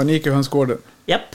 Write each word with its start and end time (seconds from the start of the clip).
Panik 0.00 0.26
i 0.26 0.30
hönsgården. 0.30 0.78
Japp. 1.06 1.34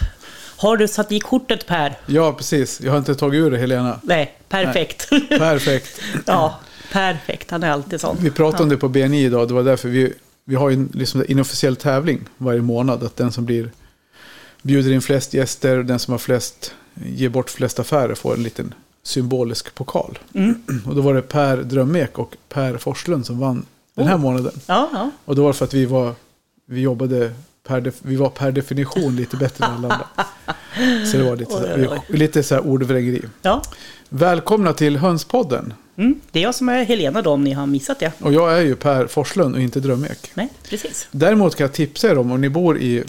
Har 0.57 0.77
du 0.77 0.87
satt 0.87 1.11
i 1.11 1.19
kortet 1.19 1.67
Per? 1.67 1.97
Ja, 2.05 2.33
precis. 2.33 2.81
Jag 2.81 2.91
har 2.91 2.97
inte 2.97 3.15
tagit 3.15 3.39
ur 3.39 3.51
det, 3.51 3.57
Helena. 3.57 3.99
Nej, 4.03 4.37
perfekt. 4.49 5.09
Perfekt. 5.29 6.01
ja, 6.25 6.59
perfekt. 6.91 7.51
Han 7.51 7.63
är 7.63 7.71
alltid 7.71 8.01
sån. 8.01 8.17
Vi 8.21 8.31
pratade 8.31 8.63
om 8.63 8.69
det 8.69 8.77
på 8.77 8.87
BNI 8.87 9.25
idag. 9.25 9.47
Det 9.47 9.53
var 9.53 9.63
därför 9.63 9.89
vi, 9.89 10.13
vi 10.45 10.55
har 10.55 10.71
en 10.71 10.89
liksom 10.93 11.25
inofficiell 11.27 11.75
tävling 11.75 12.21
varje 12.37 12.61
månad. 12.61 13.03
Att 13.03 13.15
den 13.15 13.31
som 13.31 13.45
blir 13.45 13.71
bjuder 14.61 14.91
in 14.91 15.01
flest 15.01 15.33
gäster, 15.33 15.77
den 15.83 15.99
som 15.99 16.11
har 16.11 16.19
flest, 16.19 16.73
ger 16.93 17.29
bort 17.29 17.49
flest 17.49 17.79
affärer 17.79 18.15
får 18.15 18.33
en 18.33 18.43
liten 18.43 18.73
symbolisk 19.03 19.75
pokal. 19.75 20.19
Mm. 20.33 20.63
Och 20.85 20.95
då 20.95 21.01
var 21.01 21.13
det 21.13 21.21
Per 21.21 21.57
Drömek 21.57 22.19
och 22.19 22.35
Per 22.49 22.77
Forslund 22.77 23.25
som 23.25 23.39
vann 23.39 23.65
den 23.95 24.07
här 24.07 24.15
Oh. 24.15 24.19
månaden. 24.21 24.59
Ja, 24.65 24.89
ja. 24.93 25.11
Och 25.25 25.35
då 25.35 25.41
var 25.41 25.49
det 25.49 25.57
för 25.57 25.65
att 25.65 25.73
vi 25.73 25.85
var, 25.85 26.13
vi 26.65 26.81
jobbade 26.81 27.31
vi 28.01 28.15
var 28.15 28.29
per 28.29 28.51
definition 28.51 29.15
lite 29.15 29.37
bättre 29.37 29.65
än 29.65 29.71
alla 29.71 29.93
andra. 29.93 30.07
Så 31.11 31.17
det 31.17 31.23
var 31.23 31.35
lite, 31.35 31.51
så 32.07 32.13
lite 32.13 32.43
så 32.43 32.55
här 32.55 32.67
ordvrängeri. 32.67 33.21
ja. 33.41 33.61
Välkomna 34.09 34.73
till 34.73 34.97
Hönspodden. 34.97 35.73
Mm. 35.97 36.19
Det 36.31 36.39
är 36.39 36.43
jag 36.43 36.55
som 36.55 36.69
är 36.69 36.83
Helena 36.83 37.21
då, 37.21 37.31
om 37.31 37.43
ni 37.43 37.51
har 37.51 37.65
missat 37.67 37.99
det. 37.99 38.11
Och 38.19 38.33
jag 38.33 38.57
är 38.57 38.61
ju 38.61 38.75
Per 38.75 39.07
Forslund 39.07 39.55
och 39.55 39.61
inte 39.61 39.79
Drömek. 39.79 40.31
Nej, 40.33 40.49
precis. 40.69 41.07
Däremot 41.11 41.55
kan 41.55 41.63
jag 41.63 41.73
tipsa 41.73 42.09
er 42.09 42.17
om, 42.17 42.31
om 42.31 42.41
ni 42.41 42.49
bor 42.49 42.77
i 42.77 43.03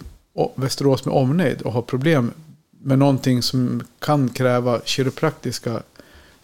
Västerås 0.55 1.05
med 1.05 1.15
omnejd 1.15 1.63
och 1.63 1.73
har 1.73 1.83
problem 1.83 2.33
med 2.83 2.99
någonting 2.99 3.43
som 3.43 3.83
kan 3.99 4.29
kräva 4.29 4.81
kiropraktiska 4.85 5.83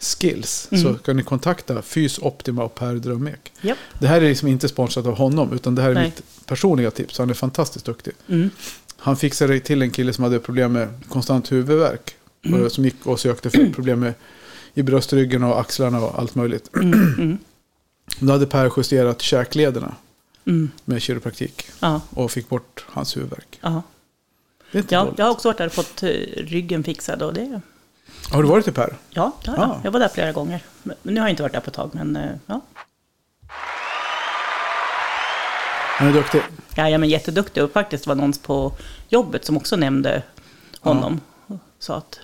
skills. 0.03 0.67
Mm. 0.71 0.83
Så 0.83 0.93
kan 0.93 1.17
ni 1.17 1.23
kontakta 1.23 1.81
Fys 1.81 2.19
Optima 2.19 2.63
och 2.63 2.75
Per 2.75 2.93
Drömek. 2.95 3.51
Japp. 3.61 3.77
Det 3.99 4.07
här 4.07 4.21
är 4.21 4.29
liksom 4.29 4.47
inte 4.47 4.67
sponsrat 4.69 5.05
av 5.05 5.15
honom, 5.17 5.53
utan 5.53 5.75
det 5.75 5.81
här 5.81 5.89
är 5.89 5.93
Nej. 5.93 6.03
mitt 6.05 6.45
personliga 6.45 6.91
tips. 6.91 7.17
Han 7.17 7.29
är 7.29 7.33
fantastiskt 7.33 7.85
duktig. 7.85 8.13
Mm. 8.27 8.49
Han 8.97 9.17
fixade 9.17 9.59
till 9.59 9.81
en 9.81 9.91
kille 9.91 10.13
som 10.13 10.23
hade 10.23 10.39
problem 10.39 10.73
med 10.73 10.87
konstant 11.09 11.51
huvudvärk. 11.51 12.15
Mm. 12.45 12.69
Som 12.69 12.83
gick 12.85 13.05
och 13.05 13.19
sökte 13.19 13.49
för 13.49 13.65
problem 13.75 13.99
med 13.99 14.13
i 14.73 14.83
bröstryggen 14.83 15.43
och 15.43 15.59
axlarna 15.59 16.01
och 16.01 16.19
allt 16.19 16.35
möjligt. 16.35 16.69
Mm. 16.75 16.93
Mm. 16.93 17.37
Då 18.19 18.31
hade 18.31 18.45
Per 18.45 18.71
justerat 18.77 19.21
käklederna 19.21 19.95
Mm. 20.45 20.71
med 20.85 21.01
kiropraktik. 21.01 21.65
Ja, 21.79 22.01
Och 22.09 22.31
fick 22.31 22.49
bort 22.49 22.85
hans 22.89 23.17
huvudvärk. 23.17 23.59
ja. 23.61 23.81
Det 24.71 24.77
är 24.77 24.81
inte 24.81 24.95
ja, 24.95 25.03
dåligt. 25.03 25.19
jag 25.19 25.25
har 25.25 25.31
också 25.31 25.47
varit 25.47 25.57
där 25.57 25.65
och 25.65 25.73
fått 25.73 26.03
eh, 26.03 26.09
ryggen 26.37 26.83
fixad. 26.83 27.21
Och 27.21 27.33
det, 27.33 27.61
Har 28.33 28.43
du 28.43 28.49
varit 28.49 28.67
i 28.67 28.71
Per? 28.71 28.95
ja, 29.09 29.31
ja, 29.43 29.51
Ah. 29.53 29.61
ja, 29.61 29.79
jag 29.83 29.91
var 29.91 29.99
där 29.99 30.07
flera 30.07 30.31
gånger. 30.31 30.63
Men 30.83 30.95
nu 31.01 31.19
har 31.19 31.27
jag 31.27 31.29
inte 31.33 31.43
varit 31.43 31.53
där 31.53 31.59
på 31.59 31.67
ett 31.69 31.73
tag. 31.75 31.89
Men 31.93 32.15
eh, 32.15 32.31
ja, 32.45 32.61
Han 35.97 36.07
är 36.07 36.13
duktig. 36.13 36.41
ja, 36.75 36.89
ja 36.89 36.97
men 36.97 37.09
jätteduktig. 37.09 37.63
Och 37.63 37.71
faktiskt 37.71 38.07
var 38.07 38.15
någon 38.15 38.33
på 38.33 38.73
jobbet 39.09 39.45
som 39.45 39.57
också 39.57 39.75
nämnde 39.75 40.23
honom. 40.81 41.21
Och 41.47 41.57
sa 41.79 41.95
att 41.97 42.19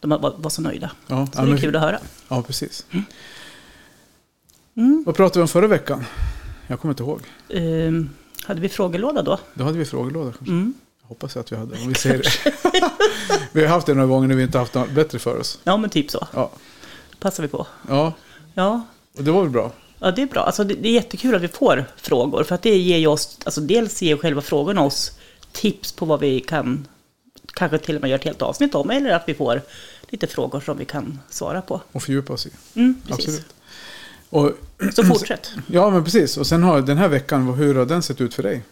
de 0.00 0.10
var, 0.10 0.34
var 0.38 0.50
så 0.50 0.62
nöjda. 0.62 0.90
Ja, 1.06 1.26
Så 1.26 1.32
ja, 1.40 1.44
det 1.44 1.52
är 1.52 1.56
kul 1.56 1.76
att 1.76 1.82
höra. 1.82 1.98
ja 2.28 2.42
precis. 2.42 2.86
Mm. 4.76 5.02
Vad 5.06 5.16
pratade 5.16 5.38
vi 5.38 5.42
om 5.42 5.48
förra 5.48 5.66
veckan? 5.66 6.04
Jag 6.66 6.80
kommer 6.80 6.92
inte 6.92 7.02
ihåg. 7.02 7.20
Ehm, 7.48 8.10
hade 8.46 8.60
vi 8.60 8.68
frågelåda 8.68 9.22
då? 9.22 9.38
Då 9.54 9.64
hade 9.64 9.78
vi 9.78 9.84
frågelåda 9.84 10.32
kanske. 10.32 10.52
Mm. 10.52 10.74
Jag 11.06 11.14
hoppas 11.14 11.36
att 11.36 11.52
vi 11.52 11.56
hade. 11.56 11.76
Om 11.76 11.92
vi 12.02 12.08
det. 12.08 12.22
vi 13.52 13.62
har 13.62 13.68
haft 13.68 13.86
det 13.86 13.94
några 13.94 14.08
gånger 14.08 14.28
när 14.28 14.34
vi 14.34 14.42
inte 14.42 14.58
haft 14.58 14.74
något 14.74 14.90
bättre 14.90 15.18
för 15.18 15.38
oss. 15.38 15.58
Ja, 15.64 15.76
men 15.76 15.90
typ 15.90 16.10
så. 16.10 16.26
Ja, 16.32 16.50
passar 17.18 17.42
vi 17.42 17.48
på. 17.48 17.66
ja 17.88 18.12
Ja, 18.54 18.86
och 19.16 19.24
det 19.24 19.30
var 19.30 19.42
väl 19.42 19.50
bra. 19.50 19.72
Ja, 19.98 20.10
det 20.10 20.22
är 20.22 20.26
bra. 20.26 20.40
Alltså, 20.40 20.64
det, 20.64 20.74
det 20.74 20.88
är 20.88 20.92
jättekul 20.92 21.34
att 21.34 21.42
vi 21.42 21.48
får 21.48 21.84
frågor. 21.96 22.44
För 22.44 22.54
att 22.54 22.62
det 22.62 22.76
ger 22.78 22.98
ju 22.98 23.06
oss, 23.06 23.38
alltså 23.44 23.60
dels 23.60 24.02
ger 24.02 24.16
själva 24.16 24.40
frågorna 24.40 24.82
oss 24.82 25.18
tips 25.52 25.92
på 25.92 26.06
vad 26.06 26.20
vi 26.20 26.40
kan, 26.40 26.88
kanske 27.54 27.78
till 27.78 27.96
och 27.96 28.00
med 28.02 28.08
göra 28.10 28.18
ett 28.18 28.24
helt 28.24 28.42
avsnitt 28.42 28.74
om. 28.74 28.90
Eller 28.90 29.10
att 29.10 29.22
vi 29.26 29.34
får 29.34 29.62
lite 30.08 30.26
frågor 30.26 30.60
som 30.60 30.78
vi 30.78 30.84
kan 30.84 31.18
svara 31.30 31.62
på. 31.62 31.80
Och 31.92 32.02
fördjupa 32.02 32.32
oss 32.32 32.46
i. 32.46 32.50
Mm, 32.74 33.02
precis. 33.06 33.26
Absolut. 33.26 33.54
Och, 34.30 34.52
Så 34.94 35.04
fortsätt. 35.04 35.50
ja, 35.66 35.90
men 35.90 36.04
precis. 36.04 36.36
Och 36.36 36.46
sen 36.46 36.62
har 36.62 36.80
den 36.80 36.98
här 36.98 37.08
veckan, 37.08 37.54
hur 37.54 37.74
har 37.74 37.86
den 37.86 38.02
sett 38.02 38.20
ut 38.20 38.34
för 38.34 38.42
dig? 38.42 38.62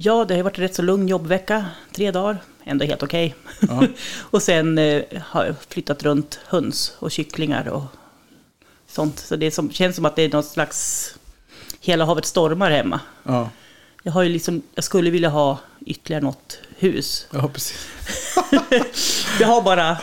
Ja, 0.00 0.24
det 0.24 0.34
har 0.34 0.36
ju 0.36 0.42
varit 0.42 0.58
rätt 0.58 0.74
så 0.74 0.82
lugn 0.82 1.08
jobbvecka. 1.08 1.64
Tre 1.94 2.10
dagar. 2.10 2.38
Ändå 2.64 2.84
helt 2.84 3.02
okej. 3.02 3.34
Ja. 3.60 3.84
och 4.20 4.42
sen 4.42 4.78
eh, 4.78 5.02
har 5.24 5.44
jag 5.44 5.54
flyttat 5.68 6.02
runt 6.02 6.40
höns 6.46 6.92
och 6.98 7.10
kycklingar 7.10 7.68
och 7.68 7.82
sånt. 8.88 9.18
Så 9.18 9.36
det 9.36 9.50
som, 9.50 9.70
känns 9.70 9.96
som 9.96 10.04
att 10.04 10.16
det 10.16 10.22
är 10.22 10.28
något 10.28 10.46
slags 10.46 11.14
hela 11.80 12.04
havet 12.04 12.26
stormar 12.26 12.70
hemma. 12.70 13.00
Ja, 13.24 13.50
Jag, 14.02 14.12
har 14.12 14.22
ju 14.22 14.28
liksom, 14.28 14.62
jag 14.74 14.84
skulle 14.84 15.10
vilja 15.10 15.28
ha 15.28 15.58
ytterligare 15.86 16.22
något 16.24 16.58
hus. 16.78 17.26
ja 17.30 17.48
precis. 17.48 17.88
Jag 19.40 19.48
har 19.48 19.62
bara 19.62 19.96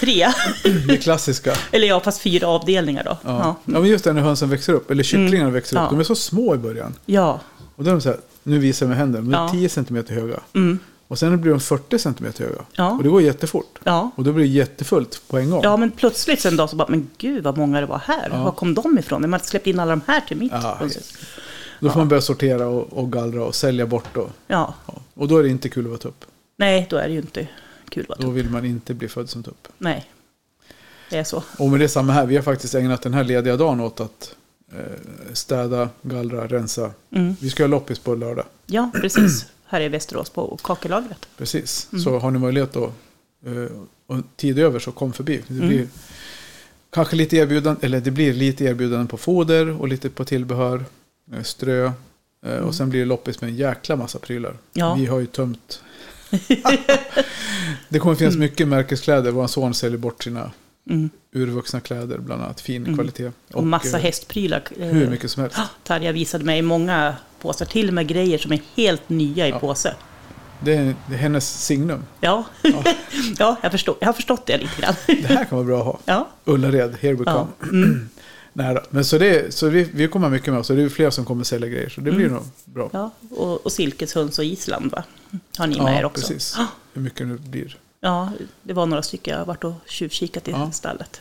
tre. 0.00 0.26
Det 0.88 0.96
klassiska. 0.96 1.54
Eller 1.72 1.88
ja, 1.88 2.00
fast 2.00 2.20
fyra 2.20 2.46
avdelningar 2.48 3.04
då. 3.04 3.18
Ja. 3.24 3.38
Ja. 3.38 3.56
men 3.64 3.84
just 3.84 4.04
det 4.04 4.12
när 4.12 4.22
hönsen 4.22 4.48
växer 4.50 4.72
upp, 4.72 4.90
eller 4.90 5.02
kycklingarna 5.02 5.40
Mm. 5.40 5.52
växer 5.54 5.84
upp. 5.84 5.90
De 5.90 6.00
är 6.00 6.04
så 6.04 6.14
små 6.14 6.54
i 6.54 6.58
början. 6.58 6.94
Ja. 7.06 7.40
Och 7.76 7.84
då 7.84 7.90
är 7.90 7.94
de 7.94 8.00
så 8.00 8.08
här, 8.08 8.18
nu 8.44 8.58
visar 8.58 8.86
jag 8.86 8.88
med 8.88 8.98
händerna, 8.98 9.24
de 9.24 9.34
är 9.34 9.38
Ja. 9.38 9.48
10 9.48 9.68
cm 9.68 10.04
höga. 10.08 10.40
Mm. 10.54 10.78
Och 11.08 11.18
sen 11.18 11.40
blir 11.40 11.50
de 11.50 11.60
40 11.60 11.98
cm 11.98 12.32
höga. 12.38 12.62
Ja. 12.72 12.90
Och 12.90 13.02
det 13.02 13.08
går 13.08 13.22
jättefort. 13.22 13.78
Ja. 13.84 14.10
Och 14.16 14.24
då 14.24 14.32
blir 14.32 14.44
det 14.44 14.50
jättefullt 14.50 15.22
på 15.28 15.38
en 15.38 15.50
gång. 15.50 15.60
ja, 15.62 15.76
men 15.76 15.90
plötsligt 15.90 16.44
en 16.44 16.56
dag 16.56 16.70
så 16.70 16.76
bara, 16.76 16.88
men 16.88 17.10
gud 17.18 17.44
vad 17.44 17.56
många 17.58 17.80
det 17.80 17.86
var 17.86 17.98
här. 17.98 18.28
Ja. 18.32 18.44
Var 18.44 18.52
kom 18.52 18.74
de 18.74 18.98
ifrån? 18.98 19.30
Man 19.30 19.40
släppt 19.40 19.66
in 19.66 19.80
alla 19.80 19.90
de 19.90 20.00
här 20.06 20.20
till 20.20 20.36
mitt 20.36 20.52
Ja. 20.52 20.78
Då 21.80 21.90
får 21.90 21.98
man 21.98 22.08
börja 22.08 22.22
sortera 22.22 22.66
och, 22.66 22.92
och 22.92 23.12
gallra 23.12 23.44
och 23.44 23.54
sälja 23.54 23.86
bort. 23.86 24.16
Och, 24.16 24.30
Ja. 24.46 24.74
och 25.14 25.28
då 25.28 25.38
är 25.38 25.42
det 25.42 25.48
inte 25.48 25.68
kul 25.68 25.84
att 25.84 25.90
vara 25.90 25.98
tupp. 25.98 26.24
Nej, 26.56 26.86
då 26.90 26.96
är 26.96 27.06
det 27.08 27.12
ju 27.14 27.20
inte 27.20 27.48
kul. 27.88 28.06
Va? 28.08 28.14
Då 28.18 28.30
vill 28.30 28.50
man 28.50 28.64
inte 28.64 28.94
bli 28.94 29.08
född 29.08 29.30
som 29.30 29.42
tupp. 29.42 29.68
Nej, 29.78 30.10
det 31.10 31.16
är 31.18 31.24
så. 31.24 31.42
Och 31.58 31.68
med 31.68 31.80
det 31.80 31.88
samma 31.88 32.12
här, 32.12 32.26
vi 32.26 32.36
har 32.36 32.42
faktiskt 32.42 32.74
ägnat 32.74 33.02
den 33.02 33.14
här 33.14 33.24
lediga 33.24 33.56
dagen 33.56 33.80
åt 33.80 34.00
att 34.00 34.34
städa, 35.32 35.88
gallra, 36.02 36.46
rensa. 36.46 36.90
Mm. 37.10 37.36
Vi 37.40 37.50
ska 37.50 37.62
ha 37.62 37.68
loppis 37.68 37.98
på 37.98 38.14
lördag. 38.14 38.44
Ja, 38.66 38.90
precis. 38.94 39.46
Här 39.66 39.80
i 39.80 39.88
Västerås 39.88 40.30
på 40.30 40.58
kakelagret. 40.62 41.26
Precis. 41.38 41.88
Mm. 41.92 42.04
Så 42.04 42.18
har 42.18 42.30
ni 42.30 42.38
möjlighet 42.38 42.72
då 42.72 42.84
eh, 43.46 43.70
och 44.06 44.16
tid 44.36 44.58
över 44.58 44.78
så 44.78 44.92
kom 44.92 45.12
förbi. 45.12 45.42
Det 45.48 45.54
Mm. 45.54 45.68
blir 45.68 45.88
kanske 46.90 47.16
lite 47.16 47.36
erbjudande, 47.36 47.86
eller 47.86 48.00
det 48.00 48.10
blir 48.10 48.32
lite 48.34 48.64
erbjudanden 48.64 49.06
på 49.06 49.16
foder 49.16 49.80
och 49.80 49.88
lite 49.88 50.10
på 50.10 50.24
tillbehör, 50.24 50.84
eh, 51.32 51.42
strö. 51.42 51.92
eh, 52.46 52.56
Och 52.58 52.74
sen 52.74 52.90
blir 52.90 53.00
det 53.00 53.06
loppis 53.06 53.40
med 53.40 53.50
en 53.50 53.56
jäkla 53.56 53.96
massa 53.96 54.18
prylar. 54.18 54.50
Mm. 54.50 54.60
Ja. 54.72 54.94
Vi 54.94 55.06
har 55.06 55.18
ju 55.20 55.26
tömt. 55.26 55.82
det 57.88 57.98
kommer 57.98 58.14
finnas 58.16 58.36
mycket 58.36 58.68
märkeskläder. 58.68 59.30
Vår 59.30 59.46
son 59.46 59.74
säljer 59.74 59.98
bort 59.98 60.22
sina 60.24 60.50
Mm. 60.90 61.10
urvuxna 61.32 61.80
kläder, 61.80 62.18
bland 62.18 62.42
annat 62.42 62.60
fin 62.60 62.82
Mm. 62.82 62.94
kvalitet. 62.94 63.30
Och, 63.52 63.66
massa 63.66 63.96
eh, 63.96 64.02
hästprylar. 64.02 64.62
Eh, 64.80 64.86
Hur 64.88 65.10
mycket 65.10 65.30
som 65.30 65.42
helst. 65.42 65.58
Tarja 65.84 66.12
visade 66.12 66.44
mig 66.44 66.62
många 66.62 67.16
påsar, 67.40 67.66
till 67.66 67.88
och 67.88 67.94
med 67.94 68.06
grejer 68.08 68.38
som 68.38 68.52
är 68.52 68.60
helt 68.76 69.08
nya 69.08 69.46
i 69.46 69.50
Ja. 69.50 69.58
påse. 69.58 69.94
Det 70.60 70.74
är, 70.74 70.94
det 71.08 71.14
är 71.14 71.18
hennes 71.18 71.64
signum. 71.66 72.02
Ja, 72.20 72.44
ja. 72.62 72.84
jag, 73.62 73.70
förstår, 73.72 73.96
jag 74.00 74.08
har 74.08 74.12
förstått 74.12 74.46
det 74.46 74.58
lite 74.58 74.80
grann. 74.80 74.94
Det 75.06 75.26
här 75.26 75.44
kan 75.44 75.58
vara 75.58 75.66
bra 75.66 75.78
att 75.78 75.84
ha. 75.84 75.98
Ja, 76.04 76.28
Ullared, 76.44 76.96
here 77.00 77.14
we 77.14 77.22
ja. 77.26 77.48
come. 77.60 77.72
Mm. 77.84 78.08
Då. 78.74 78.80
Men 78.90 79.04
så, 79.04 79.18
det, 79.18 79.54
så 79.54 79.68
vi, 79.68 79.82
vi 79.94 80.08
kommer 80.08 80.28
mycket 80.30 80.52
med 80.52 80.60
oss. 80.60 80.70
Och 80.70 80.76
det 80.76 80.82
är 80.82 80.88
fler 80.88 81.10
som 81.10 81.24
kommer 81.24 81.44
sälja 81.44 81.68
grejer. 81.68 81.88
Så 81.88 82.00
det 82.00 82.10
blir 82.12 82.26
Mm. 82.26 82.34
nog 82.36 82.42
bra. 82.64 82.90
ja. 82.92 83.10
Och, 83.30 83.66
och 83.66 83.72
silkeshöns 83.72 84.38
och 84.38 84.44
Island 84.44 84.90
va? 84.92 85.04
Har 85.58 85.66
ni 85.66 85.80
med 85.80 85.98
er 86.00 86.04
också? 86.04 86.20
precis. 86.20 86.56
Hur 86.94 87.02
mycket 87.02 87.28
det 87.28 87.50
blir. 87.50 87.76
Ja, 88.04 88.30
det 88.62 88.72
var 88.72 88.86
några 88.86 89.02
stycken. 89.02 89.32
Jag 89.32 89.38
har 89.38 89.46
varit 89.46 89.64
och 89.64 89.72
tjuvkikat 89.86 90.48
i 90.48 90.50
Ja. 90.50 90.70
stallet. 90.72 91.20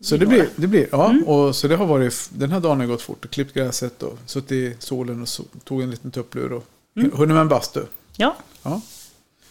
Så 0.00 0.16
det 0.16 0.26
blir, 0.26 0.48
det 0.56 0.66
blir, 0.66 0.88
ja. 0.92 1.14
Och 1.26 1.56
så 1.56 1.68
det 1.68 1.76
har 1.76 1.86
varit, 1.86 2.30
den 2.32 2.50
här 2.52 2.60
dagen 2.60 2.80
har 2.80 2.86
gått 2.86 3.02
fort. 3.02 3.30
Klippt 3.30 3.54
gräset 3.54 4.02
och 4.02 4.18
suttit 4.26 4.52
i 4.52 4.76
solen 4.78 5.22
och 5.22 5.28
so, 5.28 5.42
tog 5.64 5.82
en 5.82 5.90
liten 5.90 6.10
tupplur 6.10 6.52
och 6.52 6.64
Mm. 6.96 7.10
hunnit 7.14 7.34
med 7.34 7.40
en 7.40 7.48
bastu. 7.48 7.80
Ja, 8.16 8.36
Ja. 8.62 8.80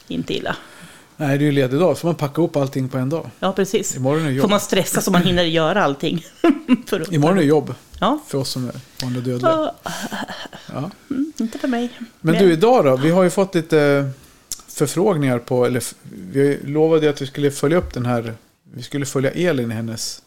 inte 0.07 0.33
illa. 0.33 0.55
Nej, 1.17 1.37
det 1.37 1.43
är 1.43 1.45
ju 1.45 1.51
ledig 1.51 1.79
dag. 1.79 1.97
får 1.97 2.07
man 2.07 2.15
packa 2.15 2.41
upp 2.41 2.55
allting 2.55 2.89
på 2.89 2.97
en 2.97 3.09
dag. 3.09 3.29
Ja, 3.39 3.53
precis. 3.53 3.95
Imorgon 3.95 4.21
är 4.21 4.25
Får 4.25 4.31
jobb. 4.33 4.49
man 4.49 4.59
stressa 4.59 5.01
så 5.01 5.11
man 5.11 5.23
hinner 5.23 5.43
göra 5.43 5.83
allting? 5.83 6.25
För 6.87 7.13
Imorgon 7.13 7.37
är 7.37 7.41
jobb 7.41 7.75
Ja. 7.99 8.19
för 8.27 8.37
oss 8.37 8.49
som 8.49 8.67
är 8.67 8.75
vanliga 9.03 9.23
dödliga. 9.23 9.71
Ja, 10.73 10.91
mm, 11.09 11.33
inte 11.37 11.57
för 11.59 11.67
mig. 11.67 11.89
Men 12.21 12.35
du, 12.35 12.51
idag 12.53 12.85
då? 12.85 12.95
Vi 12.97 13.09
har 13.11 13.23
ju 13.23 13.29
fått 13.29 13.55
lite 13.55 14.09
förfrågningar 14.87 15.39
på, 15.39 15.65
eller 15.65 15.83
vi 16.31 16.59
lovade 16.63 17.09
att 17.09 17.21
vi 17.21 17.27
skulle 17.27 17.51
följa 17.51 17.77
upp 17.77 17.93
den 17.93 18.05
här, 18.05 18.33
vi 18.63 18.83
skulle 18.83 19.05
följa 19.05 19.31
Elin 19.31 19.71
i 19.71 19.73
hennes 19.73 20.21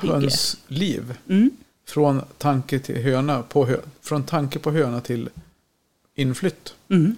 hönsliv. 0.00 1.14
Mm. 1.28 1.50
Från 1.86 2.22
tanke 2.38 2.78
till 2.78 3.02
höna, 3.02 3.42
på 3.42 3.66
hö, 3.66 3.76
från 4.00 4.22
tanke 4.22 4.58
på 4.58 4.70
höna 4.70 5.00
till 5.00 5.28
inflytt 6.14 6.74
Mm. 6.88 7.16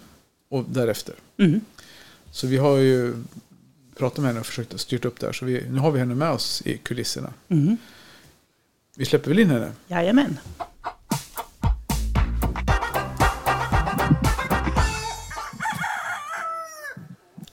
och 0.48 0.64
därefter. 0.68 1.14
Mm. 1.36 1.60
Så 2.30 2.46
vi 2.46 2.56
har 2.56 2.76
ju 2.76 3.14
pratat 3.96 4.18
med 4.18 4.26
henne 4.26 4.40
och 4.40 4.46
försökt 4.46 4.80
styra 4.80 5.08
upp 5.08 5.20
det 5.20 5.26
här. 5.26 5.32
Så 5.32 5.44
vi, 5.44 5.64
nu 5.70 5.78
har 5.78 5.90
vi 5.90 5.98
henne 5.98 6.14
med 6.14 6.30
oss 6.30 6.62
i 6.64 6.78
kulisserna. 6.78 7.32
Mm. 7.48 7.76
Vi 8.96 9.04
släpper 9.04 9.28
väl 9.28 9.38
in 9.38 9.50
henne? 9.50 9.72
Jajamän. 9.88 10.38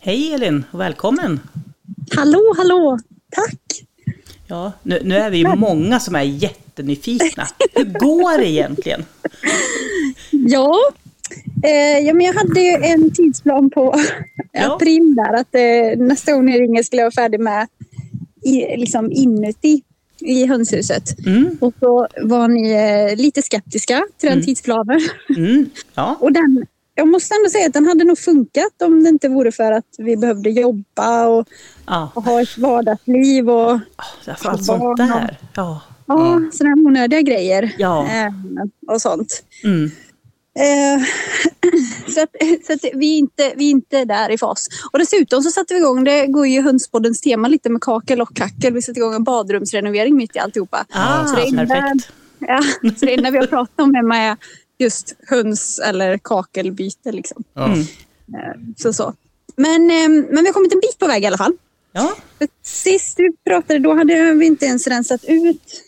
Hej 0.06 0.34
Elin 0.34 0.66
och 0.72 0.80
välkommen! 0.80 1.40
Hallå, 2.16 2.54
hallå! 2.58 3.00
Tack! 3.32 3.60
Ja, 4.48 4.72
nu, 4.84 5.00
nu 5.04 5.16
är 5.16 5.30
vi 5.30 5.38
ju 5.38 5.56
många 5.56 6.00
som 6.00 6.16
är 6.16 6.22
jättenyfikna. 6.24 7.48
Hur 7.76 7.86
går 8.00 8.38
det 8.38 8.50
egentligen? 8.50 9.06
Ja, 10.32 10.76
eh, 11.64 12.00
ja 12.06 12.14
men 12.14 12.26
jag 12.26 12.34
hade 12.34 12.60
ju 12.62 12.72
en 12.84 13.12
tidsplan 13.12 13.70
på 13.70 13.96
Ja. 14.52 14.76
april 14.76 15.16
där. 15.16 15.34
Att 15.34 15.56
eh, 15.56 16.06
nästa 16.08 16.34
gång 16.34 16.46
ni 16.46 16.60
ringer 16.60 16.84
skulle 16.84 17.02
jag 17.02 17.06
vara 17.06 17.24
färdig 17.24 17.40
med 17.40 17.68
i, 18.46 18.78
liksom 18.78 19.12
inuti 19.12 19.82
i 20.20 20.46
hönshuset. 20.46 21.26
Mm, 21.26 21.58
Och 21.62 21.74
så 21.80 22.08
var 22.24 22.48
ni 22.48 22.72
eh, 22.72 23.18
lite 23.18 23.42
skeptiska 23.42 24.04
till 24.18 24.30
den 24.30 24.46
tidsplanen. 24.46 25.00
mm, 25.38 25.70
ja, 25.96 26.18
Och 26.20 26.34
den, 26.34 26.66
jag 26.96 27.08
måste 27.08 27.36
ändå 27.36 27.50
säga 27.50 27.68
att 27.68 27.74
den 27.74 27.86
hade 27.88 28.04
nog 28.04 28.18
funkat 28.18 28.82
om 28.84 29.04
det 29.04 29.10
inte 29.10 29.30
vore 29.30 29.52
för 29.52 29.72
att 29.72 29.96
vi 29.98 30.18
behövde 30.18 30.50
jobba 30.50 31.28
och, 31.28 31.48
ja. 31.86 32.12
och 32.16 32.24
ha 32.24 32.42
ett 32.42 32.58
vardagsliv 32.58 33.50
och 33.50 33.80
Alltså, 34.28 34.50
allt 34.50 34.66
sånt 34.66 34.98
där. 34.98 35.38
Ja, 35.56 35.82
ja, 36.08 36.42
sådana 36.54 36.76
här 36.76 36.86
onödiga 36.88 37.22
grejer. 37.22 37.76
Ja. 37.78 38.04
Eh, 38.08 38.32
och 38.94 39.02
sånt. 39.02 39.44
mm, 39.64 39.92
Eh, 40.60 41.04
så 42.14 42.22
att, 42.24 42.30
så 42.68 42.74
att 42.74 42.80
vi, 42.94 43.14
är 43.16 43.18
inte, 43.20 43.54
vi 43.56 43.66
är 43.68 43.72
inte 43.72 44.06
där 44.06 44.32
i 44.32 44.38
fas. 44.38 44.68
Och 44.92 45.00
dessutom 45.00 45.42
så 45.44 45.50
satte 45.52 45.74
vi 45.74 45.80
igång, 45.80 46.04
det 46.04 46.28
går 46.28 46.48
ju 46.48 46.62
Hönspoddens 46.62 47.22
tema 47.22 47.48
lite 47.48 47.70
med 47.70 47.82
kakel 47.82 48.22
och 48.22 48.36
kackel. 48.36 48.74
Vi 48.74 48.82
satte 48.82 49.00
igång 49.00 49.14
en 49.14 49.24
badrumsrenovering 49.24 50.16
mitt 50.16 50.36
i 50.36 50.40
alltihopa. 50.40 50.86
ah, 50.92 51.26
så 51.28 51.36
det 51.36 51.46
innebär- 51.48 51.82
perfekt. 51.82 52.12
Ja, 52.40 52.62
så 53.00 53.06
det 53.06 53.14
enda 53.14 53.32
vi 53.32 53.38
har 53.38 53.48
pratat 53.48 53.80
om 53.82 53.96
hemma 53.96 54.18
är 54.18 54.38
just 54.84 55.16
höns 55.28 55.80
eller 55.80 56.18
kakelbyte. 56.18 57.12
Liksom. 57.12 57.44
Ja. 57.54 57.66
Mm. 57.66 57.80
Eh, 57.80 58.60
Så, 58.78 58.94
så. 58.94 59.14
Men, 59.56 59.92
eh, 59.92 60.10
men 60.10 60.42
vi 60.42 60.46
har 60.46 60.54
kommit 60.54 60.74
en 60.74 60.80
bit 60.80 60.98
på 61.00 61.08
väg 61.08 61.24
i 61.24 61.26
alla 61.26 61.38
fall. 61.38 61.54
Ja, 61.92 62.16
För 62.38 62.48
Sist 62.64 63.20
vi 63.20 63.30
pratade 63.50 63.80
då 63.80 63.94
hade 63.96 64.34
vi 64.34 64.46
inte 64.46 64.66
ens 64.66 64.88
rensat 64.88 65.24
ut 65.28 65.82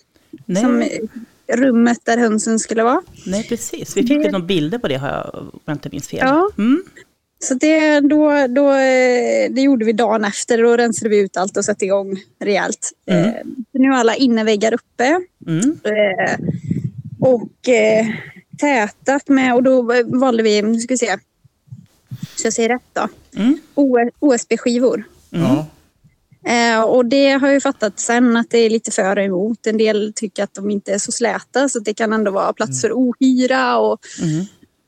rummet 1.53 1.97
där 2.03 2.17
hönsen 2.17 2.59
skulle 2.59 2.83
vara. 2.83 3.01
nej, 3.25 3.43
precis. 3.49 3.97
Vi 3.97 4.01
fick 4.01 4.11
ju 4.25 4.31
några 4.31 4.45
bilder 4.45 4.77
på 4.77 4.87
det, 4.87 4.95
har 4.95 5.07
jag, 5.09 5.35
om 5.53 5.59
jag 5.65 5.75
inte 5.75 5.89
minns 5.91 6.07
fel. 6.07 6.19
Ja. 6.21 6.49
Mm, 6.57 6.83
Så 7.39 7.53
det, 7.53 7.99
då, 7.99 8.47
då, 8.47 8.71
eh, 8.71 9.51
det 9.51 9.61
gjorde 9.61 9.85
vi 9.85 9.93
dagen 9.93 10.25
efter. 10.25 10.57
Då 10.63 10.77
rensade 10.77 11.09
vi 11.09 11.19
ut 11.19 11.37
allt 11.37 11.57
och 11.57 11.65
satte 11.65 11.85
igång 11.85 12.17
rejält. 12.39 12.91
Mm. 13.05 13.25
Eh, 13.25 13.33
nu 13.71 13.87
är 13.87 13.93
alla 13.93 14.15
inneväggar 14.15 14.73
uppe. 14.73 15.19
mm, 15.47 15.79
Eh, 15.83 16.37
och 17.19 17.69
eh, 17.69 18.05
tätat 18.57 19.27
med, 19.27 19.55
och 19.55 19.63
då 19.63 19.81
valde 20.05 20.43
vi, 20.43 20.61
nu 20.61 20.79
ska 20.79 20.93
vi 20.93 20.97
se, 20.97 21.17
så 22.35 22.47
jag 22.47 22.53
säger 22.53 22.69
rätt 22.69 22.81
då, 22.93 23.07
mm, 23.35 23.59
OSB-skivor. 24.19 25.03
Ja. 25.29 25.65
Eh, 26.45 26.81
och 26.81 27.05
det 27.05 27.29
har 27.29 27.47
jag 27.47 27.53
ju 27.53 27.61
fattat 27.61 27.99
sen 27.99 28.37
att 28.37 28.49
det 28.49 28.57
är 28.57 28.69
lite 28.69 28.91
för 28.91 29.17
och 29.17 29.23
emot. 29.23 29.67
En 29.67 29.77
del 29.77 30.13
tycker 30.15 30.43
att 30.43 30.53
de 30.53 30.71
inte 30.71 30.93
är 30.93 30.97
så 30.97 31.11
släta 31.11 31.69
så 31.69 31.79
det 31.79 31.93
kan 31.93 32.13
ändå 32.13 32.31
vara 32.31 32.53
plats 32.53 32.81
för 32.81 32.91
ohyra. 32.91 33.77
Och, 33.77 33.99
mm. 34.21 34.45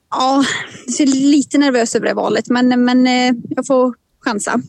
ja, 0.09 0.45
så 0.91 1.03
jag 1.03 1.09
är 1.09 1.13
lite 1.13 1.57
nervös 1.57 1.95
över 1.95 2.07
det 2.07 2.13
valet 2.13 2.49
men, 2.49 2.85
men 2.85 3.07
eh, 3.07 3.33
jag 3.49 3.67
får 3.67 3.95
chansa. 4.27 4.61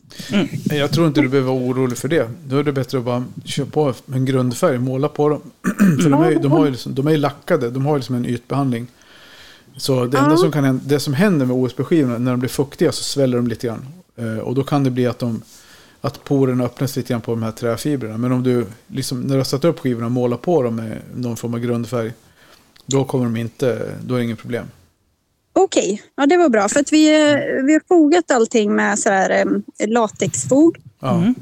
Jag 0.63 0.91
tror 0.91 1.07
inte 1.07 1.21
du 1.21 1.27
behöver 1.27 1.51
vara 1.51 1.63
orolig 1.63 1.97
för 1.97 2.07
det. 2.07 2.29
Då 2.47 2.57
är 2.57 2.63
det 2.63 2.71
bättre 2.71 2.97
att 2.97 3.03
bara 3.03 3.25
köra 3.45 3.65
på 3.65 3.93
en 4.13 4.25
grundfärg, 4.25 4.77
måla 4.77 5.07
på 5.07 5.29
dem. 5.29 5.41
för 6.03 6.09
de 6.09 6.23
är, 6.23 6.35
de, 6.35 6.51
har 6.51 6.65
ju 6.65 6.71
liksom, 6.71 6.95
de 6.95 7.07
är 7.07 7.17
lackade, 7.17 7.69
de 7.69 7.85
har 7.85 7.93
ju 7.93 7.97
liksom 7.97 8.15
en 8.15 8.25
ytbehandling. 8.25 8.87
Så 9.77 10.05
det 10.05 10.17
enda 10.17 10.37
som 10.37 10.51
kan 10.51 10.63
hända, 10.63 10.83
det 10.85 10.99
som 10.99 11.13
händer 11.13 11.45
med 11.45 11.55
OSB-skivorna, 11.55 12.17
när 12.17 12.31
de 12.31 12.39
blir 12.39 12.49
fuktiga 12.49 12.91
så 12.91 13.03
sväller 13.03 13.37
de 13.37 13.47
lite 13.47 13.67
grann. 13.67 13.85
Eh, 14.15 14.37
och 14.37 14.55
då 14.55 14.63
kan 14.63 14.83
det 14.83 14.91
bli 14.91 15.07
att, 15.07 15.19
de, 15.19 15.41
att 16.01 16.23
porerna 16.23 16.63
öppnas 16.63 16.95
lite 16.95 17.09
grann 17.13 17.21
på 17.21 17.31
de 17.31 17.43
här 17.43 17.51
träfibrerna. 17.51 18.17
Men 18.17 18.31
om 18.31 18.43
du, 18.43 18.65
liksom, 18.87 19.21
när 19.21 19.29
du 19.29 19.39
har 19.39 19.43
satt 19.43 19.65
upp 19.65 19.79
skivorna 19.79 20.05
och 20.05 20.11
målat 20.11 20.41
på 20.41 20.63
dem 20.63 20.75
med 20.75 20.97
någon 21.15 21.37
form 21.37 21.53
av 21.53 21.59
grundfärg, 21.59 22.13
då 22.85 23.03
kommer 23.03 23.25
de 23.25 23.35
inte, 23.35 23.91
då 24.03 24.13
är 24.13 24.19
det 24.19 24.25
inget 24.25 24.39
problem. 24.39 24.65
Okej, 25.63 26.01
ja 26.15 26.25
det 26.25 26.37
var 26.37 26.49
bra 26.49 26.69
för 26.69 26.79
att 26.79 26.93
vi, 26.93 27.09
eh, 27.09 27.63
vi 27.65 27.73
har 27.73 27.87
fogat 27.87 28.31
allting 28.31 28.75
med 28.75 28.99
så 28.99 29.09
här, 29.09 29.29
eh, 29.29 29.87
latexfog. 29.87 30.77
Mm. 31.01 31.35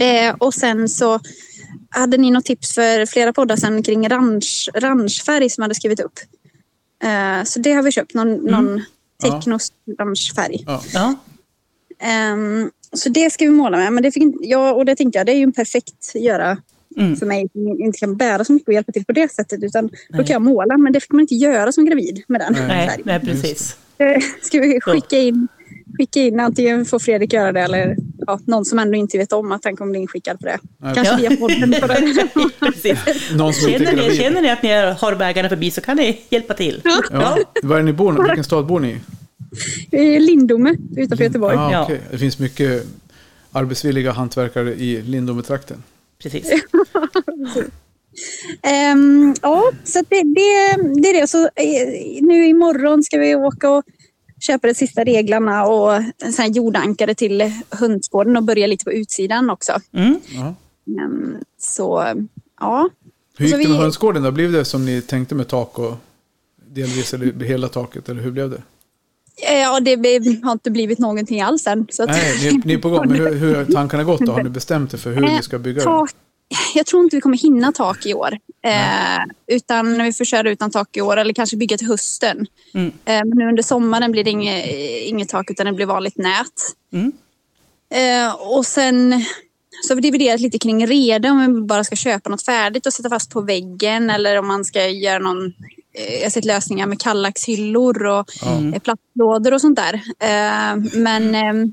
Eh, 0.00 0.34
och 0.38 0.54
sen 0.54 0.88
så 0.88 1.20
hade 1.90 2.16
ni 2.16 2.30
något 2.30 2.44
tips 2.44 2.74
för 2.74 3.06
flera 3.06 3.32
poddar 3.32 3.56
sen 3.56 3.82
kring 3.82 4.08
ranch, 4.08 4.68
ranchfärg 4.74 5.50
som 5.50 5.62
jag 5.62 5.64
hade 5.64 5.74
skrivit 5.74 6.00
upp. 6.00 6.18
Eh, 7.04 7.44
så 7.44 7.58
det 7.58 7.72
har 7.72 7.82
vi 7.82 7.92
köpt, 7.92 8.14
någon, 8.14 8.34
någon 8.34 8.82
Ja. 9.22 9.30
Technos 9.30 9.72
ranchfärg. 9.98 10.64
Ja. 10.66 11.14
Ehm, 11.98 12.70
så 12.92 13.08
det 13.08 13.32
ska 13.32 13.44
vi 13.44 13.50
måla 13.50 13.76
med. 13.76 13.92
Men 13.92 14.02
det 14.02 14.12
fick 14.12 14.22
inte, 14.22 14.38
ja, 14.40 14.72
och 14.72 14.84
det 14.84 14.96
tänkte 14.96 15.18
jag, 15.18 15.26
det 15.26 15.32
är 15.32 15.36
ju 15.36 15.42
en 15.42 15.52
perfekt 15.52 16.14
göra 16.14 16.58
mm. 16.96 17.16
för 17.16 17.26
mig 17.26 17.48
inte 17.78 17.98
kan 17.98 18.16
bära 18.16 18.44
så 18.44 18.52
mycket 18.52 18.68
och 18.68 18.74
hjälpa 18.74 18.92
till 18.92 19.04
på 19.04 19.12
det 19.12 19.32
sättet. 19.32 19.62
Utan 19.62 19.90
då 20.08 20.16
kan 20.16 20.26
jag 20.32 20.42
måla, 20.42 20.76
men 20.78 20.92
det 20.92 21.00
fick 21.00 21.12
man 21.12 21.20
inte 21.20 21.34
göra 21.34 21.72
som 21.72 21.84
gravid 21.84 22.22
med 22.28 22.40
den 22.40 22.52
Nej. 22.52 22.66
Nej, 22.68 22.88
färgen. 22.88 23.02
nej, 23.04 23.20
precis. 23.20 23.76
Eh, 23.98 24.22
Ska 24.42 24.60
vi 24.60 24.80
skicka 24.80 25.16
in, 25.18 25.48
skicka 25.98 26.20
in 26.20 26.40
antingen 26.40 26.84
får 26.84 26.98
Fredrik 26.98 27.32
göra 27.32 27.52
det 27.52 27.60
eller 27.60 27.96
ja, 28.26 28.40
någon 28.44 28.64
som 28.64 28.78
ändå 28.78 28.96
inte 28.96 29.18
vet 29.18 29.32
om 29.32 29.52
att 29.52 29.64
han 29.64 29.76
kommer 29.76 29.90
bli 29.90 30.00
inskickad 30.00 30.38
på 30.40 30.46
det. 30.46 30.58
Nej. 30.78 30.94
Kanske 30.94 31.14
Ja. 31.22 31.28
via 31.28 31.36
podden. 31.36 31.74
På 31.80 31.86
det. 31.86 32.98
Någon 33.36 33.52
som 33.52 33.70
Känner 33.70 33.92
ni, 34.08 34.16
känner 34.16 34.42
ni 34.42 34.50
att 34.50 34.62
ni 34.62 34.68
har 34.72 35.14
vägarna 35.14 35.48
förbi 35.48 35.70
så 35.70 35.80
kan 35.80 35.96
ni 35.96 36.20
hjälpa 36.30 36.54
till. 36.54 36.80
Ja. 37.12 37.38
Var 37.62 37.78
är 37.78 37.82
ni 37.82 37.92
bor? 37.92 38.22
Vilken 38.22 38.44
stad 38.44 38.66
bor 38.66 38.80
ni 38.80 38.96
i? 39.90 40.20
Lindome 40.20 40.76
utanför 40.96 41.24
Göteborg. 41.24 41.56
Ah, 41.56 41.72
Ja. 41.72 41.84
okej. 41.84 42.00
Det 42.10 42.18
finns 42.18 42.38
mycket 42.38 42.84
arbetsvilliga 43.52 44.12
hantverkare 44.12 44.74
i 44.74 45.02
Lindometrakten. 45.02 45.82
Precis. 46.22 46.50
Ehm, 48.62 49.34
ja, 49.42 49.72
så 49.84 49.98
det, 50.08 50.22
det, 50.22 50.76
det 51.02 51.08
är 51.08 51.20
det. 51.20 51.26
Så, 51.26 51.42
eh, 51.44 52.22
nu 52.22 52.46
imorgon 52.46 53.02
ska 53.02 53.18
vi 53.18 53.34
åka 53.34 53.70
och 53.70 53.84
köpa 54.40 54.66
de 54.68 54.74
sista 54.74 55.04
reglarna 55.04 55.66
och 55.66 55.94
en 56.22 56.32
sån 56.32 56.52
jordankare 56.52 57.14
till 57.14 57.52
hönsgården 57.70 58.36
och 58.36 58.42
börja 58.42 58.66
lite 58.66 58.84
på 58.84 58.92
utsidan 58.92 59.50
också. 59.50 59.72
Mm. 59.92 60.20
Ja. 60.34 60.54
Ehm, 61.02 61.36
så 61.58 62.14
ja, 62.60 62.88
Hur 63.38 63.46
gick 63.46 63.54
det 63.54 63.58
med 63.58 63.66
vi- 63.68 63.76
hönsgården 63.82 64.22
då? 64.22 64.30
Blev 64.30 64.52
det 64.52 64.64
som 64.64 64.84
ni 64.84 65.02
tänkte 65.02 65.34
med 65.34 65.48
tak 65.48 65.78
och 65.78 65.94
delvis 66.70 67.14
eller 67.14 67.44
hela 67.44 67.68
taket? 67.68 68.08
Eller 68.08 68.22
hur 68.22 68.30
blev 68.30 68.50
det? 68.50 68.62
Eh, 69.36 69.58
ja 69.58 69.80
det 69.80 69.96
har 70.42 70.52
inte 70.52 70.70
blivit 70.70 70.98
någonting 70.98 71.40
alls 71.40 71.66
än. 71.66 71.86
Så 71.90 72.02
att, 72.02 72.08
Nej, 72.08 72.52
ni, 72.52 72.60
ni 72.64 72.72
är 72.74 72.78
på 72.78 72.90
gång. 72.90 73.08
Men 73.08 73.16
hur, 73.16 73.34
hur 73.34 73.54
har 73.54 73.64
tankarna 73.64 74.04
gått 74.04 74.20
då? 74.20 74.32
Har 74.32 74.42
ni 74.42 74.50
bestämt 74.50 74.94
er 74.94 74.98
för 74.98 75.12
hur 75.12 75.20
ni 75.20 75.42
ska 75.42 75.58
bygga 75.58 75.84
det? 75.84 76.06
jag 76.74 76.86
tror 76.86 77.04
inte 77.04 77.16
vi 77.16 77.20
kommer 77.20 77.38
hinna 77.38 77.72
tak 77.72 78.06
i 78.06 78.14
år. 78.14 78.38
Eh, 78.64 79.24
utan 79.46 80.02
vi 80.02 80.12
får 80.12 80.24
köra 80.24 80.50
utan 80.50 80.70
tak 80.70 80.96
i 80.96 81.00
år 81.00 81.16
eller 81.16 81.34
kanske 81.34 81.56
bygga 81.56 81.78
till 81.78 81.86
hösten. 81.86 82.46
Mm. 82.74 82.92
Eh, 83.04 83.20
men 83.24 83.38
nu 83.38 83.48
under 83.48 83.62
sommaren 83.62 84.12
blir 84.12 84.24
det 84.24 84.30
inget, 84.30 84.66
inget 85.04 85.28
tak 85.28 85.50
utan 85.50 85.66
det 85.66 85.72
blir 85.72 85.86
vanligt 85.86 86.16
nät. 86.16 86.74
Mm. 86.92 87.12
Eh, 87.94 88.34
och 88.34 88.66
sen 88.66 89.24
så 89.82 89.90
har 89.90 89.96
vi 89.96 90.02
dividerat 90.02 90.40
lite 90.40 90.58
kring 90.58 90.86
reda 90.86 91.30
om 91.30 91.54
vi 91.54 91.60
bara 91.60 91.84
ska 91.84 91.96
köpa 91.96 92.30
något 92.30 92.44
färdigt 92.44 92.86
och 92.86 92.92
sätta 92.92 93.08
fast 93.08 93.30
på 93.30 93.40
väggen 93.40 94.10
eller 94.10 94.38
om 94.38 94.46
man 94.46 94.64
ska 94.64 94.88
göra 94.88 95.18
någon 95.18 95.46
eh, 95.46 95.52
jag 95.92 96.22
har 96.22 96.30
sett 96.30 96.44
lösningar 96.44 96.86
med 96.86 97.00
kallaxhyllor 97.00 98.06
och 98.06 98.26
Ja. 98.42 98.58
eh, 98.74 98.78
plattlådor 98.78 99.54
och 99.54 99.60
sånt 99.60 99.78
där. 99.78 99.94
Eh, 100.20 100.76
men 100.94 101.34
eh, 101.34 101.68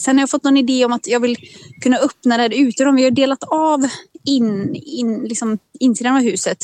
sen 0.00 0.16
har 0.16 0.22
jag 0.22 0.30
fått 0.30 0.44
någon 0.44 0.56
idé 0.56 0.84
om 0.84 0.92
att 0.92 1.06
jag 1.06 1.20
vill 1.20 1.36
kunna 1.82 1.96
öppna 1.96 2.36
det 2.36 2.42
här 2.42 2.54
uterum. 2.54 2.96
Vi 2.96 3.04
har 3.04 3.10
delat 3.10 3.42
av 3.44 3.86
in, 4.24 4.74
in, 4.74 5.24
liksom 5.24 5.58
insidan 5.80 6.16
av 6.16 6.22
huset. 6.22 6.58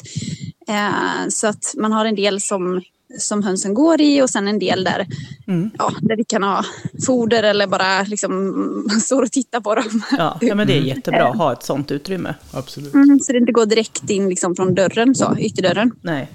Eh, 0.68 1.28
så 1.28 1.46
att 1.46 1.74
man 1.76 1.92
har 1.92 2.04
en 2.04 2.14
del 2.14 2.40
som, 2.40 2.82
som 3.18 3.42
hönsen 3.42 3.74
går 3.74 4.00
i 4.00 4.22
och 4.22 4.30
sen 4.30 4.48
en 4.48 4.58
del 4.58 4.84
där, 4.84 5.06
Mm. 5.46 5.70
ja, 5.78 5.92
där 6.00 6.16
vi 6.16 6.24
kan 6.24 6.42
ha 6.42 6.64
foder 7.06 7.42
eller 7.42 7.66
bara 7.66 8.02
liksom 8.02 8.54
står 9.02 9.22
och 9.22 9.32
tittar 9.32 9.60
på 9.60 9.74
dem. 9.74 10.02
Ja, 10.18 10.38
ja, 10.40 10.54
men 10.54 10.66
det 10.66 10.72
är 10.76 10.80
jättebra 10.94 11.28
att 11.28 11.36
ha 11.36 11.52
ett 11.52 11.62
sånt 11.62 11.90
utrymme. 11.90 12.34
Absolut. 12.52 12.94
Mm, 12.94 13.20
så 13.20 13.32
det 13.32 13.38
inte 13.38 13.52
går 13.52 13.66
direkt 13.66 14.10
in 14.10 14.28
liksom 14.28 14.56
från 14.56 14.74
dörren, 14.74 15.14
så, 15.14 15.36
ytterdörren. 15.38 15.92
Nej. 16.02 16.28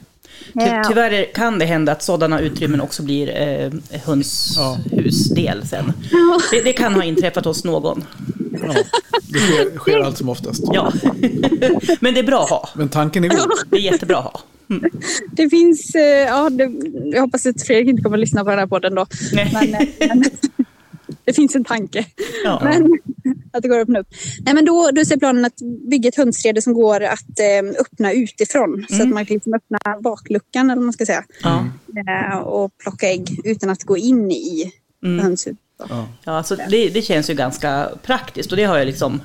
Ty, 0.54 0.90
tyvärr 0.90 1.34
kan 1.34 1.60
det 1.60 1.66
hända 1.66 1.92
att 1.92 2.04
sådana 2.04 2.40
utrymmen 2.40 2.82
också 2.82 3.04
blir 3.04 3.42
eh, 3.42 4.00
hönshusdel 4.06 5.68
sen. 5.68 5.94
Det, 6.52 6.62
det 6.62 6.74
kan 6.74 6.94
ha 6.94 7.04
inträffat 7.04 7.46
hos 7.46 7.64
någon. 7.64 8.06
Ja. 8.52 8.74
Det 9.28 9.40
sker, 9.40 9.78
sker 9.78 10.00
allt 10.00 10.18
som 10.18 10.30
oftast. 10.30 10.64
Ja. 10.74 10.94
Men 12.00 12.14
det 12.14 12.20
är 12.20 12.24
bra 12.24 12.44
att 12.44 12.50
ha. 12.50 12.70
Men 12.76 12.90
tanken 12.90 13.24
är 13.24 13.30
god. 13.30 13.52
Det 13.70 13.78
är 13.78 13.82
jättebra 13.82 14.18
att 14.18 14.24
ha. 14.24 14.42
Det 15.32 15.50
finns, 15.50 15.96
eh, 15.96 16.02
ja, 16.04 16.50
det, 16.50 16.72
jag 17.14 17.22
hoppas 17.22 17.46
att 17.46 17.62
Fredrik 17.62 17.88
inte 17.88 18.04
kommer 18.04 18.18
att 18.18 18.22
lyssna 18.22 18.44
på 18.44 18.50
den 18.50 18.60
här 18.60 18.68
podden 18.68 18.96
då. 18.96 19.06
Nej. 19.34 19.50
Men, 19.54 19.74
eh, 19.74 19.88
men 20.00 20.24
det 21.26 21.34
finns 21.34 21.56
en 21.56 21.64
tanke. 21.64 22.06
Ja. 22.44 22.60
Men, 22.64 23.00
att 23.52 23.62
det 23.62 23.68
går 23.68 23.80
att 23.80 23.84
öppna 23.84 24.00
upp. 24.00 24.08
Nej, 24.46 24.54
men 24.56 24.66
då, 24.66 24.90
då 24.94 25.06
ser 25.06 25.18
planen 25.18 25.46
att 25.46 25.58
bygga 25.90 26.10
ett 26.10 26.16
hönsrede 26.18 26.62
som 26.62 26.74
går 26.74 27.04
att 27.04 27.40
eh, 27.40 27.82
öppna 27.82 28.12
utifrån. 28.14 28.86
Så 28.90 29.02
att 29.04 29.10
man 29.10 29.26
kan 29.26 29.34
liksom 29.34 29.54
öppna 29.54 29.80
bakluckan 30.02 30.66
eller 30.70 30.76
vad 30.76 30.84
man 30.86 30.94
ska 30.94 31.06
säga. 31.06 31.24
Ja. 31.44 31.66
Eh, 32.32 32.38
och 32.38 32.78
plocka 32.78 33.08
ägg 33.10 33.40
utan 33.44 33.70
att 33.70 33.84
gå 33.84 33.98
in 33.98 34.32
i 34.32 34.72
Mm. 35.06 35.20
hönshuset. 35.24 35.58
Ja. 35.90 36.08
Alltså 36.24 36.56
det, 36.56 36.90
det 36.90 37.02
känns 37.02 37.30
ju 37.30 37.34
ganska 37.34 37.90
praktiskt 38.04 38.52
och 38.52 38.58
det 38.58 38.64
har 38.64 38.78
jag 38.78 38.86
liksom 38.86 39.22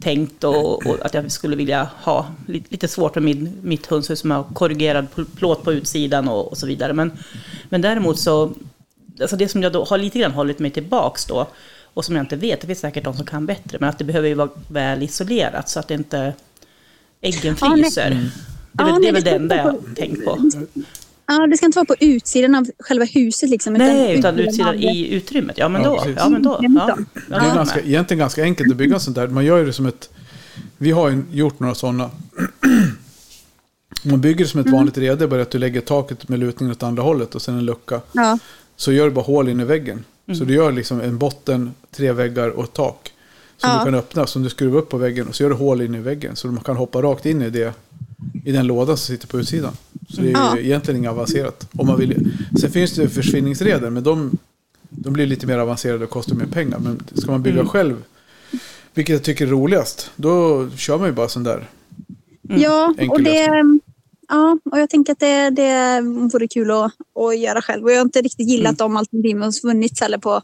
tänkt 0.00 0.44
och, 0.44 0.86
och 0.86 1.06
att 1.06 1.14
jag 1.14 1.32
skulle 1.32 1.56
vilja 1.56 1.88
ha 2.02 2.26
lite, 2.46 2.66
lite 2.70 2.88
svårt 2.88 3.14
med 3.14 3.24
min, 3.24 3.52
mitt 3.62 3.86
hönshus 3.86 4.20
som 4.20 4.30
har 4.30 4.42
korrigerad 4.54 5.06
pl- 5.14 5.36
plåt 5.36 5.64
på 5.64 5.72
utsidan 5.72 6.28
och, 6.28 6.50
och 6.50 6.58
så 6.58 6.66
vidare. 6.66 6.92
Men, 6.92 7.12
men 7.68 7.80
däremot 7.82 8.18
så, 8.18 8.52
alltså 9.20 9.36
det 9.36 9.48
som 9.48 9.62
jag 9.62 9.72
då 9.72 9.84
har 9.84 9.98
lite 9.98 10.18
grann 10.18 10.32
hållit 10.32 10.58
mig 10.58 10.70
tillbaks 10.70 11.24
då 11.24 11.46
och 11.94 12.04
som 12.04 12.16
jag 12.16 12.22
inte 12.22 12.36
vet, 12.36 12.60
det 12.60 12.66
finns 12.66 12.80
säkert 12.80 13.04
de 13.04 13.14
som 13.16 13.26
kan 13.26 13.46
bättre, 13.46 13.78
men 13.80 13.88
att 13.88 13.98
det 13.98 14.04
behöver 14.04 14.28
ju 14.28 14.34
vara 14.34 14.48
väl 14.68 15.02
isolerat 15.02 15.68
så 15.68 15.80
att 15.80 15.88
det 15.88 15.94
inte 15.94 16.32
äggen 17.20 17.56
Ja, 17.60 17.74
fryser. 17.76 18.30
Det 18.72 18.82
är 18.84 18.88
Ja, 18.88 18.92
väl 18.92 18.94
det, 18.94 19.00
nej, 19.00 19.08
är 19.08 19.12
väl 19.12 19.24
det 19.24 19.30
det 19.30 19.36
enda 19.36 19.56
jag 19.56 19.64
har 19.64 19.78
tänkt 19.96 20.24
på. 20.24 20.50
Ja, 21.26 21.46
det 21.46 21.56
ska 21.56 21.66
inte 21.66 21.78
vara 21.78 21.86
på 21.86 21.96
utsidan 22.00 22.54
av 22.54 22.66
själva 22.78 23.04
huset 23.04 23.50
liksom. 23.50 23.74
Nej, 23.74 24.18
utan 24.18 24.38
utsidan 24.38 24.74
i 24.74 25.08
utrymmet. 25.14 25.58
Ja, 25.58 25.68
men 25.68 25.82
Ja, 25.82 25.88
då. 26.04 26.12
Ja, 26.16 26.28
men 26.28 26.42
då. 26.42 26.58
Mm, 26.58 26.76
Ja, 26.76 26.86
ja. 26.88 27.20
ja, 27.30 27.38
Det 27.40 27.46
är 27.46 27.54
ganska, 27.54 27.80
egentligen 27.80 28.18
ganska 28.18 28.42
enkelt 28.42 28.70
att 28.70 28.76
bygga 28.76 28.98
sånt 28.98 29.14
där. 29.16 29.28
Man 29.28 29.44
gör 29.44 29.58
ju 29.58 29.64
det 29.66 29.72
som 29.72 29.86
ett... 29.86 30.10
Vi 30.78 30.90
har 30.90 31.08
ju 31.10 31.22
gjort 31.32 31.60
några 31.60 31.74
sådana. 31.74 32.10
Man 34.04 34.20
bygger 34.20 34.44
det 34.44 34.50
som 34.50 34.60
ett 34.60 34.70
vanligt 34.70 34.98
rede, 34.98 35.28
bara 35.28 35.42
att 35.42 35.50
du 35.50 35.58
lägger 35.58 35.80
taket 35.80 36.28
med 36.28 36.38
lutning 36.38 36.70
åt 36.70 36.82
andra 36.82 37.02
hållet 37.02 37.34
och 37.34 37.42
sen 37.42 37.54
en 37.58 37.64
lucka. 37.64 38.00
Ja, 38.12 38.38
Så 38.76 38.92
gör 38.92 39.04
du 39.04 39.10
bara 39.10 39.24
hål 39.24 39.48
in 39.48 39.60
i 39.60 39.64
väggen. 39.64 40.04
Så 40.38 40.44
du 40.44 40.54
gör 40.54 40.72
liksom 40.72 41.00
en 41.00 41.18
botten, 41.18 41.70
tre 41.90 42.12
väggar 42.12 42.48
och 42.48 42.64
ett 42.64 42.72
tak. 42.72 43.12
Som 43.56 43.70
Ja. 43.70 43.78
du 43.78 43.84
kan 43.84 43.94
öppna, 43.94 44.26
som 44.26 44.42
du 44.42 44.48
skruvar 44.50 44.78
upp 44.78 44.88
på 44.88 44.96
väggen. 44.98 45.28
Och 45.28 45.34
så 45.34 45.42
gör 45.42 45.50
du 45.50 45.56
hål 45.56 45.82
in 45.82 45.94
i 45.94 46.00
väggen. 46.00 46.36
Så 46.36 46.46
man 46.46 46.64
kan 46.64 46.76
hoppa 46.76 47.02
rakt 47.02 47.26
in 47.26 47.42
i 47.42 47.50
det. 47.50 47.74
I 48.44 48.52
den 48.52 48.66
lådan 48.66 48.96
som 48.96 49.14
sitter 49.14 49.26
på 49.28 49.38
utsidan. 49.40 49.72
Så 50.08 50.20
det 50.20 50.28
är 50.28 50.32
Ja. 50.32 50.56
ju 50.58 50.64
egentligen 50.64 50.98
inget 50.98 51.10
avancerat. 51.10 51.68
Om 51.72 51.86
man 51.86 51.98
vill. 51.98 52.32
Sen 52.60 52.70
finns 52.70 52.92
det 52.92 53.08
försvinningsreden. 53.08 53.94
Men 53.94 54.02
de, 54.02 54.38
de 54.90 55.12
blir 55.12 55.26
lite 55.26 55.46
mer 55.46 55.58
avancerade 55.58 56.04
och 56.04 56.10
kostar 56.10 56.34
mer 56.36 56.46
pengar. 56.46 56.78
Men 56.78 57.02
ska 57.14 57.30
man 57.30 57.42
bygga 57.42 57.66
själv. 57.66 58.02
Vilket 58.94 59.12
jag 59.12 59.22
tycker 59.22 59.46
är 59.46 59.50
roligast. 59.50 60.10
Då 60.16 60.68
kör 60.76 60.98
man 60.98 61.06
ju 61.08 61.12
bara 61.12 61.28
sån 61.28 61.42
där. 61.44 61.68
ja 62.42 62.94
Enkel 62.98 63.10
och 63.10 63.22
det... 63.22 63.78
Ja, 64.28 64.58
och 64.72 64.78
jag 64.78 64.90
tänker 64.90 65.12
att 65.12 65.20
det, 65.20 65.50
det 65.50 66.00
vore 66.32 66.48
kul 66.48 66.70
att, 66.70 66.92
att 67.20 67.38
göra 67.38 67.62
själv. 67.62 67.84
Och 67.84 67.92
jag 67.92 67.96
har 67.96 68.02
inte 68.02 68.20
riktigt 68.22 68.48
gillat 68.48 68.78
de 68.78 68.96
alternativen 68.96 69.52
som 69.52 69.70
funnits 69.70 70.00
heller 70.00 70.18
på, 70.18 70.42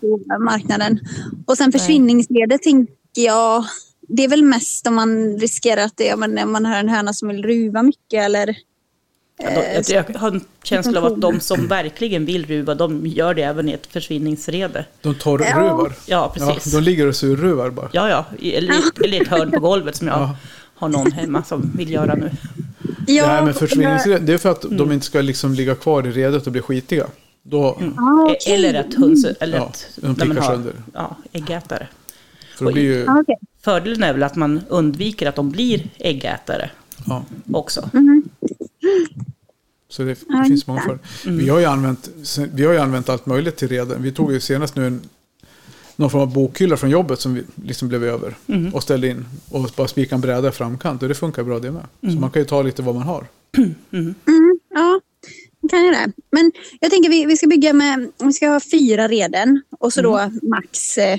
på 0.00 0.20
marknaden. 0.40 1.00
Och 1.46 1.56
sen 1.56 1.72
försvinningsledet 1.72 2.62
tänker 2.62 2.92
jag... 3.14 3.64
Det 4.08 4.24
är 4.24 4.28
väl 4.28 4.42
mest 4.44 4.86
om 4.86 4.94
man 4.94 5.38
riskerar 5.38 5.82
att 5.84 5.96
det, 5.96 6.16
man, 6.16 6.38
om 6.38 6.52
man 6.52 6.66
har 6.66 6.76
en 6.76 6.88
höna 6.88 7.12
som 7.12 7.28
vill 7.28 7.42
ruva 7.42 7.82
mycket 7.82 8.24
eller... 8.24 8.56
Ja, 9.38 9.50
de- 9.50 9.94
Jag 9.94 10.04
jag 10.10 10.18
har 10.18 10.30
en 10.30 10.40
känsla 10.62 11.00
av 11.00 11.06
att 11.06 11.20
de 11.20 11.40
som 11.40 11.66
verkligen 11.66 12.24
vill 12.24 12.46
ruva, 12.46 12.74
de 12.74 13.06
gör 13.06 13.34
det 13.34 13.42
även 13.42 13.68
i 13.68 13.72
ett 13.72 13.86
försvinningsrede. 13.86 14.84
De 15.02 15.14
torrruvar. 15.14 15.92
Ja, 16.06 16.32
Ja, 16.36 16.48
precis. 16.48 16.72
de 16.72 16.80
ligger 16.82 17.06
och 17.06 17.16
surruvar 17.16 17.70
bara. 17.70 17.88
Ja, 17.92 18.08
ja. 18.08 18.24
Eller, 18.48 18.74
eller 19.04 19.22
ett 19.22 19.28
hörn 19.28 19.50
på 19.50 19.60
golvet 19.60 19.96
som 19.96 20.06
jag 20.06 20.16
Ja. 20.18 20.36
Har 20.74 20.88
någon 20.88 21.12
hemma 21.12 21.44
som 21.44 21.72
vill 21.76 21.90
göra 21.90 22.14
nu. 22.14 22.30
det 23.06 23.20
här 23.20 23.42
med 23.42 23.50
och- 23.50 23.56
försvinningsreden. 23.58 24.26
Det 24.26 24.32
är 24.34 24.38
för 24.38 24.50
att 24.50 24.62
de 24.70 24.92
inte 24.92 25.06
ska 25.06 25.20
liksom 25.20 25.54
ligga 25.54 25.74
kvar 25.74 26.06
i 26.06 26.10
redet 26.12 26.46
och 26.46 26.52
bli 26.52 26.60
skitiga. 26.62 27.06
Då, 27.42 27.76
Ja, 27.80 28.30
E- 28.30 28.36
okej. 28.36 28.54
Eller 28.54 28.74
ett 28.74 28.94
höns, 28.94 29.24
eller 29.40 29.58
Ja, 29.58 29.68
ett, 29.68 29.88
de 29.96 30.14
pickar 30.14 30.34
har 30.34 30.50
sönder. 30.54 30.72
ja, 30.94 31.16
äggätare. 31.32 31.88
för 32.58 32.72
blir 32.72 32.82
ju... 32.82 33.04
Ja, 33.06 33.20
okej. 33.20 33.36
Fördelen 33.62 34.02
är 34.02 34.12
väl 34.12 34.22
att 34.22 34.36
man 34.36 34.60
undviker 34.68 35.28
att 35.28 35.34
de 35.36 35.50
blir 35.50 35.86
äggätare 35.98 36.70
Ja. 37.06 37.24
också. 37.52 37.90
Så 39.88 40.02
det, 40.02 40.08
det 40.08 40.18
Ja, 40.28 40.44
finns 40.48 40.66
många 40.66 40.80
för. 40.80 40.98
Vi, 41.30 41.48
har 41.48 41.58
ju 41.58 41.64
använt, 41.64 42.10
vi 42.52 42.64
har 42.64 42.72
ju 42.72 42.78
använt 42.78 43.08
allt 43.08 43.26
möjligt 43.26 43.56
till 43.56 43.68
reden. 43.68 44.02
Vi 44.02 44.12
tog 44.12 44.32
ju 44.32 44.40
senast 44.40 44.76
nu 44.76 44.86
en, 44.86 45.00
någon 45.96 46.10
form 46.10 46.22
av 46.22 46.32
bokhylla 46.32 46.76
från 46.76 46.90
jobbet 46.90 47.20
som 47.20 47.34
vi 47.34 47.42
liksom 47.64 47.88
blev 47.88 48.04
över. 48.04 48.34
Och 48.72 48.82
ställde 48.82 49.08
in 49.08 49.24
och 49.50 49.70
bara 49.76 49.88
spika 49.88 50.14
en 50.14 50.20
bräda 50.20 50.48
i 50.48 50.52
framkant. 50.52 51.02
Och 51.02 51.08
det 51.08 51.14
funkar 51.14 51.42
bra 51.42 51.58
det 51.58 51.70
med. 51.70 51.86
Så 52.00 52.20
man 52.20 52.30
kan 52.30 52.42
ju 52.42 52.46
ta 52.46 52.62
lite 52.62 52.82
vad 52.82 52.94
man 52.94 53.04
har. 53.04 53.26
Ja, 54.76 55.00
vi 55.60 55.68
kan 55.68 55.84
göra 55.84 56.06
det. 56.06 56.12
Men 56.30 56.52
jag 56.80 56.90
tänker 56.90 57.10
vi, 57.10 57.26
vi 57.26 57.36
ska 57.36 57.46
bygga 57.46 57.72
med, 57.72 58.12
vi 58.18 58.32
ska 58.32 58.48
ha 58.48 58.60
fyra 58.60 59.08
reden 59.08 59.62
och 59.78 59.92
så 59.92 60.02
då 60.02 60.30
max, 60.42 60.98
eh, 60.98 61.18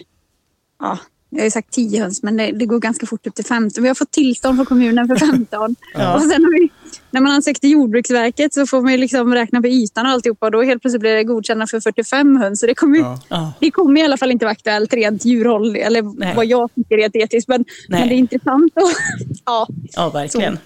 ja, 0.80 1.00
jag 1.36 1.42
har 1.42 1.46
ju 1.46 1.52
sagt 1.52 1.72
10 1.72 2.02
höns 2.02 2.24
men 2.24 2.38
det, 2.38 2.52
det 2.52 2.66
går 2.66 2.80
ganska 2.80 3.06
fort 3.06 3.28
upp 3.28 3.36
till 3.36 3.46
15. 3.46 3.82
Vi 3.84 3.88
har 3.88 3.96
fått 3.96 4.12
tillstånd 4.12 4.58
från 4.58 4.66
kommunen 4.66 5.08
för 5.08 5.16
15. 5.16 5.76
Ja. 5.94 6.16
Och 6.16 6.22
sen 6.22 6.44
har 6.44 6.60
vi, 6.62 6.70
när 7.12 7.22
man 7.22 7.32
ansöker 7.32 7.60
till 7.60 7.72
Jordbruksverket 7.72 8.54
så 8.54 8.66
får 8.68 8.82
man 8.82 8.92
ju 8.92 8.98
liksom 8.98 9.34
räkna 9.34 9.62
på 9.62 9.68
ytan 9.68 10.06
och 10.06 10.12
alltihopa 10.12 10.46
och 10.46 10.52
då 10.52 10.64
helt 10.64 10.82
plötsligt 10.82 11.02
blir 11.02 11.16
det 11.16 11.24
godkända 11.24 11.68
för 11.68 11.80
45 11.80 12.38
höns. 12.38 12.60
Så 12.60 12.66
det 12.66 12.76
kommer, 12.76 12.98
ju, 12.98 13.04
Ja. 13.04 13.20
Ja. 13.30 13.54
det 13.60 13.72
kommer 13.72 14.02
i 14.02 14.04
alla 14.04 14.18
fall 14.18 14.32
inte 14.32 14.46
vara 14.46 14.52
aktuellt 14.52 14.94
rent 14.94 15.26
djurhåll 15.26 15.76
eller 15.76 16.02
Nej. 16.20 16.34
vad 16.36 16.46
jag 16.46 16.70
tycker 16.76 16.98
är 16.98 17.18
etiskt. 17.18 17.48
Men, 17.48 17.66
men 17.90 18.08
det 18.08 18.16
är 18.16 18.18
intressant. 18.18 18.74
Och, 18.76 18.90
ja, 19.46 19.68
ja, 19.96 20.10
verkligen. 20.10 20.58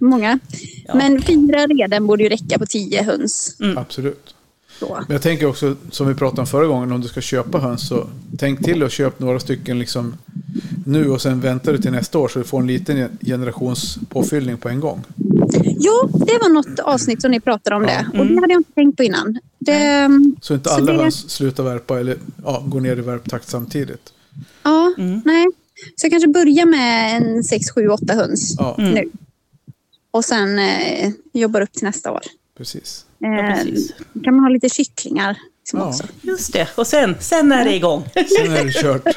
många. 0.00 0.38
Ja. 0.86 0.94
Men 0.94 1.22
fyra 1.22 1.66
reden 1.66 2.06
borde 2.06 2.22
ju 2.22 2.28
räcka 2.28 2.58
på 2.58 2.66
10 2.66 3.02
höns. 3.02 3.56
Absolut. 3.76 4.34
Så. 4.80 4.94
Men 5.08 5.14
jag 5.14 5.22
tänker 5.22 5.46
också, 5.46 5.76
som 5.90 6.08
vi 6.08 6.14
pratade 6.14 6.40
om 6.40 6.46
förra 6.46 6.66
gången, 6.66 6.92
om 6.92 7.00
du 7.00 7.08
ska 7.08 7.20
köpa 7.20 7.58
höns 7.58 7.88
så 7.88 8.06
tänk 8.38 8.64
till 8.64 8.82
och 8.82 8.90
köp 8.90 9.20
några 9.20 9.40
stycken 9.40 9.78
liksom 9.78 10.14
nu 10.86 11.10
och 11.10 11.22
sen 11.22 11.40
väntar 11.40 11.72
du 11.72 11.78
till 11.78 11.92
nästa 11.92 12.18
år 12.18 12.28
så 12.28 12.38
du 12.38 12.44
får 12.44 12.60
en 12.60 12.66
liten 12.66 13.08
generationspåfyllning 13.20 14.56
på 14.56 14.68
en 14.68 14.80
gång. 14.80 15.04
Jo, 15.64 16.08
det 16.26 16.38
var 16.42 16.48
något 16.48 16.78
avsnitt 16.78 17.22
som 17.22 17.30
ni 17.30 17.40
pratade 17.40 17.76
om 17.76 17.82
det. 17.82 18.06
Och 18.08 18.14
Mm. 18.14 18.34
det 18.34 18.40
hade 18.40 18.52
jag 18.52 18.60
inte 18.60 18.72
tänkt 18.72 18.96
på 18.96 19.02
innan. 19.02 19.38
Det, 19.58 20.08
Så 20.42 20.54
inte 20.54 20.68
Så 20.68 20.74
alla 20.74 20.92
det- 20.92 20.98
höns 21.02 21.30
slutar 21.30 21.62
värpa 21.64 22.00
eller 22.00 22.16
ja, 22.44 22.62
går 22.66 22.80
ner 22.80 22.96
i 22.96 23.00
värptakt 23.00 23.48
samtidigt. 23.48 24.12
ja, 24.62 24.94
Mm. 24.98 25.22
nej. 25.24 25.46
Så 25.96 26.04
jag 26.06 26.10
kanske 26.10 26.28
börjar 26.28 26.66
med 26.66 27.22
en 27.22 27.44
6, 27.44 27.70
7, 27.70 27.88
8 27.88 28.14
höns 28.14 28.54
Ja, 28.58 28.74
Mm. 28.78 28.90
nu. 28.94 29.10
Och 30.10 30.24
sen 30.24 30.58
eh, 30.58 31.10
jobbar 31.32 31.60
upp 31.60 31.72
till 31.72 31.84
nästa 31.84 32.12
år. 32.12 32.20
precis. 32.58 33.04
Ja, 33.20 33.38
Eh, 33.38 33.54
precis. 33.54 33.92
kan 34.24 34.34
man 34.34 34.44
ha 34.44 34.48
lite 34.50 34.68
kycklingar 34.68 35.36
liksom 35.60 35.78
Ja. 35.80 35.88
också. 35.88 36.04
Just 36.22 36.52
det, 36.52 36.68
och 36.78 36.86
sen, 36.86 37.16
sen 37.20 37.52
är 37.52 37.64
det 37.64 37.74
igång. 37.76 38.04
Sen 38.14 38.52
är 38.52 38.64
det 38.64 38.72
kört. 38.82 39.02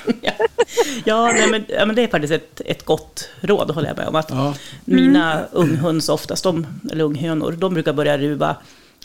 Ja, 1.06 1.32
nej, 1.32 1.48
men, 1.52 1.66
ja, 1.68 1.86
men 1.86 1.96
det 1.96 2.02
är 2.04 2.08
faktiskt 2.08 2.34
ett, 2.34 2.62
ett 2.66 2.86
gott 2.86 3.30
råd, 3.42 3.72
håller 3.72 3.88
jag 3.88 3.98
med 3.98 4.08
om. 4.08 4.16
Att 4.16 4.30
Ja, 4.30 4.56
Mina 4.86 5.46
unghöns 5.52 6.10
oftast, 6.10 6.44
de, 6.44 6.68
eller 6.92 7.04
unghönor, 7.04 7.52
de 7.52 7.74
brukar 7.74 7.94
börja 7.94 8.18
ruva 8.18 8.56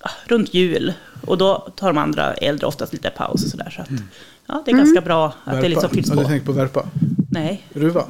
ah, 0.00 0.10
runt 0.26 0.54
jul. 0.54 0.92
Och 1.26 1.38
då 1.38 1.68
tar 1.76 1.86
de 1.88 1.98
andra 1.98 2.34
äldre 2.34 2.66
oftast 2.66 2.92
lite 2.92 3.10
paus 3.10 3.44
och 3.44 3.50
sådär. 3.50 3.70
Så 3.76 3.82
att, 3.82 3.88
ja, 4.46 4.62
det 4.64 4.70
är 4.70 4.76
ganska 4.76 5.00
bra 5.00 5.26
att 5.26 5.34
det 5.44 5.50
värpa. 5.54 5.68
liksom 5.68 5.90
fylls 5.90 6.08
Ja, 6.08 6.14
du 6.14 6.22
på. 6.22 6.28
tänkte 6.28 6.46
på 6.46 6.52
värpa? 6.52 6.88
Nej, 7.30 7.66
Ruva? 7.72 8.04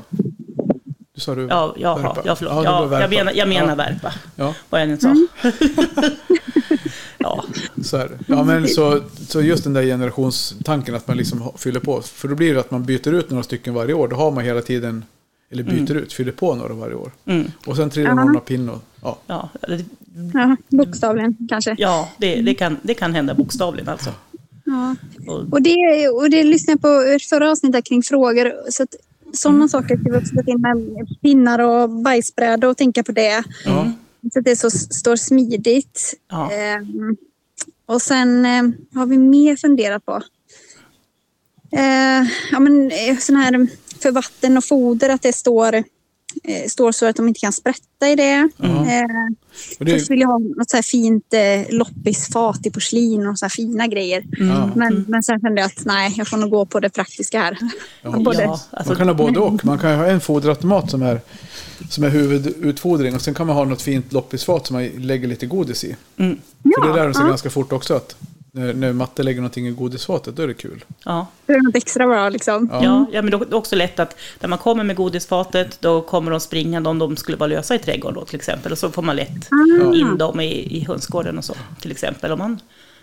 Du 1.19 1.23
sa 1.23 1.35
ruva? 1.35 1.49
ja, 1.55 1.75
jaha, 1.79 2.03
Värpa. 2.03 2.23
ja, 2.25 2.37
förlåt. 2.37 2.65
Ja, 2.65 2.89
Ja, 2.93 3.01
jag 3.01 3.11
menar, 3.11 3.33
jag 3.33 3.49
menar 3.49 3.69
Ja. 3.69 3.75
värpa, 3.75 4.13
Ja, 4.37 4.55
vad 4.71 4.81
jag 4.81 4.91
än 4.91 5.01
sa. 5.01 5.09
Mm. 5.09 5.29
ja, 7.19 7.45
så 7.85 7.97
är 7.97 8.09
det. 8.09 8.19
Ja, 8.27 8.45
men 8.45 8.69
så, 8.69 9.01
så 9.29 9.41
just 9.43 9.65
den 9.65 9.73
där 9.73 9.83
generationstanken 9.83 10.95
att 10.95 11.09
man 11.09 11.17
liksom 11.17 11.53
fyller 11.57 11.81
på. 11.81 12.03
För 12.03 12.29
då 12.29 12.35
blir 12.35 12.55
det 12.55 12.61
att 12.61 12.71
man 12.71 12.85
byter 12.85 13.09
ut 13.15 13.31
några 13.31 13.43
stycken 13.43 13.75
varje 13.75 13.95
år. 13.95 14.09
Då 14.09 14.17
har 14.17 14.31
man 14.31 14.45
hela 14.45 14.61
tiden, 14.63 15.05
eller 15.51 15.63
byter 15.63 15.95
ut, 15.97 16.13
fyller 16.13 16.33
på 16.33 16.55
några 16.55 16.75
varje 16.75 16.95
år. 16.95 17.11
mm, 17.27 17.51
Och 17.67 17.77
sen 17.77 17.91
trillar 17.91 18.15
någon 18.15 18.37
av 18.37 18.41
pinn 18.41 18.69
och 18.69 18.83
ja. 19.03 19.19
ja, 19.27 19.49
det, 19.69 19.85
Ja, 20.35 20.57
bokstavligen 20.69 21.37
kanske. 21.49 21.75
ja 21.79 22.09
det, 22.19 22.41
det, 22.43 22.55
kan, 22.55 22.77
det 22.83 22.95
kan 22.95 23.15
hända 23.15 23.35
bokstavligen 23.35 23.89
alltså. 23.89 24.11
Ja. 24.65 24.95
Och, 25.51 25.63
det, 25.63 26.09
och 26.09 26.31
det 26.31 26.45
lyssnade 26.45 26.73
jag 26.73 26.81
på 26.81 27.11
ert 27.11 27.23
förra 27.23 27.51
avsnittet 27.51 27.85
kring 27.87 28.03
frågor. 28.03 28.71
Så 28.71 28.83
att, 28.83 28.95
sådana 29.33 29.57
Mm. 29.57 29.69
saker 29.69 29.97
ska 29.97 30.11
vi 30.13 30.19
också 30.19 30.35
ta 30.35 30.51
in 30.51 30.61
med 30.61 31.07
pinnar 31.23 31.59
och 31.59 31.91
bajsbräda 31.91 32.69
och 32.69 32.77
tänka 32.77 33.03
på 33.05 33.13
det. 33.13 33.45
ja. 33.65 33.93
Så 34.33 34.39
att 34.39 34.45
det 34.45 34.57
så 34.57 34.71
står 34.71 35.17
smidigt. 35.17 36.15
ja. 36.31 36.53
Ehm, 36.53 37.17
och 37.87 38.03
sen 38.03 38.45
eh, 38.47 38.63
har 38.95 39.07
vi 39.07 39.19
mer 39.19 39.57
funderat 39.57 40.05
på. 40.07 40.23
Eh, 41.73 42.27
ja, 42.53 42.61
men 42.61 42.91
eh, 42.91 43.17
sån 43.19 43.37
här 43.37 43.67
för 44.03 44.11
vatten 44.13 44.57
och 44.57 44.65
foder 44.65 45.09
att 45.09 45.23
det 45.23 45.33
står, 45.33 45.85
står 46.69 46.93
så 46.93 47.07
att 47.07 47.17
de 47.17 47.29
inte 47.29 47.41
kan 47.41 47.53
sprätta 47.53 48.09
i 48.09 48.15
det. 48.17 48.33
Eh, 48.63 49.03
Och 49.79 49.85
det, 49.85 49.93
Först 49.93 50.11
vill 50.11 50.21
jag 50.21 50.29
ha 50.29 50.39
något 50.39 50.71
så 50.71 50.77
här 50.77 50.83
fint 50.83 51.35
eh, 51.35 51.77
loppisfat 51.77 52.67
i 52.67 52.71
porslin 52.71 53.27
och 53.27 53.39
så 53.39 53.45
här 53.45 53.51
fina 53.51 53.87
grejer. 53.87 54.25
ja. 54.39 54.71
Men, 54.77 55.05
men 55.09 55.23
sen 55.23 55.41
kände 55.41 55.61
jag 55.61 55.67
att 55.67 55.85
nej, 55.85 56.15
jag 56.17 56.29
får 56.29 56.37
nog 56.37 56.51
gå 56.51 56.67
på 56.67 56.81
det 56.81 56.91
praktiska 56.91 57.41
här. 57.41 57.59
Både- 58.25 58.43
ja, 58.43 58.61
alltså, 58.71 58.91
Man 58.93 58.97
kan 58.97 59.09
ha 59.09 59.15
både 59.15 59.41
och. 59.41 59.65
Man 59.65 59.79
kan 59.79 59.99
ha 59.99 60.07
en 60.07 60.21
foderautomat 60.21 60.91
som 60.91 61.03
är, 61.03 61.21
som 61.91 62.05
är 62.05 62.09
huvudutfodring 62.09 63.15
och 63.15 63.21
sen 63.23 63.35
kan 63.35 63.47
man 63.47 63.57
ha 63.57 63.65
något 63.65 63.83
fint 63.83 64.13
loppisfat 64.13 64.67
som 64.67 64.75
man 64.77 64.87
lägger 64.87 65.29
lite 65.29 65.47
godis 65.47 65.85
i. 65.85 65.97
mm, 66.17 66.39
För 66.63 66.89
det 66.89 66.95
lär 66.97 67.05
de 67.05 67.15
sig 67.15 67.23
ja. 67.23 67.29
ganska 67.29 67.51
fort 67.51 67.73
också 67.73 67.95
att 67.95 68.17
när, 68.53 68.75
när 68.75 68.93
matte 68.93 69.23
lägger 69.23 69.41
någonting 69.41 69.67
i 69.69 69.71
godisfatet 69.71 70.37
då 70.37 70.43
är 70.43 70.47
det 70.49 70.55
kul. 70.55 70.85
ja. 71.05 71.27
Det 71.47 71.53
är 71.53 71.63
något 71.63 71.77
extra 71.77 72.07
bra 72.07 72.29
liksom. 72.29 72.69
Ja. 72.73 72.85
Ja, 72.85 73.07
ja, 73.13 73.23
men 73.23 73.31
då, 73.31 73.39
det 73.39 73.53
är 73.53 73.55
också 73.55 73.77
lätt 73.77 73.99
att 74.01 74.17
när 74.41 74.49
man 74.49 74.59
kommer 74.59 74.85
med 74.85 74.97
godisfatet, 74.97 75.79
då 75.81 76.01
kommer 76.01 76.31
de 76.31 76.41
springande 76.41 76.91
om 76.91 76.99
de 76.99 77.17
skulle 77.17 77.37
vara 77.37 77.47
lösa 77.49 77.75
i 77.75 77.79
trädgården 77.79 78.15
då 78.15 78.25
till 78.25 78.37
exempel. 78.37 78.73
Och 78.73 78.79
så 78.79 78.91
får 78.91 79.03
man 79.03 79.17
lätt 79.17 79.49
Ah. 79.51 79.95
in 79.95 80.19
dem 80.19 80.41
i, 80.41 80.77
i 80.77 80.85
hönsgården 80.85 81.39
och 81.39 81.45
så 81.45 81.55
till 81.81 81.91
exempel, 81.91 82.33
om 82.33 82.39
man 82.39 82.61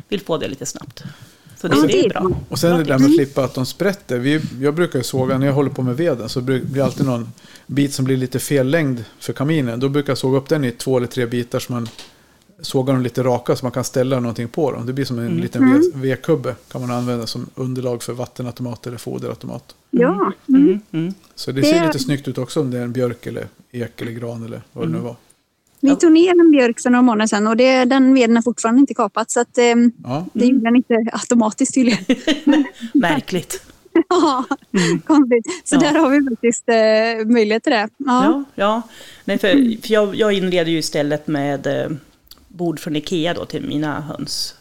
vill 0.09 0.21
få 0.21 0.37
det 0.37 0.47
lite 0.47 0.65
snabbt. 0.65 1.03
Så 1.57 1.67
det, 1.67 1.75
Ja, 1.77 1.83
det 1.87 2.05
är 2.05 2.09
bra. 2.09 2.31
Och 2.49 2.59
sen 2.59 2.77
det 2.77 2.83
där 2.83 2.99
med 2.99 3.07
att 3.07 3.15
slippa 3.15 3.43
att 3.43 3.53
de 3.53 3.65
sprätter. 3.65 4.19
Vi, 4.19 4.41
jag 4.61 4.73
brukar 4.75 4.99
ju 4.99 5.03
såga, 5.03 5.37
när 5.37 5.45
jag 5.47 5.53
håller 5.53 5.69
på 5.69 5.81
med 5.81 5.97
veden 5.97 6.29
så 6.29 6.41
blir 6.41 6.59
det 6.65 6.81
alltid 6.81 7.05
någon 7.05 7.29
bit 7.67 7.93
som 7.93 8.05
blir 8.05 8.17
lite 8.17 8.39
fel 8.39 8.67
längd 8.67 9.03
för 9.19 9.33
kaminen. 9.33 9.79
Då 9.79 9.89
brukar 9.89 10.11
jag 10.11 10.17
såga 10.17 10.37
upp 10.37 10.49
den 10.49 10.65
i 10.65 10.71
två 10.71 10.97
eller 10.97 11.07
tre 11.07 11.25
bitar 11.25 11.59
så 11.59 11.73
man 11.73 11.87
sågar 12.61 12.93
dem 12.93 13.03
lite 13.03 13.23
raka 13.23 13.55
så 13.55 13.65
man 13.65 13.71
kan 13.71 13.83
ställa 13.83 14.19
någonting 14.19 14.47
på 14.47 14.71
dem. 14.71 14.85
Det 14.85 14.93
blir 14.93 15.05
som 15.05 15.19
en 15.19 15.37
liten 15.37 15.73
ved- 15.73 15.91
vedkubbe 15.95 16.55
kan 16.71 16.81
man 16.81 16.91
använda 16.91 17.27
som 17.27 17.49
underlag 17.55 18.03
för 18.03 18.13
vattenautomat 18.13 18.87
eller 18.87 18.97
foderautomat. 18.97 19.75
Ja. 19.91 20.31
Mm, 20.49 20.79
mm. 20.91 21.13
Så 21.35 21.51
det 21.51 21.61
Det- 21.61 21.67
ser 21.67 21.85
lite 21.85 21.99
snyggt 21.99 22.27
ut 22.27 22.37
också 22.37 22.61
om 22.61 22.71
det 22.71 22.77
är 22.77 22.83
en 22.83 22.91
björk 22.93 23.25
eller 23.25 23.47
ek 23.71 24.01
eller 24.01 24.11
gran 24.11 24.45
eller 24.45 24.61
vad 24.71 24.87
det 24.87 24.91
nu 24.91 24.97
var. 24.99 25.15
Vi 25.79 25.95
tog 25.95 26.11
ner 26.11 26.31
en 26.39 26.51
björk 26.51 26.79
för 26.79 26.89
några 26.89 27.01
månader 27.01 27.27
sedan 27.27 27.47
och 27.47 27.57
det, 27.57 27.85
den 27.85 28.13
veden 28.13 28.35
har 28.35 28.43
fortfarande 28.43 28.79
inte 28.79 28.93
kapat. 28.93 29.31
Så 29.31 29.39
att, 29.39 29.57
ehm, 29.57 29.91
Ja, 30.03 30.25
det 30.33 30.45
gjorde 30.45 30.63
den 30.63 30.75
inte 30.75 30.93
automatiskt 31.13 31.73
tydligen. 31.73 31.99
Märkligt. 32.93 33.61
Ja, 34.09 34.45
konstigt. 35.05 35.45
Så 35.63 35.75
Ja. 35.75 35.79
där 35.79 35.99
har 35.99 36.09
vi 36.09 36.29
faktiskt 36.29 36.69
eh, 36.69 37.25
möjlighet 37.33 37.63
till 37.63 37.71
det. 37.71 37.89
Ja. 37.97 38.23
Ja, 38.25 38.43
ja. 38.55 38.81
Nej, 39.25 39.37
för, 39.37 39.47
för 39.81 39.93
jag, 39.93 40.15
jag 40.15 40.33
inreder 40.33 40.71
ju 40.71 40.77
istället 40.77 41.27
med 41.27 41.67
eh, 41.67 41.89
bord 42.55 42.79
från 42.79 42.95
Ikea 42.95 43.33
då 43.33 43.45
till 43.45 43.63
mina 43.67 44.01
höns. 44.01 44.55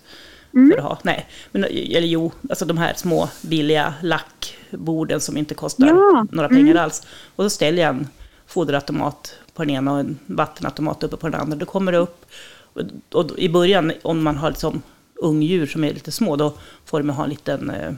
För 0.53 0.79
att 0.79 0.85
ha. 0.85 0.99
Nej, 1.03 1.29
men, 1.53 1.65
eller 1.65 2.01
jo, 2.07 2.33
alltså 2.51 2.65
de 2.65 2.79
här 2.79 2.95
små 2.97 3.29
billiga 3.43 3.95
lackborden 4.03 5.21
som 5.21 5.37
inte 5.37 5.55
kostar 5.55 5.87
Ja, 5.87 6.27
några 6.33 6.49
pengar 6.49 6.75
alls. 6.75 7.07
Och 7.37 7.45
så 7.45 7.51
ställer 7.51 7.83
jag 7.83 7.91
en 7.97 8.09
foderautomat 8.47 9.35
på 9.55 9.63
den 9.65 9.71
ena 9.71 9.93
och 9.93 10.01
en 10.01 10.19
vattenautomat 10.27 11.03
uppe 11.03 11.17
på 11.17 11.29
den 11.29 11.41
andra. 11.41 11.57
Då 11.57 11.67
kommer 11.67 11.93
det 11.93 11.99
upp. 11.99 12.27
Och, 12.73 12.83
och 13.13 13.39
i 13.39 13.49
början, 13.49 13.93
om 14.03 14.23
man 14.23 14.37
har 14.37 14.51
liksom 14.51 14.83
ungdjur 15.15 15.67
som 15.67 15.85
är 15.85 15.95
lite 15.95 16.13
små, 16.13 16.37
då 16.37 16.55
får 16.85 16.99
de 17.03 17.11
ha 17.11 17.25
en 17.25 17.31
liten 17.31 17.71
eh, 17.71 17.93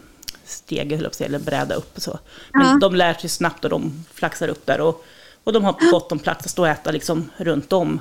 stege, 0.45 0.81
höll 0.83 0.91
jag 0.91 1.01
på 1.03 1.07
att 1.07 1.15
säga, 1.15 1.29
eller 1.29 1.39
bräda 1.39 1.75
upp. 1.75 1.97
Och 1.97 2.03
så. 2.03 2.19
Men 2.53 2.67
Ja. 2.67 2.79
de 2.81 2.95
lär 2.95 3.15
sig 3.15 3.31
snabbt 3.31 3.65
och 3.65 3.71
de 3.71 4.05
flaxar 4.15 4.49
upp 4.49 4.67
där. 4.67 4.81
Och, 4.81 5.05
och 5.45 5.53
de 5.53 5.65
har 5.65 5.77
gott 5.91 6.13
om 6.13 6.19
plats 6.19 6.45
att 6.45 6.51
stå 6.51 6.63
och 6.63 6.69
äta 6.69 6.91
liksom 6.91 7.31
runt 7.37 7.73
om 7.73 8.01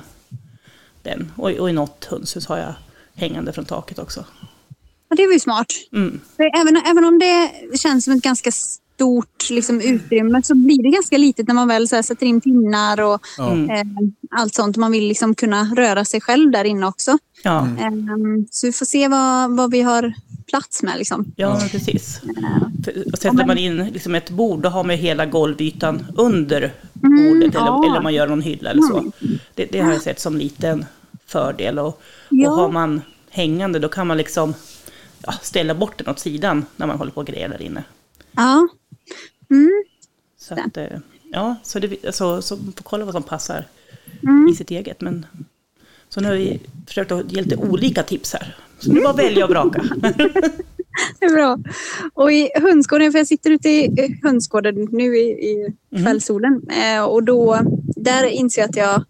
den. 1.06 1.32
Och, 1.36 1.50
och 1.50 1.70
i 1.70 1.72
något 1.72 2.04
hönshus 2.10 2.46
har 2.46 2.58
jag 2.58 2.74
hängande 3.14 3.52
från 3.52 3.64
taket 3.64 3.98
också. 3.98 4.24
Ja, 5.08 5.16
det 5.16 5.26
var 5.26 5.32
ju 5.32 5.40
smart. 5.40 5.66
Mm. 5.92 6.20
För 6.36 6.60
även, 6.60 6.76
även 6.76 7.04
om 7.04 7.18
det 7.18 7.50
känns 7.78 8.04
som 8.04 8.14
ett 8.14 8.22
ganska 8.22 8.50
stort 8.52 9.50
liksom, 9.50 9.80
utrymme 9.80 10.42
så 10.42 10.54
blir 10.54 10.82
det 10.82 10.90
ganska 10.90 11.18
litet 11.18 11.46
när 11.48 11.54
man 11.54 11.68
väl 11.68 11.88
så 11.88 11.94
här, 11.96 12.02
sätter 12.02 12.26
in 12.26 12.40
pinnar 12.40 13.00
och 13.00 13.20
Ja. 13.38 13.52
eh, 13.52 13.86
allt 14.30 14.54
sånt. 14.54 14.76
Man 14.76 14.92
vill 14.92 15.08
liksom 15.08 15.34
kunna 15.34 15.64
röra 15.76 16.04
sig 16.04 16.20
själv 16.20 16.50
där 16.50 16.64
inne 16.64 16.86
också. 16.86 17.18
Ja, 17.42 17.68
Ehm, 17.80 18.46
så 18.50 18.66
vi 18.66 18.72
får 18.72 18.86
se 18.86 19.08
vad, 19.08 19.56
vad 19.56 19.70
vi 19.70 19.82
har 19.82 20.14
plats 20.46 20.82
med. 20.82 20.98
Liksom. 20.98 21.32
ja 21.36 21.60
precis. 21.70 22.20
Och 23.12 23.18
sätter 23.18 23.46
man 23.46 23.58
in 23.58 23.76
liksom 23.76 24.14
ett 24.14 24.30
bord, 24.30 24.62
då 24.62 24.68
har 24.68 24.84
man 24.84 24.96
hela 24.96 25.26
golvytan 25.26 26.06
under 26.16 26.72
bordet. 26.92 27.54
Eller, 27.54 27.66
ja. 27.66 27.84
eller 27.86 27.96
om 27.96 28.02
man 28.02 28.14
gör 28.14 28.26
någon 28.26 28.42
hylla 28.42 28.70
eller 28.70 28.82
så. 28.82 29.12
Det, 29.54 29.64
det 29.72 29.80
har 29.80 29.92
jag 29.92 30.02
sett 30.02 30.20
som 30.20 30.36
liten 30.36 30.84
fördel. 31.26 31.78
Och, 31.78 32.00
Ja. 32.28 32.50
och 32.50 32.56
har 32.56 32.68
man 32.68 33.02
hängande, 33.30 33.78
då 33.78 33.88
kan 33.88 34.06
man 34.06 34.16
liksom 34.16 34.54
ja, 35.26 35.32
ställa 35.42 35.74
bort 35.74 35.98
den 35.98 36.08
åt 36.08 36.18
sidan 36.18 36.64
när 36.76 36.86
man 36.86 36.98
håller 36.98 37.12
på 37.12 37.20
och 37.20 37.26
grejer 37.26 37.48
där 37.48 37.62
inne. 37.62 37.84
Ja. 38.36 38.68
Mm. 39.50 39.84
Så, 40.38 40.54
att, 40.54 40.76
eh, 40.76 40.86
ja, 41.32 41.56
så, 41.62 41.78
det, 41.78 42.14
så, 42.14 42.42
så 42.42 42.56
får 42.56 42.82
kolla 42.82 43.04
vad 43.04 43.14
som 43.14 43.22
passar 43.22 43.64
Mm. 44.22 44.48
i 44.48 44.54
sitt 44.54 44.70
eget. 44.70 45.00
Men, 45.00 45.26
så 46.08 46.20
nu 46.20 46.28
har 46.28 46.34
vi 46.34 46.60
försökt 46.86 47.12
att 47.12 47.32
ge 47.32 47.42
lite 47.42 47.56
olika 47.56 48.02
tips 48.02 48.32
här. 48.32 48.56
Så 48.78 48.92
nu 48.92 49.00
bara 49.00 49.12
välja 49.12 49.44
och 49.44 49.50
vraka. 49.50 49.82
Det 51.20 51.26
är 51.26 51.34
bra. 51.34 51.58
Och 52.14 52.32
i 52.32 52.50
hönsgården, 52.54 53.12
för 53.12 53.18
jag 53.18 53.26
sitter 53.26 53.50
ute 53.50 53.68
i 53.68 53.84
eh, 53.86 54.10
hönsgården 54.22 54.88
nu 54.92 55.16
i, 55.16 55.28
i 55.30 55.72
kvällssolen. 56.02 56.62
Eh, 56.70 57.04
och 57.04 57.22
då, 57.22 57.60
där 57.96 58.24
inser 58.26 58.62
jag 58.62 58.68
att 58.70 58.76
jag 58.76 59.04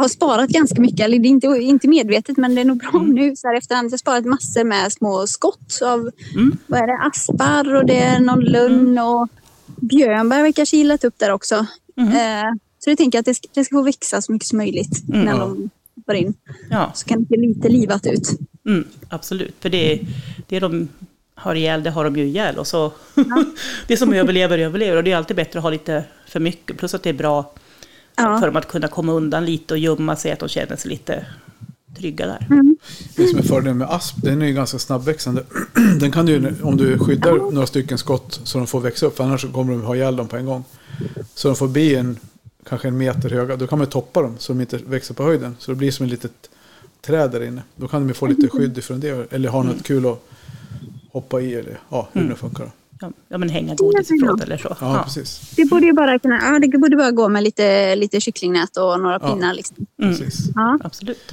har 0.00 0.08
sparat 0.08 0.50
ganska 0.50 0.80
mycket. 0.80 1.00
Eller 1.00 1.18
det 1.18 1.28
är 1.28 1.30
inte, 1.30 1.46
inte 1.46 1.88
medvetet, 1.88 2.36
men 2.36 2.54
det 2.54 2.60
är 2.60 2.64
nog 2.64 2.78
bra 2.78 3.02
nu 3.02 3.36
så 3.36 3.48
här 3.48 3.56
efterhand. 3.56 3.86
Jag 3.86 3.92
har 3.92 3.98
sparat 3.98 4.24
massor 4.24 4.64
med 4.64 4.92
små 4.92 5.26
skott 5.26 5.78
av 5.84 6.10
Mm. 6.34 6.58
vad 6.66 6.80
är 6.80 6.86
det, 6.86 7.06
aspar 7.06 7.74
och 7.74 7.86
det 7.86 7.98
är 7.98 8.20
någon 8.20 8.40
lönn 8.44 8.98
och 8.98 9.28
björnbär 9.66 10.42
verkar 10.42 10.64
kilat 10.64 11.04
upp 11.04 11.14
där 11.18 11.30
också. 11.32 11.66
Mm. 11.96 12.08
Eh, 12.12 12.52
så 12.78 12.90
jag 12.90 12.98
tänker 12.98 13.18
att 13.18 13.24
det 13.24 13.34
ska, 13.34 13.48
det 13.54 13.64
ska 13.64 13.76
få 13.76 13.82
växa 13.82 14.22
så 14.22 14.32
mycket 14.32 14.48
som 14.48 14.58
möjligt 14.58 15.08
Mm. 15.08 15.24
när 15.24 15.38
de 15.38 15.70
hoppar 15.96 16.14
in. 16.14 16.34
Ja. 16.70 16.90
Så 16.94 17.06
kan 17.06 17.22
det 17.24 17.28
se 17.28 17.36
lite 17.36 17.68
livat 17.68 18.06
ut. 18.06 18.28
Mm, 18.66 18.84
absolut, 19.08 19.54
för 19.60 19.68
det, 19.68 20.00
det 20.48 20.60
de 20.60 20.88
har 21.34 21.54
ihjäl, 21.54 21.82
det 21.82 21.90
har 21.90 22.04
de 22.04 22.16
ju 22.16 22.24
ihjäl. 22.24 22.58
Och 22.58 22.66
så, 22.66 22.92
det 23.86 23.96
som 23.96 24.12
överlever, 24.12 24.58
överlever. 24.58 24.96
Och 24.96 25.04
det 25.04 25.12
är 25.12 25.16
alltid 25.16 25.36
bättre 25.36 25.58
att 25.58 25.62
ha 25.62 25.70
lite 25.70 26.04
för 26.28 26.40
mycket. 26.40 26.76
Plus 26.78 26.94
att 26.94 27.02
det 27.02 27.08
är 27.10 27.14
bra 27.14 27.52
Ja. 28.16 28.38
för 28.38 28.46
dem 28.46 28.56
att 28.56 28.68
kunna 28.68 28.88
komma 28.88 29.12
undan 29.12 29.44
lite 29.44 29.74
och 29.74 29.78
gömma 29.78 30.16
sig, 30.16 30.32
att 30.32 30.38
de 30.38 30.48
känner 30.48 30.76
sig 30.76 30.90
lite 30.90 31.26
trygga 31.96 32.26
där. 32.26 32.46
Det 33.16 33.26
som 33.26 33.38
är 33.38 33.42
fördelen 33.42 33.78
med 33.78 33.90
asp, 33.90 34.16
den 34.22 34.42
är 34.42 34.46
ju 34.46 34.52
ganska 34.52 34.78
snabbväxande. 34.78 35.42
Den 36.00 36.12
kan 36.12 36.26
du, 36.26 36.54
om 36.62 36.76
du 36.76 36.98
skyddar 36.98 37.52
några 37.52 37.66
stycken 37.66 37.98
skott 37.98 38.40
så 38.44 38.58
de 38.58 38.66
får 38.66 38.80
växa 38.80 39.06
upp, 39.06 39.16
för 39.16 39.24
annars 39.24 39.52
kommer 39.52 39.72
de 39.72 39.82
ha 39.82 39.96
ihjäl 39.96 40.16
dem 40.16 40.28
på 40.28 40.36
en 40.36 40.46
gång. 40.46 40.64
Så 41.34 41.48
de 41.48 41.56
får 41.56 41.68
bli 41.68 41.94
en, 41.94 42.18
kanske 42.68 42.88
en 42.88 42.98
meter 42.98 43.30
höga, 43.30 43.56
då 43.56 43.66
kan 43.66 43.78
man 43.78 43.86
toppa 43.86 44.22
dem 44.22 44.34
så 44.38 44.52
de 44.52 44.60
inte 44.60 44.76
växer 44.76 45.14
på 45.14 45.22
höjden. 45.22 45.56
Så 45.58 45.70
det 45.70 45.76
blir 45.76 45.90
som 45.90 46.06
ett 46.06 46.12
litet 46.12 46.50
träd 47.00 47.30
där 47.30 47.42
inne. 47.42 47.62
Då 47.76 47.88
kan 47.88 48.00
de 48.02 48.08
ju 48.08 48.14
få 48.14 48.26
lite 48.26 48.48
skydd 48.48 48.78
ifrån 48.78 49.00
det, 49.00 49.32
eller 49.32 49.48
ha 49.48 49.62
något 49.62 49.82
kul 49.82 50.06
att 50.06 50.22
hoppa 51.12 51.40
i, 51.40 51.54
eller 51.54 51.78
ja, 51.88 52.08
hur 52.12 52.20
det 52.20 52.28
nu 52.28 52.34
funkar. 52.34 52.64
Då. 52.64 52.70
Ja, 53.28 53.38
men 53.38 53.48
hänga 53.48 53.74
godis 53.74 54.10
ifrån 54.10 54.40
eller 54.40 54.56
så. 54.56 54.76
Ja, 54.80 55.02
precis. 55.04 55.52
Det 55.56 55.64
borde 55.64 55.86
ju 55.86 55.92
bara 55.92 56.18
kunna, 56.18 56.40
ja, 56.42 56.58
det 56.68 56.78
borde 56.78 56.96
bara 56.96 57.10
gå 57.10 57.28
med 57.28 57.42
lite, 57.42 57.96
lite 57.96 58.20
kycklingnät 58.20 58.76
och 58.76 59.00
några 59.00 59.18
Ja. 59.22 59.34
pinnar. 59.34 59.54
Liksom. 59.54 59.76
Mm, 60.02 60.16
precis. 60.16 60.50
Ja. 60.54 60.78
absolut. 60.84 61.32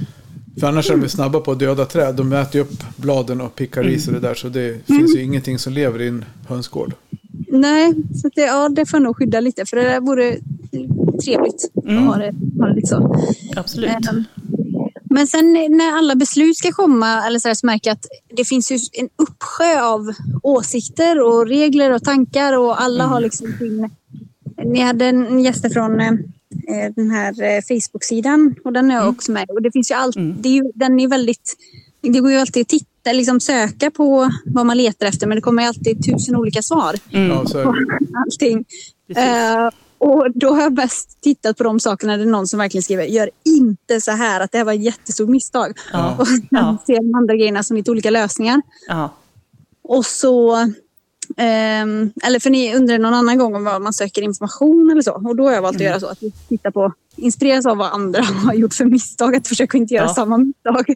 För 0.60 0.66
annars 0.66 0.90
är 0.90 0.96
de 0.96 1.08
snabba 1.08 1.40
på 1.40 1.52
att 1.52 1.58
döda 1.58 1.84
träd. 1.86 2.14
De 2.14 2.32
äter 2.32 2.54
ju 2.54 2.60
upp 2.60 2.96
bladen 2.96 3.40
och 3.40 3.54
pickar 3.54 3.88
i 3.88 4.00
sig 4.00 4.14
det 4.14 4.20
där. 4.20 4.34
Så 4.34 4.48
det 4.48 4.86
finns 4.86 5.16
ju 5.16 5.22
ingenting 5.22 5.58
som 5.58 5.72
lever 5.72 6.02
i 6.02 6.08
en 6.08 6.24
hönsgård. 6.48 6.92
Nej, 7.48 7.94
så 8.22 8.28
det, 8.34 8.40
ja, 8.40 8.68
det 8.68 8.86
får 8.86 8.96
jag 8.96 9.02
nog 9.04 9.16
skydda 9.16 9.40
lite 9.40 9.66
för 9.66 9.76
det 9.76 9.82
där 9.82 10.00
vore 10.00 10.36
trevligt. 11.24 11.70
Mm. 11.84 11.98
att 12.08 12.14
Ha 12.14 12.16
det, 12.22 12.34
ha 12.60 12.66
det 12.68 12.74
lite 12.74 12.86
så. 12.88 13.16
absolut. 13.56 13.90
Ehm, 13.90 14.24
Men 15.14 15.26
sen 15.26 15.52
när 15.52 15.98
alla 15.98 16.14
beslut 16.14 16.56
ska 16.56 16.72
komma 16.72 17.26
eller 17.26 17.38
så, 17.38 17.48
här, 17.48 17.54
så 17.54 17.66
märker 17.66 17.90
jag 17.90 17.94
att 17.94 18.06
det 18.36 18.44
finns 18.44 18.72
ju 18.72 18.78
en 18.92 19.08
uppsjö 19.16 19.82
av 19.82 20.12
åsikter 20.42 21.20
och 21.20 21.46
regler 21.46 21.90
och 21.92 22.04
tankar 22.04 22.58
och 22.58 22.82
alla 22.82 23.04
har 23.04 23.20
liksom 23.20 23.46
sin... 23.58 23.90
Ni 24.64 24.80
hade 24.80 25.06
en 25.06 25.40
gäst 25.40 25.72
från 25.72 26.00
eh, 26.00 26.12
den 26.96 27.10
här 27.10 27.42
eh, 27.42 27.60
Facebook-sidan 27.68 28.54
och 28.64 28.72
den 28.72 28.90
är 28.90 28.94
jag 28.94 29.08
också 29.08 29.32
med. 29.32 29.50
Och 29.50 29.62
det 29.62 29.72
finns 29.72 29.90
ju 29.90 29.94
allt, 29.94 30.16
Mm. 30.16 30.42
det 30.42 30.48
är 30.48 30.52
ju, 30.52 30.72
den 30.74 31.00
är 31.00 31.08
väldigt... 31.08 31.56
Det 32.00 32.20
går 32.20 32.30
ju 32.30 32.36
alltid 32.38 32.60
att 32.62 32.68
titta, 32.68 33.12
liksom 33.12 33.40
söka 33.40 33.90
på 33.90 34.30
vad 34.46 34.66
man 34.66 34.76
letar 34.76 35.06
efter 35.06 35.26
men 35.26 35.36
det 35.36 35.42
kommer 35.42 35.62
ju 35.62 35.68
alltid 35.68 36.04
tusen 36.04 36.36
olika 36.36 36.62
svar 36.62 36.94
Mm, 37.12 37.30
Ja, 37.30 37.46
så 37.46 37.58
är 37.58 37.64
det. 37.64 37.70
allting. 38.24 38.64
precis. 39.08 39.24
Eh, 40.04 40.08
och 40.10 40.26
då 40.34 40.54
har 40.54 40.62
jag 40.62 40.72
mest 40.76 41.20
tittat 41.20 41.56
på 41.56 41.64
de 41.64 41.80
sakerna 41.80 42.16
där 42.16 42.26
någon 42.26 42.46
som 42.46 42.58
verkligen 42.58 42.82
skriver 42.82 43.04
gör 43.04 43.30
inte 43.44 44.00
så 44.00 44.10
här, 44.10 44.40
att 44.40 44.52
det 44.52 44.58
här 44.58 44.64
var 44.64 44.72
ett 44.72 44.82
jättestort 44.84 45.28
misstag. 45.28 45.78
Ja. 45.92 46.16
Och 46.18 46.28
sen 46.28 46.46
Ja. 46.50 46.76
ser 46.86 46.94
de 46.96 47.14
andra 47.14 47.34
grejerna 47.36 47.62
som 47.62 47.76
lite 47.76 47.90
olika 47.90 48.10
lösningar. 48.10 48.62
Ja. 48.88 49.10
Och 49.82 50.06
så, 50.06 50.54
ehm, 51.36 52.12
eller 52.24 52.40
för 52.40 52.50
ni 52.50 52.74
undrar 52.76 52.98
någon 52.98 53.14
annan 53.14 53.38
gång 53.38 53.54
om 53.54 53.64
vad 53.64 53.82
man 53.82 53.92
söker 53.92 54.22
information 54.22 54.90
eller 54.90 55.02
så. 55.02 55.12
Och 55.12 55.36
då 55.36 55.44
har 55.44 55.52
jag 55.52 55.62
valt 55.62 55.74
att 55.76 55.80
Mm. 55.80 55.90
göra 55.90 56.00
så 56.00 56.06
att 56.06 56.22
vi 56.22 56.30
tittar 56.48 56.70
på, 56.70 56.92
inspireras 57.16 57.66
av 57.66 57.76
vad 57.76 57.92
andra 57.92 58.22
har 58.44 58.54
gjort 58.54 58.74
för 58.74 58.84
misstag, 58.84 59.36
att 59.36 59.48
försöka 59.48 59.78
inte 59.78 59.94
göra 59.94 60.08
samma 60.08 60.38
misstag. 60.38 60.94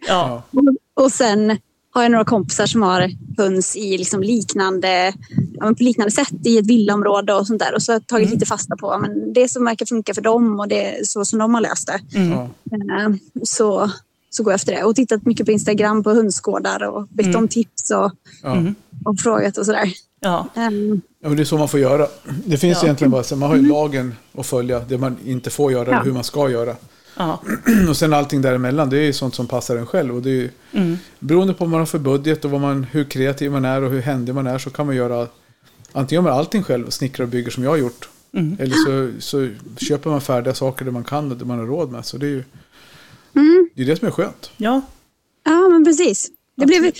Och, 0.50 1.04
och 1.04 1.12
sen 1.12 1.58
har 1.90 2.02
jag 2.02 2.10
några 2.12 2.24
kompisar 2.24 2.66
som 2.66 2.82
har 2.82 3.10
höns 3.38 3.76
i 3.76 3.98
liksom 3.98 4.22
liknande, 4.22 5.12
ja, 5.54 5.64
men 5.64 5.74
på 5.74 5.82
liknande 5.82 6.10
sätt 6.10 6.46
i 6.46 6.58
ett 6.58 6.66
villaområde 6.66 7.34
och 7.34 7.46
sånt 7.46 7.58
där. 7.58 7.74
Och 7.74 7.82
så 7.82 7.92
har 7.92 7.94
jag 7.94 8.06
tagit 8.06 8.30
lite 8.30 8.46
fasta 8.46 8.76
på 8.76 8.98
men 8.98 9.32
det 9.32 9.48
som 9.48 9.64
verkar 9.64 9.86
funka 9.86 10.14
för 10.14 10.22
dem 10.22 10.60
och 10.60 10.68
det 10.68 10.98
är 10.98 11.04
så 11.04 11.24
som 11.24 11.38
de 11.38 11.54
har 11.54 11.60
löst 11.60 11.86
det. 11.86 12.18
Mm. 12.18 12.32
Eh, 12.32 13.16
Så, 13.42 13.90
så 14.30 14.42
går 14.42 14.52
jag 14.52 14.56
efter 14.58 14.72
det. 14.74 14.84
Och 14.84 14.96
tittat 14.96 15.26
mycket 15.26 15.46
på 15.46 15.52
Instagram 15.52 16.02
på 16.02 16.10
hönsgårdar 16.14 16.82
och 16.82 17.08
bett 17.08 17.36
om 17.36 17.48
tips 17.48 17.90
och. 17.90 18.12
Mm. 18.50 18.74
och 19.04 19.18
frågat 19.20 19.58
och 19.58 19.66
sådär. 19.66 19.92
Ja. 20.20 20.46
Um, 20.56 21.00
Ja, 21.22 21.28
men 21.28 21.36
det 21.36 21.42
är 21.42 21.44
så 21.44 21.58
man 21.58 21.68
får 21.68 21.80
göra. 21.80 22.06
Det 22.46 22.56
finns 22.56 22.78
Ja. 22.78 22.84
egentligen 22.84 23.10
bara 23.10 23.22
så 23.22 23.36
man 23.36 23.48
har 23.48 23.56
ju 23.56 23.66
lagen 23.68 24.14
att 24.38 24.46
följa, 24.46 24.80
det 24.80 24.98
man 24.98 25.16
inte 25.24 25.50
får 25.50 25.72
göra 25.72 25.90
Ja. 25.90 26.00
hur 26.04 26.12
man 26.12 26.24
ska 26.24 26.50
göra. 26.50 26.76
Ja. 27.18 27.42
Och 27.88 27.96
sen 27.96 28.12
allting 28.12 28.42
däremellan, 28.42 28.90
det 28.90 28.98
är 28.98 29.04
ju 29.04 29.12
sånt 29.12 29.34
som 29.34 29.46
passar 29.46 29.76
en 29.76 29.86
själv. 29.86 30.16
Och 30.16 30.22
det 30.22 30.30
är 30.30 30.34
ju, 30.34 30.50
Mm. 30.72 30.96
beroende 31.18 31.54
på 31.54 31.64
vad 31.64 31.70
man 31.70 31.78
har 31.78 31.86
för 31.86 31.98
budget 31.98 32.44
och 32.44 32.50
vad 32.50 32.60
man, 32.60 32.84
hur 32.84 33.04
kreativ 33.04 33.50
man 33.52 33.64
är 33.64 33.82
och 33.82 33.90
hur 33.90 34.00
händig 34.02 34.34
man 34.34 34.46
är 34.46 34.58
så 34.58 34.70
kan 34.70 34.86
man 34.86 34.96
göra 34.96 35.26
antingen 35.92 36.24
gör 36.24 36.30
man 36.30 36.38
allting 36.38 36.62
själv 36.62 36.86
och 36.86 36.92
snickrar 36.92 37.24
och 37.24 37.30
bygger 37.30 37.50
som 37.50 37.62
jag 37.64 37.70
har 37.70 37.76
gjort. 37.76 38.08
Mm. 38.32 38.56
Eller 38.60 38.74
så, 38.74 39.20
så 39.20 39.48
köper 39.76 40.10
man 40.10 40.20
färdiga 40.20 40.54
saker 40.54 40.84
där 40.84 40.92
man 40.92 41.04
kan 41.04 41.30
och 41.30 41.36
där 41.36 41.46
man 41.46 41.58
har 41.58 41.66
råd 41.66 41.92
med. 41.92 42.04
Så 42.06 42.16
det 42.16 42.26
är 42.26 42.30
ju 42.30 42.44
mm, 43.34 43.68
det, 43.74 43.82
är 43.82 43.86
det 43.86 43.96
som 43.96 44.08
är 44.08 44.12
skönt. 44.12 44.50
Ja. 44.56 44.80
ja, 45.44 45.68
men 45.68 45.84
precis. 45.84 46.28
Det 46.56 46.66
blev, 46.66 46.92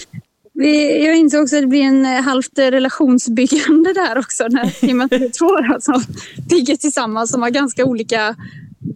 Vi, 0.53 1.05
jag 1.07 1.17
insåg 1.17 1.43
också 1.43 1.57
att 1.57 1.63
det 1.63 1.67
blir 1.67 1.83
en 1.83 2.07
eh, 2.07 2.23
halvt 2.23 2.59
relationsbyggande 2.59 3.93
där 3.93 4.19
också. 4.19 4.47
När, 4.49 4.85
I 4.85 4.93
och 4.93 4.97
med 4.97 5.05
att 5.05 5.11
det 5.11 5.17
är 5.17 5.29
två 5.29 5.81
som 5.81 6.03
bygger 6.49 6.77
tillsammans 6.77 7.31
som 7.31 7.43
har 7.43 7.51
ganska 7.51 7.85
olika 7.85 8.37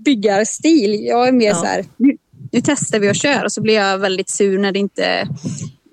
byggarstil. 0.04 1.04
Jag 1.06 1.28
är 1.28 1.32
mer 1.32 1.46
Ja. 1.48 1.54
så 1.54 1.64
här, 1.64 1.84
nu, 1.96 2.16
nu 2.52 2.60
testar 2.64 2.98
vi 2.98 3.10
och 3.10 3.14
kör 3.16 3.44
och 3.44 3.52
så 3.52 3.60
blir 3.62 3.74
jag 3.74 3.98
väldigt 3.98 4.30
sur 4.30 4.58
när 4.58 4.72
det 4.72 4.78
inte 4.78 5.28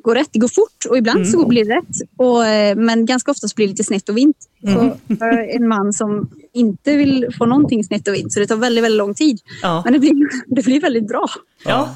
går 0.03 0.15
rätt. 0.15 0.29
Det 0.31 0.39
går 0.39 0.47
fort 0.47 0.85
och 0.89 0.97
ibland 0.97 1.27
så 1.27 1.47
blir 1.47 1.65
det 1.65 1.75
rätt. 1.75 2.09
Och, 2.17 2.45
eh, 2.45 2.75
men 2.75 3.05
ganska 3.05 3.31
ofta 3.31 3.47
så 3.47 3.55
blir 3.55 3.67
det 3.67 3.71
lite 3.71 3.83
snett 3.83 4.09
och 4.09 4.17
vint. 4.17 4.37
Jag 4.61 4.97
är 5.33 5.55
en 5.55 5.67
man 5.67 5.93
som 5.93 6.29
inte 6.53 6.95
vill 6.97 7.27
få 7.37 7.45
någonting 7.45 7.83
snett 7.83 8.07
och 8.07 8.13
vint 8.13 8.33
så 8.33 8.39
det 8.39 8.47
tar 8.47 8.55
väldigt, 8.55 8.83
väldigt 8.83 8.97
lång 8.97 9.13
tid. 9.13 9.39
Ja. 9.61 9.81
Men 9.85 9.93
det 9.93 9.99
blir, 9.99 10.13
det 10.55 10.65
blir 10.65 10.81
väldigt 10.81 11.07
bra. 11.07 11.29
Ja, 11.65 11.89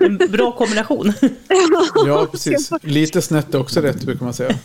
en 0.00 0.16
bra 0.30 0.52
kombination. 0.52 1.12
Ja, 2.06 2.26
precis. 2.30 2.70
Lite 2.82 3.22
snett 3.22 3.54
är 3.54 3.60
också 3.60 3.80
rätt 3.80 4.04
brukar 4.04 4.24
man 4.24 4.34
säga. 4.34 4.54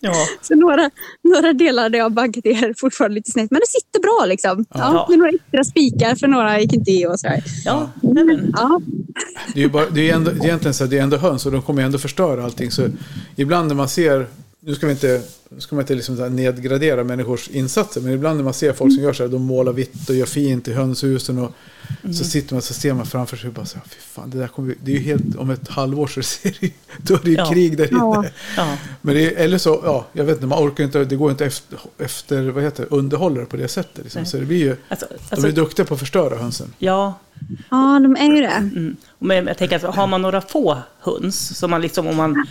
Ja, 0.00 0.14
Så 0.42 0.54
några, 0.54 0.90
några 1.22 1.52
delar 1.52 1.88
där 1.88 1.98
jag 1.98 2.12
baggat 2.12 2.46
är 2.46 2.74
fortfarande 2.80 3.14
lite 3.14 3.30
snett. 3.30 3.50
Men 3.50 3.60
det 3.60 3.66
sitter 3.66 4.00
bra 4.00 4.26
liksom. 4.26 4.64
Ja, 4.74 4.78
Ja. 4.80 5.06
med 5.08 5.18
några 5.18 5.30
extra 5.30 5.64
spikar 5.64 6.14
för 6.14 6.26
några 6.26 6.60
gick 6.60 6.72
inte 6.74 6.90
i 6.90 7.06
och 7.06 7.20
sådär. 7.20 7.42
ja, 7.64 7.90
men. 8.02 8.52
Ja, 8.56 8.80
Det 9.54 9.60
är 9.60 9.62
ju 9.64 9.68
bara, 9.70 9.90
det 9.90 10.10
är 10.10 10.14
ändå, 10.14 10.30
det 10.30 10.40
är 10.40 10.44
egentligen 10.44 10.74
så 10.74 10.84
att 10.84 10.90
det 10.90 10.98
är 10.98 11.02
ändå 11.02 11.16
höns 11.16 11.46
och 11.46 11.52
de 11.52 11.62
kommer 11.62 11.82
ändå 11.82 11.98
förstöra 11.98 12.44
allting. 12.44 12.70
Så 12.70 12.88
ibland 13.36 13.68
när 13.68 13.74
man 13.74 13.88
ser, 13.88 14.26
nu 14.68 14.74
ska 14.74 14.86
vi 14.86 14.92
inte, 14.92 15.22
ska 15.58 15.76
man 15.76 15.82
inte 15.82 15.94
liksom 15.94 16.36
nedgradera 16.36 17.04
människors 17.04 17.48
insatser, 17.48 18.00
men 18.00 18.12
ibland 18.12 18.36
när 18.36 18.44
man 18.44 18.54
ser 18.54 18.72
folk 18.72 18.94
som 18.94 19.02
gör 19.02 19.12
så 19.12 19.22
här, 19.22 19.30
de 19.30 19.42
målar 19.42 19.72
vitt 19.72 20.08
och 20.08 20.14
gör 20.14 20.26
fint 20.26 20.68
i 20.68 20.72
hönshusen 20.72 21.38
och 21.38 21.52
så 22.14 22.24
sitter 22.24 22.54
man 22.54 22.62
så 22.62 22.74
ser 22.74 22.94
man 22.94 23.06
framför 23.06 23.36
sig 23.36 23.48
och 23.48 23.54
bara 23.54 23.66
så 23.66 23.76
här, 23.78 23.84
fy 23.88 24.00
fan, 24.00 24.30
det 24.30 24.38
där 24.38 24.48
kommer, 24.48 24.74
det 24.84 24.92
är 24.92 24.96
ju 24.96 25.02
helt, 25.02 25.36
om 25.36 25.50
ett 25.50 25.68
halvår 25.68 26.06
så 26.06 26.22
ser 26.22 26.56
det, 26.60 26.72
då 26.98 27.14
är 27.14 27.20
det 27.24 27.30
ju 27.30 27.36
Ja. 27.36 27.50
krig 27.52 27.76
där 27.76 27.88
inne. 27.88 28.30
Ja. 28.56 28.76
Men 29.02 29.16
är, 29.16 29.30
eller 29.30 29.58
så, 29.58 29.80
ja, 29.84 30.06
jag 30.12 30.24
vet 30.24 30.34
inte, 30.34 30.46
man 30.46 30.68
orkar 30.68 30.84
inte, 30.84 31.04
det 31.04 31.16
går 31.16 31.30
inte 31.30 31.46
efter, 31.46 31.78
efter 31.98 32.42
vad 32.48 32.64
heter 32.64 32.86
det, 32.90 32.96
underhålla 32.96 33.40
det 33.40 33.46
på 33.46 33.56
det 33.56 33.68
sättet. 33.68 34.04
Liksom. 34.04 34.26
Så 34.26 34.36
det 34.36 34.44
blir 34.44 34.58
ju, 34.58 34.76
alltså, 34.88 35.06
de 35.10 35.16
alltså, 35.30 35.48
är 35.48 35.52
duktiga 35.52 35.86
på 35.86 35.94
att 35.94 36.00
förstöra 36.00 36.38
hönsen. 36.38 36.72
ja, 36.78 37.18
ja 37.70 38.00
de 38.02 38.16
är 38.16 38.34
ju 38.34 38.40
det. 38.40 38.46
Mm. 38.46 38.96
Men 39.18 39.46
jag 39.46 39.58
tänker 39.58 39.76
att 39.76 39.94
har 39.94 40.06
man 40.06 40.22
några 40.22 40.40
få 40.40 40.78
höns, 41.00 41.58
som 41.58 41.70
man 41.70 41.80
liksom, 41.80 42.06
om 42.06 42.16
man 42.16 42.46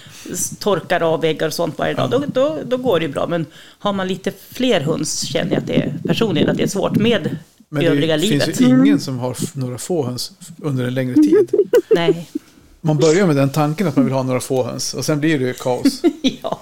torkar 0.60 1.02
av 1.14 1.22
väggar 1.22 1.48
och 1.48 1.54
sånt 1.54 1.80
varje 1.80 1.94
dag, 1.94 2.12
då, 2.12 2.24
då, 2.28 2.60
då 2.66 2.78
går 2.78 3.00
det 3.00 3.06
ju 3.06 3.12
bra. 3.12 3.28
Men 3.28 3.46
har 3.80 3.94
man 3.94 4.08
lite 4.08 4.32
fler 4.52 4.82
höns 4.82 5.26
känner 5.26 5.52
jag 5.52 5.60
att 5.60 5.68
det 5.68 5.82
är, 5.82 5.94
personligen 6.08 6.50
att 6.50 6.58
det 6.58 6.64
är 6.64 6.68
svårt 6.68 6.96
med 6.96 7.38
Men 7.70 7.84
det 7.84 7.90
övriga 7.90 8.18
det 8.18 8.28
finns 8.28 8.62
ju 8.62 8.66
ingen 8.66 9.00
som 9.00 9.20
har 9.20 9.36
några 9.54 9.78
få 9.78 10.06
höns 10.06 10.32
under 10.62 10.88
en 10.88 10.94
längre 10.94 11.16
tid. 11.16 11.52
Nej, 11.96 12.30
Man 12.82 12.98
börjar 12.98 13.28
med 13.28 13.36
den 13.36 13.50
tanken 13.50 13.88
att 13.88 13.96
man 13.96 14.06
vill 14.06 14.14
ha 14.14 14.24
några 14.24 14.40
få 14.40 14.64
höns 14.64 14.94
och 14.94 15.06
sen 15.06 15.20
blir 15.20 15.40
det 15.40 15.46
ju 15.46 15.54
kaos. 15.54 16.02
ja, 16.42 16.60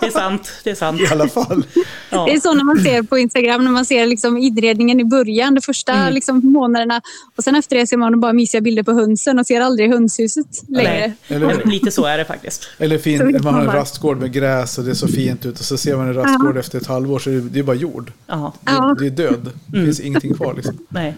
det 0.00 0.06
är 0.06 0.10
sant. 0.10 0.50
Det 0.64 0.70
är 0.70 0.74
sant. 0.74 1.00
I 1.00 1.06
alla 1.12 1.28
fall. 1.28 1.64
Ja. 2.10 2.24
Det 2.26 2.32
är 2.34 2.40
så 2.40 2.54
när 2.54 2.64
man 2.64 2.78
ser 2.82 3.02
på 3.02 3.18
Instagram, 3.18 3.64
när 3.64 3.70
man 3.70 3.84
ser 3.84 4.06
liksom 4.06 4.36
inredningen 4.38 5.00
i 5.00 5.04
början, 5.04 5.54
de 5.54 5.60
första 5.60 5.92
Mm. 5.92 6.14
liksom 6.14 6.40
månaderna. 6.52 7.00
Och 7.36 7.44
sen 7.44 7.54
efter 7.54 7.76
det 7.76 7.86
ser 7.86 7.96
man 7.96 8.20
bara 8.20 8.32
mysiga 8.32 8.60
bilder 8.60 8.82
på 8.82 8.92
hönsen 8.92 9.38
och 9.38 9.46
ser 9.46 9.60
aldrig 9.60 9.90
hönshuset 9.90 10.46
längre. 10.68 11.12
Eller- 11.28 11.64
lite 11.64 11.90
så 11.90 12.04
är 12.04 12.18
det 12.18 12.24
faktiskt. 12.24 12.68
Eller 12.78 12.98
fin, 12.98 13.40
man 13.44 13.54
har 13.54 13.60
en 13.60 13.66
rastgård 13.72 14.18
med 14.20 14.32
gräs 14.32 14.78
och 14.78 14.84
det 14.84 14.90
är 14.90 14.94
så 14.94 15.08
fint 15.08 15.46
ut 15.46 15.58
och 15.58 15.64
så 15.64 15.76
ser 15.76 15.96
man 15.96 16.06
en 16.08 16.14
rastgård 16.14 16.56
efter 16.56 16.78
ett 16.78 16.86
halvår 16.86 17.18
så 17.18 17.30
är 17.30 17.34
det, 17.34 17.58
är 17.58 17.62
bara 17.62 17.76
jord. 17.76 18.12
Ja, 18.26 18.52
Det, 18.64 18.72
Ja. 18.72 18.96
det 19.00 19.06
är 19.06 19.10
död. 19.10 19.50
Det 19.66 19.76
Mm. 19.76 19.86
finns 19.86 20.00
ingenting 20.00 20.34
kvar 20.34 20.54
liksom. 20.54 20.78
nej, 20.88 21.14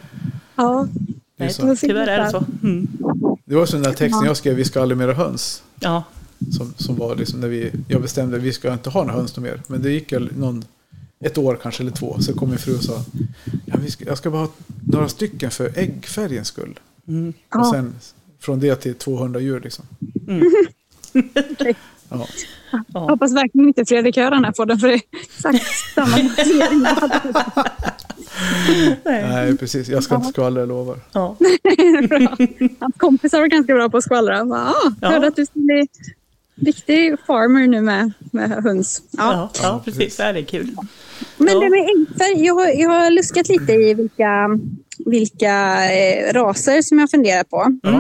Ja. 0.56 0.88
Det 1.38 1.44
är 1.44 1.46
nej 1.46 1.54
så. 1.54 1.86
tyvärr 1.86 2.06
är 2.06 2.24
det 2.24 2.30
så. 2.30 2.44
Mm. 2.62 2.88
Det 3.48 3.54
var 3.54 3.66
så 3.66 3.72
den 3.76 3.82
där 3.82 3.92
texten 3.92 4.24
jag 4.26 4.36
skrev, 4.36 4.56
vi 4.56 4.64
ska 4.64 4.82
aldrig 4.82 4.98
mer 4.98 5.06
ha 5.08 5.14
höns. 5.14 5.62
Ja, 5.80 6.04
Som, 6.52 6.74
som 6.76 6.96
var 6.96 7.16
liksom 7.16 7.40
när 7.40 7.48
vi, 7.48 7.72
jag 7.88 8.02
bestämde 8.02 8.36
att 8.36 8.42
vi 8.42 8.52
ska 8.52 8.72
inte 8.72 8.90
ha 8.90 9.00
några 9.04 9.16
höns 9.16 9.36
mer. 9.36 9.62
Men 9.66 9.82
det 9.82 9.90
gick 9.90 10.12
ju 10.12 10.28
någon, 10.38 10.64
ett 11.20 11.38
år 11.38 11.58
kanske 11.62 11.82
eller 11.82 11.92
två. 11.92 12.16
Så 12.20 12.32
kom 12.34 12.48
min 12.48 12.58
fru 12.58 12.76
och 12.76 12.82
sa, 12.84 13.04
ja, 13.66 13.74
vi 13.82 13.90
ska, 13.90 14.04
jag 14.04 14.18
ska 14.18 14.30
bara 14.30 14.42
ha 14.42 14.50
några 14.86 15.08
stycken 15.08 15.50
för 15.50 15.78
äggfärgens 15.78 16.48
skull. 16.48 16.78
mm. 17.08 17.32
Och 17.54 17.66
sen 17.66 17.94
från 18.40 18.60
det 18.60 18.76
till 18.76 18.94
200 18.94 19.40
djur 19.40 19.60
liksom. 19.60 19.84
Mm. 20.28 20.44
Ja. 22.08 22.26
Jag 22.70 22.84
ja. 22.88 23.00
hoppas 23.00 23.34
verkligen 23.34 23.68
inte 23.68 23.84
Fredrik 23.84 24.16
hör 24.16 24.30
den 24.30 24.44
här 24.44 24.52
podden 24.52 24.78
för 24.78 24.88
det 24.88 24.94
är 24.94 25.02
exakt 25.12 25.64
samma 25.94 26.16
motivering. 26.22 26.82
jag 26.82 26.94
hade. 26.94 27.34
Nej, 29.04 29.56
precis. 29.56 29.88
Jag 29.88 30.02
ska 30.02 30.14
inte 30.14 30.28
skvallra, 30.28 30.60
jag 30.60 30.68
lovar. 30.68 30.98
ja. 31.12 31.36
Bra. 32.08 32.36
Hans 32.80 32.94
kompisar 32.96 33.40
var 33.40 33.46
ganska 33.46 33.74
bra 33.74 33.88
på 33.88 33.96
att 33.96 34.04
skvallra. 34.04 34.44
Bara, 34.44 34.60
ah, 34.68 34.92
Ja. 35.00 35.08
hörde 35.08 35.26
att 35.26 35.36
du 35.36 35.46
ska 35.46 35.58
bli 35.60 35.86
riktig 36.54 37.14
farmer 37.26 37.66
nu 37.66 37.80
med, 37.82 38.12
med 38.32 38.50
höns. 38.50 39.02
Ja. 39.10 39.20
Ja, 39.32 39.50
ja, 39.62 39.82
precis. 39.84 40.16
Det 40.16 40.22
är 40.24 40.42
kul. 40.42 40.76
Men 41.36 41.48
Ja. 41.54 41.60
det 41.60 41.70
med 41.70 41.80
äggfärg, 41.80 42.44
jag, 42.46 42.54
har- 42.54 42.68
jag 42.80 42.90
har 42.90 43.10
luskat 43.10 43.48
lite 43.48 43.72
i 43.72 43.94
vilka, 43.94 44.58
vilka 45.06 45.84
eh, 45.94 46.32
raser 46.32 46.82
som 46.82 46.98
jag 46.98 47.10
funderar 47.10 47.44
på. 47.44 47.56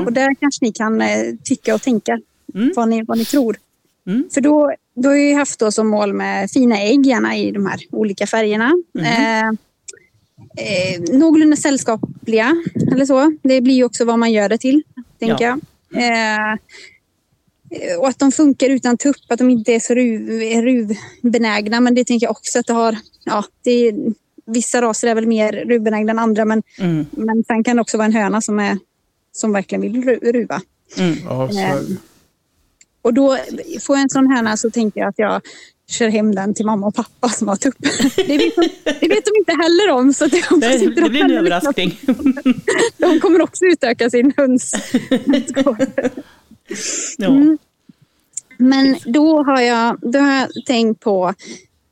Och 0.06 0.12
där 0.12 0.34
kanske 0.40 0.64
ni 0.64 0.72
kan 0.72 1.00
eh, 1.00 1.08
tycka 1.44 1.74
och 1.74 1.82
tänka 1.82 2.18
Mm. 2.54 2.72
vad, 2.76 2.88
ni, 2.88 3.02
vad 3.02 3.18
ni 3.18 3.24
tror. 3.24 3.56
Mm. 4.06 4.24
För 4.34 4.40
då, 4.40 4.72
då 4.94 5.08
har 5.08 5.14
jag 5.16 5.24
ju 5.28 5.34
haft 5.34 5.60
då 5.60 5.70
som 5.72 5.88
mål 5.88 6.12
med 6.12 6.50
fina 6.50 6.80
ägg, 6.82 7.06
gärna 7.06 7.36
i 7.36 7.50
de 7.50 7.66
här 7.66 7.80
olika 7.92 8.26
färgerna. 8.26 8.72
Eh, 8.98 9.52
eh, 10.56 11.18
någorlunda 11.18 11.56
sällskapliga 11.56 12.56
eller 12.92 13.06
så. 13.06 13.36
Det 13.42 13.60
blir 13.60 13.74
ju 13.74 13.84
också 13.84 14.04
vad 14.04 14.18
man 14.18 14.32
gör 14.32 14.48
det 14.48 14.58
till, 14.58 14.82
tänker 15.18 15.44
Ja. 15.44 15.58
jag. 15.90 16.02
Eh, 16.02 16.52
eh, 17.70 17.98
och 18.00 18.08
att 18.08 18.18
de 18.18 18.32
funkar 18.32 18.70
utan 18.70 18.96
tupp, 18.96 19.16
att 19.28 19.38
de 19.38 19.50
inte 19.50 19.72
är 19.72 19.80
så 19.80 19.94
ruv, 19.94 20.28
ruvbenägna. 20.62 21.80
Men 21.80 21.94
det 21.94 22.04
tänker 22.04 22.26
jag 22.26 22.30
också 22.30 22.58
att 22.58 22.66
det 22.66 22.72
har... 22.72 22.96
Ja, 23.24 23.44
det 23.64 23.70
är, 23.70 23.94
vissa 24.46 24.82
raser 24.82 25.08
är 25.08 25.14
väl 25.14 25.26
mer 25.26 25.52
ruvbenägna 25.52 26.10
än 26.12 26.18
andra, 26.18 26.44
men, 26.44 26.62
Mm. 26.78 27.06
men 27.10 27.44
sen 27.44 27.64
kan 27.64 27.76
det 27.76 27.82
också 27.82 27.96
vara 27.96 28.06
en 28.06 28.12
höna 28.12 28.40
som, 28.40 28.58
är, 28.58 28.78
som 29.32 29.52
verkligen 29.52 29.82
vill 29.82 30.04
ru- 30.04 30.32
ruva. 30.32 30.62
Mm. 30.98 31.16
Ja, 31.24 31.48
så, 31.52 31.58
Eh, 31.58 31.76
Och 33.02 33.14
då 33.14 33.38
får 33.80 33.96
jag 33.96 34.02
en 34.02 34.08
sån 34.10 34.26
höna 34.30 34.56
så 34.56 34.70
tänker 34.70 35.00
jag 35.00 35.08
att 35.08 35.18
jag 35.18 35.40
kör 35.90 36.08
hem 36.08 36.34
den 36.34 36.54
till 36.54 36.66
mamma 36.66 36.86
och 36.86 36.94
pappa 36.94 37.28
som 37.28 37.48
har 37.48 37.56
tupp. 37.56 37.76
Det 38.16 38.38
vet 38.38 38.56
de, 38.56 38.68
det 39.00 39.08
vet 39.08 39.24
de 39.24 39.30
inte 39.38 39.52
heller 39.52 39.90
om. 39.90 40.12
Så 40.12 40.26
det, 40.26 40.42
Det, 40.60 41.02
det 41.02 41.10
blir 41.10 41.24
en 41.24 41.30
överraskning. 41.30 42.00
De 42.96 43.20
kommer 43.20 43.42
också 43.42 43.64
utöka 43.64 44.10
sin 44.10 44.32
höns. 44.36 44.74
Mm. 47.18 47.58
Men 48.56 48.96
då 49.04 49.42
har 49.42 49.60
jag, 49.60 49.98
då 50.02 50.18
har 50.18 50.34
jag 50.34 50.48
tänkt 50.66 51.00
på 51.00 51.34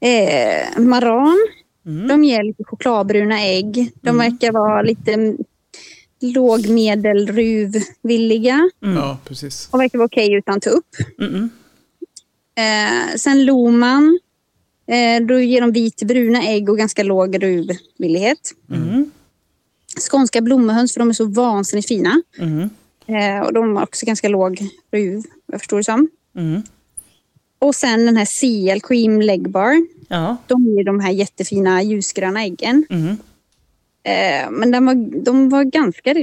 eh, 0.01 0.79
maran. 0.79 1.39
Mm. 1.87 2.09
De 2.09 2.25
ger 2.25 2.43
lite 2.43 2.65
chokladbruna 2.65 3.41
ägg. 3.41 3.93
De 4.01 4.19
verkar 4.19 4.53
vara 4.53 4.83
lite 4.83 5.37
lågmedelruvvilliga 6.21 8.71
ja, 8.81 9.19
precis. 9.25 9.69
och 9.71 9.81
verkar 9.81 9.99
vara 9.99 10.07
okej 10.07 10.33
utan 10.33 10.61
tupp. 10.61 10.87
Mm. 11.21 11.51
Eh, 12.55 13.17
sen 13.17 13.45
Loman. 13.45 14.19
Eh, 14.87 15.27
då 15.27 15.41
ger 15.41 15.61
de 15.61 15.73
vitbruna 15.73 16.43
ägg 16.43 16.69
och 16.71 16.79
ganska 16.79 17.03
låg 17.03 17.43
ruvvillighet. 17.43 18.53
Mm. 18.71 19.11
Skånska 20.11 20.41
blommehöns 20.41 20.93
för 20.93 21.01
de 21.01 21.09
är 21.09 21.13
så 21.13 21.25
vansinnigt 21.25 21.89
fina. 21.89 22.23
Mm. 22.39 22.71
Eh, 23.07 23.47
och 23.47 23.53
de 23.53 23.77
har 23.77 23.83
också 23.83 24.07
ganska 24.07 24.29
låg 24.29 24.69
ruv, 24.93 25.23
jag 25.47 25.61
förstår 25.61 25.77
det 25.77 25.85
som. 25.85 26.09
Mm. 26.37 26.63
Och 27.59 27.75
sen 27.75 28.07
den 28.07 28.17
här 28.17 28.25
CL 28.27 28.81
Cream 28.87 29.21
Leg 29.21 29.51
Bar. 29.51 29.87
Ja. 30.09 30.37
De 30.47 30.65
ger 30.67 30.85
de 30.85 31.01
här 31.01 31.11
jättefina 31.11 31.83
ljusgröna 31.83 32.43
äggen. 32.45 32.87
Mm. 32.91 33.17
Eh, 34.03 34.51
men 34.51 34.71
den 34.71 34.87
var, 34.87 35.23
de 35.25 35.49
var 35.49 35.65
ganska 35.65 36.15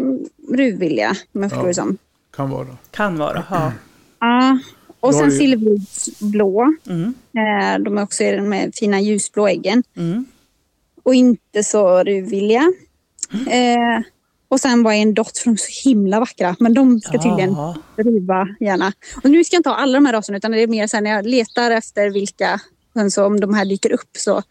ruvvilliga, 0.50 1.16
om 1.34 1.42
jag 1.42 1.52
förstår 1.52 1.64
Ja. 1.66 1.68
det 1.68 1.74
som. 1.74 1.98
Kan 2.36 2.50
vara. 2.50 2.78
Kan 2.92 3.18
vara. 3.18 3.44
Ja. 3.50 3.72
Ja. 4.20 4.60
Och 5.02 5.16
sen 5.16 5.30
du- 5.30 5.36
silverblå. 5.38 6.74
Mm. 6.90 7.14
Eh, 7.38 7.80
de 7.84 7.98
är 7.98 8.04
också 8.04 8.24
de 8.24 8.42
med 8.42 8.76
fina 8.76 9.00
ljusblå 9.02 9.48
äggen. 9.48 9.84
Mm. 9.98 10.26
och 11.04 11.16
inte 11.16 11.64
så 11.64 12.04
ruvvilliga. 12.04 12.74
Eh, 13.50 14.04
och 14.48 14.60
sen 14.60 14.84
var 14.84 14.94
en 14.94 15.14
dott 15.14 15.38
för 15.38 15.46
de 15.46 15.52
är 15.52 15.58
så 15.58 15.90
himla 15.90 16.20
vackra. 16.20 16.56
Men 16.60 16.74
de 16.74 17.00
ska 17.02 17.12
tydligen 17.12 17.52
Ja. 17.52 17.76
ruva 17.98 18.48
gärna. 18.60 18.94
Och 19.24 19.30
nu 19.30 19.44
ska 19.44 19.56
jag 19.56 19.60
inte 19.60 19.70
ha 19.70 19.76
alla 19.78 19.94
de 19.94 20.06
här 20.06 20.14
raserna 20.14 20.38
utan 20.38 20.52
det 20.52 20.62
är 20.64 20.68
mer 20.68 20.88
så 20.88 20.98
här 20.98 21.02
när 21.02 21.12
jag 21.12 21.26
letar 21.26 21.72
efter 21.72 22.10
vilka 22.10 22.62
höns 22.96 23.18
om 23.18 23.40
de 23.40 23.54
här 23.54 23.66
dyker 23.66 23.92
upp 23.92 24.10
så 24.18 24.42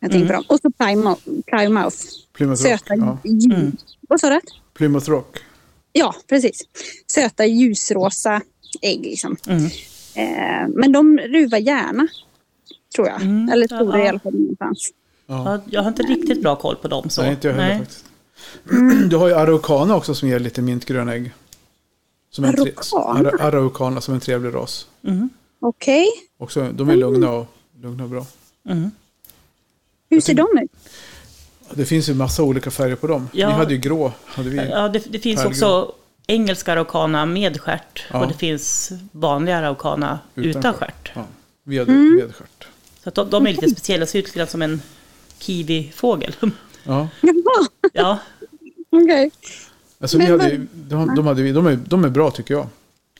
jag 0.00 0.10
tänker 0.10 0.26
på 0.26 0.32
dem. 0.32 0.44
Och 0.48 0.60
så 0.60 0.70
Plymouth. 0.70 1.20
Plymouth. 1.46 1.96
Plymouth 2.32 2.62
Rock. 2.62 2.70
Söta 2.80 2.94
Ja. 2.96 3.18
ljus. 3.24 3.44
Mm. 3.44 3.76
Vad 4.08 4.20
sa 4.20 4.28
du? 4.30 4.40
Plymouth 4.74 5.10
Rock. 5.10 5.38
Ja, 5.92 6.14
precis. 6.28 6.60
Söta 7.06 7.46
ljusrosa 7.46 8.40
ägg 8.82 9.00
liksom. 9.02 9.36
Mm. 9.46 9.64
Eh, 10.14 10.68
men 10.74 10.92
de 10.92 11.18
ruvar 11.18 11.58
gärna. 11.58 12.08
Tror 12.94 13.08
jag. 13.08 13.22
Mm, 13.22 13.48
Eller 13.48 13.66
tror 13.66 13.92
det 13.92 14.04
i 14.04 14.08
alla 14.08 14.18
fall 14.18 14.34
någonstans. 14.34 14.92
Ja. 15.26 15.44
Ja, 15.52 15.60
jag 15.70 15.82
har 15.82 15.88
inte 15.88 16.02
riktigt 16.02 16.42
bra 16.42 16.56
koll 16.56 16.76
på 16.76 16.88
dem. 16.88 17.10
Så. 17.10 17.22
Nej, 17.22 17.30
inte 17.30 17.48
jag 17.48 17.54
heller 17.54 17.68
Nej. 17.68 17.78
faktiskt. 17.78 18.04
Du 19.10 19.16
har 19.16 19.28
ju 19.28 19.34
Araucana 19.34 19.96
också 19.96 20.14
som 20.14 20.28
ger 20.28 20.38
lite 20.38 20.62
mintgröna 20.62 21.14
ägg. 21.14 21.32
Som 22.30 22.44
en 22.44 22.52
tre- 22.56 22.60
Araucana? 22.92 23.30
Ara- 23.30 23.42
Araucana 23.42 24.00
som 24.00 24.14
en 24.14 24.20
trevlig 24.20 24.54
ras. 24.54 24.86
Okej. 25.60 26.06
Också, 26.38 26.68
de 26.72 26.88
är 26.90 26.96
lugna 26.96 27.30
och, 27.32 27.46
lugna 27.82 28.04
och 28.04 28.10
bra. 28.10 28.26
Hur 30.10 30.20
ser 30.20 30.34
de 30.34 30.46
ut? 30.62 30.70
Det 31.74 31.84
finns 31.84 32.08
ju 32.08 32.14
massa 32.14 32.42
olika 32.42 32.70
färger 32.70 32.96
på 32.96 33.06
dem. 33.06 33.28
Ja. 33.32 33.46
Vi 33.48 33.52
hade 33.54 33.74
ju 33.74 33.80
grå. 33.80 34.12
Hade 34.24 34.50
vi. 34.50 34.56
Ja, 34.56 34.88
det, 34.88 35.12
det 35.12 35.18
finns 35.18 35.36
Pärlgrå. 35.42 35.50
också 35.50 35.92
engelska 36.26 36.72
araucana 36.72 37.26
med 37.26 37.60
stjärt 37.60 38.04
Ja. 38.12 38.20
och 38.20 38.28
det 38.28 38.34
finns 38.34 38.92
vanliga 39.12 39.58
araucana 39.58 40.18
Utan 40.34 40.50
utan, 40.60 40.74
stjärt. 40.74 41.10
Ja, 41.14 41.26
vi 41.64 41.78
hade 41.78 41.92
med 41.92 42.34
stjärt. 42.34 42.66
Så 43.02 43.08
att 43.08 43.14
de, 43.14 43.30
de 43.30 43.46
är 43.46 43.50
lite 43.52 43.70
speciella, 43.70 44.06
ser 44.06 44.18
ut 44.18 44.36
lite 44.36 44.50
som 44.50 44.62
en 44.62 44.82
kiwifågel. 45.38 46.34
Ja. 46.84 47.08
Ja, 47.92 48.18
okej. 48.90 49.30
Alltså, 50.00 50.18
vi 50.18 50.26
hade, 50.26 50.56
de, 50.72 51.14
de, 51.14 51.26
hade, 51.26 51.42
vi- 51.42 51.52
de, 51.52 51.66
är, 51.66 51.76
de 51.86 52.04
är 52.04 52.08
bra 52.08 52.30
tycker 52.30 52.54
jag. 52.54 52.66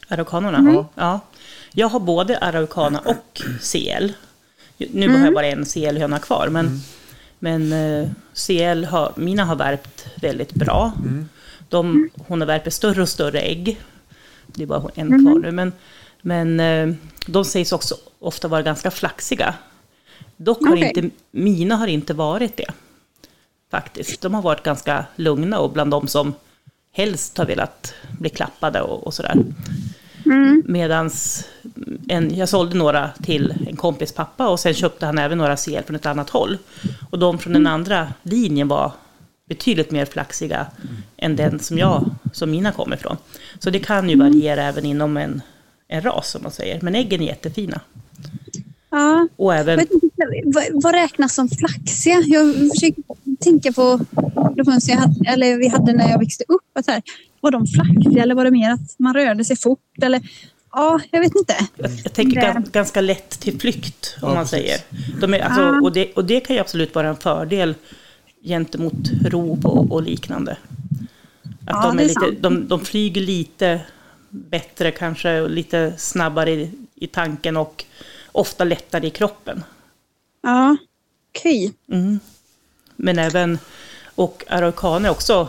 araukanerna. 0.08 0.72
Ja. 0.72 0.88
Ja. 0.94 1.20
Jag 1.72 1.88
har 1.88 2.00
både 2.00 2.38
araukana 2.38 2.98
och 2.98 3.42
CL. 3.72 4.12
Nu 4.78 5.08
har 5.08 5.24
jag 5.24 5.34
bara 5.34 5.46
en 5.46 5.64
CL-höna 5.64 6.18
kvar, 6.18 6.48
men, 6.48 6.80
men 7.38 7.72
eh, 7.72 8.08
CL 8.46 8.84
har, 8.84 9.12
mina 9.16 9.44
har 9.44 9.56
värpt 9.56 10.06
väldigt 10.22 10.54
bra. 10.54 10.92
De, 11.70 12.10
hon 12.26 12.40
har 12.40 12.46
värpt 12.46 12.72
större 12.72 13.02
och 13.02 13.08
större 13.08 13.40
ägg. 13.40 13.80
Det 14.46 14.62
är 14.62 14.66
bara 14.66 14.90
en 14.94 15.08
kvar 15.08 15.38
nu, 15.38 15.52
men, 15.52 15.72
men 16.22 16.60
eh, 16.60 16.94
de 17.26 17.44
sägs 17.44 17.72
också 17.72 17.94
ofta 18.18 18.48
vara 18.48 18.62
ganska 18.62 18.90
flaxiga. 18.90 19.54
Dock 20.36 20.66
har 20.66 20.76
Okej. 20.76 20.92
inte, 20.96 21.16
mina 21.30 21.76
har 21.76 21.86
inte 21.86 22.14
varit 22.14 22.56
det. 22.56 22.72
Faktiskt. 23.70 24.20
De 24.20 24.34
har 24.34 24.42
varit 24.42 24.62
ganska 24.62 25.04
lugna 25.16 25.58
och 25.58 25.70
bland 25.70 25.90
de 25.90 26.08
som 26.08 26.34
helst 26.92 27.38
har 27.38 27.46
velat 27.46 27.94
bli 28.18 28.30
klappade 28.30 28.80
och, 28.80 29.06
och 29.06 29.14
sådär. 29.14 29.44
Medans 30.64 31.44
en, 32.08 32.36
jag 32.36 32.48
sålde 32.48 32.76
några 32.76 33.10
till 33.22 33.54
en 33.68 33.76
kompis 33.76 34.12
pappa 34.12 34.48
och 34.48 34.60
sen 34.60 34.74
köpte 34.74 35.06
han 35.06 35.18
även 35.18 35.38
några 35.38 35.56
CL 35.56 35.82
från 35.86 35.96
ett 35.96 36.06
annat 36.06 36.30
håll. 36.30 36.58
Och 37.10 37.18
de 37.18 37.38
från 37.38 37.52
den 37.52 37.66
andra 37.66 38.08
linjen 38.22 38.68
var 38.68 38.92
betydligt 39.50 39.90
mer 39.90 40.04
flaxiga 40.04 40.66
än 41.16 41.36
den 41.36 41.58
som, 41.58 41.78
jag, 41.78 42.10
som 42.32 42.50
mina 42.50 42.72
kommer 42.72 42.96
ifrån. 42.96 43.16
Så 43.58 43.70
det 43.70 43.78
kan 43.78 44.08
ju 44.10 44.16
variera 44.18 44.62
även 44.62 44.84
inom 44.84 45.16
en, 45.16 45.42
en 45.88 46.02
ras 46.02 46.30
som 46.30 46.42
man 46.42 46.52
säger. 46.52 46.80
Men 46.82 46.94
äggen 46.94 47.20
är 47.22 47.26
jättefina. 47.26 47.80
Ja. 48.90 49.28
Och 49.36 49.54
även, 49.54 49.78
Jag 49.78 49.86
vet 49.86 50.02
inte, 50.02 50.16
vad, 50.44 50.64
vad 50.82 50.94
räknas 50.94 51.34
som 51.34 51.48
flaxiga? 51.48 52.22
Jag 52.26 52.54
försöker 52.54 53.02
tänka 53.40 53.72
på 53.72 54.00
de 54.56 54.70
höns 54.70 54.88
jag 54.88 54.96
hade, 54.96 55.30
eller 55.30 55.56
vi 55.56 55.68
hade 55.68 55.92
när 55.92 56.10
jag 56.10 56.18
växte 56.18 56.44
upp. 56.48 56.60
Att 56.78 56.86
här, 56.86 57.02
var 57.40 57.50
de 57.50 57.66
flaxiga 57.66 58.22
eller 58.22 58.34
var 58.34 58.44
det 58.44 58.50
mer 58.50 58.70
att 58.72 58.98
man 58.98 59.14
rörde 59.14 59.44
sig 59.44 59.56
fort? 59.56 59.78
Eller, 60.02 60.20
ja, 60.72 61.00
jag 61.10 61.20
vet 61.20 61.36
inte. 61.36 61.54
jag, 61.76 61.90
jag 62.04 62.12
tänker 62.12 62.40
Det- 62.40 62.46
gan, 62.46 62.64
ganska 62.72 63.00
lätt 63.00 63.30
till 63.30 63.60
flykt 63.60 64.16
om 64.22 64.28
Ja, 64.28 64.34
man 64.34 64.44
precis. 64.44 64.50
säger. 64.50 64.78
De 65.20 65.34
är, 65.34 65.40
alltså, 65.40 65.60
Ah. 65.62 65.80
och, 65.82 65.92
det, 65.92 66.12
och 66.12 66.24
det 66.24 66.40
kan 66.40 66.56
ju 66.56 66.60
absolut 66.60 66.94
vara 66.94 67.08
en 67.08 67.16
fördel 67.16 67.74
gentemot 68.42 69.10
rov 69.24 69.66
och, 69.66 69.92
och 69.92 70.02
liknande. 70.02 70.52
Att 70.52 71.66
Ja, 71.66 71.82
de, 71.82 71.98
är 71.98 72.02
är 72.02 72.08
lite, 72.08 72.30
de, 72.40 72.68
de 72.68 72.80
flyger 72.80 73.20
lite 73.20 73.80
bättre 74.30 74.90
kanske, 74.90 75.40
och 75.40 75.50
lite 75.50 75.94
snabbare 75.98 76.50
i, 76.50 76.70
i 76.94 77.06
tanken 77.06 77.56
och 77.56 77.84
ofta 78.32 78.64
lättare 78.64 79.06
i 79.06 79.10
kroppen. 79.10 79.62
Ja, 80.42 80.76
okej. 81.30 81.72
Men 82.96 83.18
även, 83.18 83.58
och 84.14 84.44
araukaner 84.48 85.08
är 85.08 85.12
också 85.12 85.48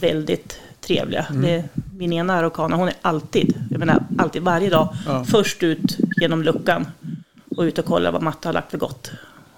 väldigt 0.00 0.60
trevliga. 0.80 1.26
Mm. 1.30 1.42
Det, 1.42 1.64
min 1.96 2.12
ena 2.12 2.34
araukana, 2.34 2.76
hon 2.76 2.88
är 2.88 2.94
alltid, 3.02 3.54
jag 3.70 3.78
menar 3.78 4.04
alltid, 4.18 4.42
varje 4.42 4.70
dag, 4.70 4.96
Ja. 5.06 5.24
först 5.24 5.62
ut 5.62 5.96
genom 6.20 6.42
luckan 6.42 6.86
och 7.56 7.62
ut 7.62 7.78
och 7.78 7.84
kolla 7.84 8.10
vad 8.10 8.22
matte 8.22 8.48
har 8.48 8.52
lagt 8.52 8.70
för 8.70 8.78
gott. 8.78 9.10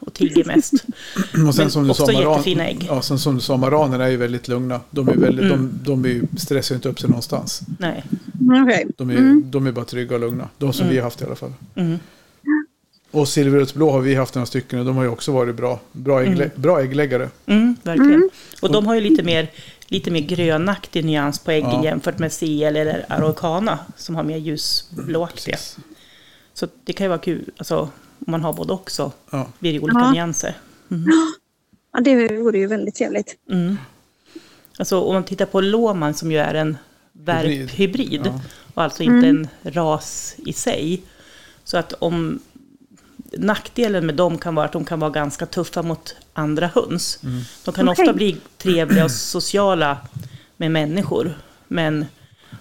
Och 0.07 0.15
tigger 0.15 0.45
mest. 0.45 0.73
Och 1.49 1.55
sen 1.55 1.71
som 1.71 1.85
du 1.85 1.91
också 1.91 2.07
sa, 2.07 2.13
jättefina 2.13 2.69
ägg. 2.69 2.87
Ja, 2.89 3.03
sen 3.03 3.19
som 3.19 3.35
du 3.35 3.41
sa, 3.41 3.57
maranerna 3.57 4.05
är 4.05 4.11
ju 4.11 4.17
väldigt 4.17 4.49
lugna. 4.49 4.81
De, 4.91 5.09
är 5.09 5.17
väldigt, 5.17 5.45
Mm. 5.53 5.81
de, 5.85 5.91
de 5.91 6.05
är 6.05 6.09
ju, 6.09 6.27
stressar 6.37 6.75
ju 6.75 6.77
inte 6.77 6.89
upp 6.89 7.01
sig 7.01 7.09
någonstans. 7.11 7.61
Nej. 7.79 8.05
Okej. 8.65 8.87
De 8.97 9.11
är, 9.11 9.43
de 9.43 9.67
är 9.67 9.73
bara 9.73 9.85
trygga 9.85 10.15
och 10.15 10.21
lugna. 10.21 10.49
De 10.59 10.73
som 10.73 10.89
vi 10.89 10.97
har 10.97 11.05
haft 11.05 11.23
i 11.23 11.25
alla 11.25 11.35
fall. 11.37 11.53
Mm. 11.75 11.99
Och 13.11 13.29
silverötsblå 13.29 13.91
har 13.91 14.01
vi 14.01 14.15
haft 14.15 14.35
några 14.35 14.47
stycken 14.47 14.79
och 14.79 14.85
de 14.85 14.97
har 14.97 15.03
ju 15.03 15.09
också 15.09 15.33
varit 15.33 15.57
bra, 15.57 15.81
bra, 15.93 16.23
ägglä, 16.23 16.51
bra 16.55 16.81
äggläggare. 16.83 17.29
Mm, 17.47 17.77
verkligen. 17.83 18.31
Och 18.63 18.73
de 18.73 18.87
har 18.87 18.95
ju 18.95 19.01
lite 19.01 19.23
mer, 19.23 19.51
lite 19.87 20.11
mer 20.11 20.21
grönaktig 20.21 21.05
nyans 21.05 21.39
på 21.39 21.51
äggen 21.51 21.71
Ja. 21.71 21.85
jämfört 21.85 22.19
med 22.19 22.33
CL 22.33 22.63
eller 22.77 23.07
araucana 23.09 23.79
som 23.97 24.15
har 24.15 24.23
mer 24.25 24.37
ljusblåaktiga. 24.37 25.57
Precis. 25.57 25.77
Så 26.55 26.69
det 26.85 26.93
kan 26.93 27.05
ju 27.05 27.09
vara 27.09 27.19
kul, 27.19 27.45
alltså 27.57 27.89
om 28.27 28.31
man 28.31 28.43
har 28.43 28.53
både 28.53 28.73
och 28.73 28.91
så 28.91 29.13
Ja. 29.31 29.47
blir 29.59 29.73
det 29.73 29.81
olika 29.81 29.99
Ja. 29.99 30.11
nyanser. 30.13 30.55
Ja, 31.93 32.01
det 32.01 32.29
vore 32.39 32.59
ju 32.59 32.67
väldigt 32.67 32.95
trevligt. 32.95 33.37
Mm. 33.51 33.77
Alltså 34.79 35.01
om 35.01 35.15
man 35.15 35.25
tittar 35.25 35.47
på 35.47 35.61
Loman 35.61 36.15
som 36.15 36.33
ju 36.33 36.39
är 36.39 36.55
en 36.55 36.77
Hybrid. 37.15 37.61
värphybrid 37.61 38.21
Ja. 38.25 38.41
och 38.75 38.83
alltså 38.83 39.03
inte 39.03 39.27
en 39.29 39.49
ras 39.63 40.35
i 40.39 40.53
sig. 40.53 41.03
Så 41.65 41.77
att 41.77 41.93
om 41.93 42.39
nackdelen 43.39 44.07
med 44.07 44.15
dem 44.15 44.39
kan 44.39 44.55
vara 44.55 44.67
att 44.67 44.73
de 44.73 44.85
kan 44.85 45.01
vara 45.01 45.11
ganska 45.11 45.47
tuffa 45.47 45.83
mot 45.83 46.17
andra 46.33 46.67
höns. 46.67 47.19
De 47.65 47.75
kan 47.75 47.89
Okej. 47.89 48.03
ofta 48.03 48.13
bli 48.13 48.37
trevliga 48.59 49.05
och 49.05 49.11
sociala 49.11 49.99
med 50.57 50.71
människor, 50.71 51.39
men 51.69 52.07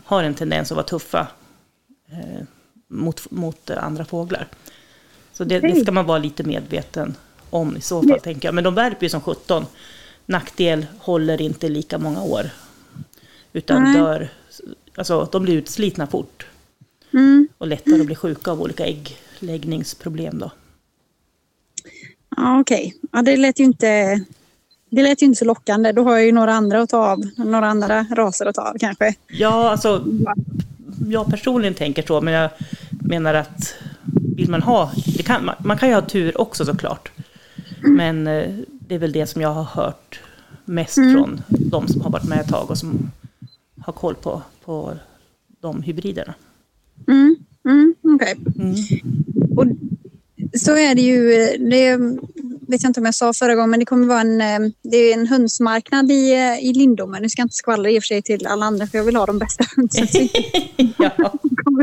har 0.05 0.23
en 0.23 0.33
tendens 0.35 0.71
att 0.71 0.75
vara 0.75 0.87
tuffa 0.87 1.27
eh, 2.11 2.43
mot, 2.87 3.31
mot 3.31 3.69
andra 3.69 4.05
fåglar. 4.05 4.47
Så 5.33 5.43
det, 5.43 5.59
det 5.59 5.81
ska 5.81 5.91
man 5.91 6.05
vara 6.05 6.17
lite 6.17 6.43
medveten 6.43 7.15
om 7.49 7.77
i 7.77 7.81
så 7.81 8.03
fall, 8.03 8.19
tänker 8.19 8.47
jag. 8.47 8.55
Men 8.55 8.63
de 8.63 8.75
värper 8.75 9.05
ju 9.05 9.09
som 9.09 9.21
17. 9.21 9.65
Nackdel 10.25 10.85
håller 10.99 11.41
inte 11.41 11.69
lika 11.69 11.97
många 11.97 12.23
år. 12.23 12.49
Utan 13.53 13.83
Nej. 13.83 13.93
dör, 13.93 14.29
alltså 14.95 15.29
de 15.31 15.43
blir 15.43 15.55
utslitna 15.55 16.07
fort. 16.07 16.45
Mm. 17.13 17.47
Och 17.57 17.67
lättare 17.67 17.99
att 17.99 18.05
bli 18.05 18.15
sjuka 18.15 18.51
av 18.51 18.61
olika 18.61 18.85
äggläggningsproblem 18.85 20.39
då. 20.39 20.51
Ja, 22.37 22.59
okej. 22.59 22.95
Ja, 23.11 23.21
det 23.21 23.37
lät 23.37 23.59
ju 23.59 23.63
inte... 23.63 24.21
Det 24.89 25.03
lät 25.03 25.21
ju 25.21 25.25
inte 25.25 25.39
så 25.39 25.45
lockande. 25.45 25.91
Då 25.91 26.03
har 26.03 26.11
jag 26.11 26.25
ju 26.25 26.31
några 26.31 26.53
andra 26.53 26.81
att 26.81 26.89
ta 26.89 27.11
av. 27.11 27.19
Några 27.37 27.67
andra 27.67 28.05
raser 28.11 28.45
att 28.45 28.55
ta 28.55 28.61
av 28.61 28.77
kanske. 28.79 29.15
Ja, 29.27 29.69
alltså 29.69 30.05
jag 31.07 31.27
personligen 31.27 31.73
tänker 31.73 32.03
så, 32.07 32.21
men 32.21 32.33
jag 32.33 32.49
menar 32.89 33.33
att 33.33 33.75
vill 34.35 34.49
man 34.49 34.61
ha, 34.61 34.91
kan, 35.25 35.45
man, 35.45 35.55
man 35.59 35.77
kan 35.77 35.89
ju 35.89 35.95
ha 35.95 36.01
tur 36.01 36.41
också 36.41 36.65
såklart. 36.65 37.11
Men 37.81 38.27
eh, 38.27 38.55
det 38.69 38.95
är 38.95 38.99
väl 38.99 39.11
det 39.11 39.27
som 39.27 39.41
jag 39.41 39.53
har 39.53 39.63
hört 39.63 40.19
mest 40.65 40.95
från 40.95 41.41
de 41.49 41.87
som 41.87 42.01
har 42.01 42.09
varit 42.09 42.27
med 42.27 42.39
ett 42.39 42.49
tag 42.49 42.71
och 42.71 42.77
som 42.77 43.11
har 43.81 43.93
koll 43.93 44.15
på, 44.15 44.41
på 44.65 44.93
de 45.61 45.81
hybriderna. 45.81 46.33
Mm. 47.07 47.35
Mm, 47.65 47.95
okej. 48.03 48.35
Mm. 48.59 48.75
Och 49.57 49.65
så 50.59 50.77
är 50.77 50.95
det 50.95 51.01
ju, 51.01 51.29
det 51.69 51.97
vet 52.71 52.83
jag 52.83 52.89
inte 52.89 52.99
om 52.99 53.05
jag 53.05 53.15
sa 53.15 53.33
förra 53.33 53.55
gången, 53.55 53.69
men 53.69 53.79
det 53.79 53.85
kommer 53.85 54.07
vara 54.07 54.21
en, 54.21 54.41
eh, 54.41 54.71
det 54.81 54.97
är 54.97 55.13
en 55.13 55.27
hönsmarknad 55.27 56.11
i, 56.11 56.33
eh, 56.33 56.69
i 56.69 56.73
Lindome. 56.73 57.19
Nu 57.19 57.29
ska 57.29 57.39
jag 57.39 57.45
inte 57.45 57.55
skvallra 57.55 57.89
i 57.89 57.99
och 57.99 58.03
för 58.03 58.07
sig 58.07 58.21
till 58.21 58.47
alla 58.47 58.65
andra, 58.65 58.87
för 58.87 58.97
jag 58.97 59.05
vill 59.05 59.15
ha 59.15 59.25
de 59.25 59.39
bästa 59.39 59.63
hönsen. 59.75 60.07
Ja, 60.97 61.33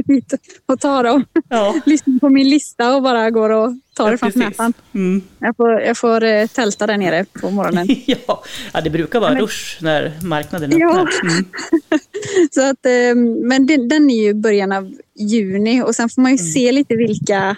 kommer 0.03 0.15
hit 0.21 0.35
och 0.67 0.81
tar 0.81 1.05
dem. 1.05 1.25
ja, 1.49 1.81
Lyssnar 1.87 2.19
på 2.19 2.29
min 2.29 2.49
lista 2.51 2.97
och 2.97 3.03
bara 3.03 3.31
går 3.31 3.51
och 3.51 3.73
tar 3.97 4.05
ja 4.07 4.11
det 4.11 4.19
framför 4.19 4.39
näsan. 4.39 4.73
Mm. 4.95 5.23
Jag 5.39 5.57
får, 5.57 5.71
jag 5.81 5.97
får 5.99 6.25
eh, 6.25 6.47
tälta 6.47 6.87
där 6.87 6.97
nere 6.99 7.25
på 7.41 7.51
morgonen. 7.51 7.87
ja. 8.07 8.45
ja, 8.73 8.81
det 8.81 8.91
brukar 8.91 9.21
vara 9.21 9.35
rush 9.41 9.83
när 9.83 10.13
marknaden 10.23 10.79
Ja. 10.79 10.89
öppnar. 10.91 11.31
Mm. 11.33 11.45
Så 12.51 12.71
att, 12.71 12.87
eh, 12.87 13.15
men 13.49 13.67
den, 13.67 13.89
den 13.89 14.11
är 14.11 14.23
ju 14.23 14.35
början 14.35 14.73
av 14.73 14.93
juni 15.19 15.83
och 15.83 15.95
sen 15.95 16.09
får 16.09 16.23
man 16.23 16.31
ju 16.37 16.39
Mm. 16.39 16.53
se 16.53 16.73
lite 16.73 16.97
vilka 16.97 17.57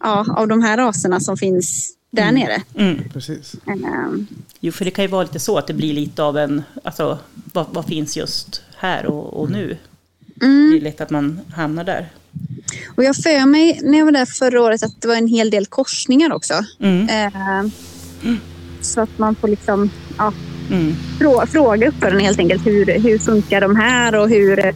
ja, 0.00 0.26
av 0.36 0.48
de 0.48 0.62
här 0.62 0.76
raserna 0.76 1.20
som 1.20 1.36
finns 1.36 1.94
där 2.10 2.32
nere. 2.32 2.62
Mm. 2.74 3.02
Precis. 3.12 3.54
Eh, 3.66 3.74
Jo, 4.60 4.72
för 4.72 4.84
det 4.84 4.90
kan 4.90 5.04
ju 5.04 5.08
vara 5.10 5.22
lite 5.22 5.38
så 5.38 5.58
att 5.58 5.66
det 5.66 5.74
blir 5.74 5.92
lite 5.92 6.22
av 6.22 6.38
en, 6.38 6.62
alltså 6.84 7.18
vad, 7.52 7.66
vad 7.70 7.86
finns 7.86 8.16
just 8.16 8.62
här 8.76 9.06
och, 9.06 9.40
och 9.40 9.50
nu? 9.50 9.76
Mm. 10.42 10.70
Det 10.70 10.76
är 10.76 10.80
lätt 10.80 11.00
att 11.00 11.10
man 11.10 11.40
hamnar 11.54 11.84
där. 11.84 12.08
Och 12.94 13.04
jag 13.04 13.16
för 13.16 13.46
mig 13.46 13.80
när 13.82 13.98
jag 13.98 14.04
var 14.04 14.12
där 14.12 14.26
förra 14.26 14.62
året 14.62 14.82
att 14.82 15.02
det 15.02 15.08
var 15.08 15.16
en 15.16 15.26
hel 15.26 15.50
del 15.50 15.66
korsningar 15.66 16.32
också. 16.32 16.54
Mm. 16.80 17.08
Eh, 17.08 17.70
så 18.80 19.00
att 19.00 19.18
man 19.18 19.34
får 19.34 19.48
liksom 19.48 19.90
ja, 20.18 20.32
Mm. 20.70 20.94
frå, 21.18 21.46
fråga 21.46 21.88
uppfödarna 21.88 22.20
helt 22.20 22.38
enkelt. 22.38 22.66
Hur, 22.66 22.86
hur 23.00 23.18
funkar 23.18 23.60
de 23.60 23.76
här 23.76 24.14
och 24.14 24.28
hur... 24.28 24.66
eh, 24.66 24.74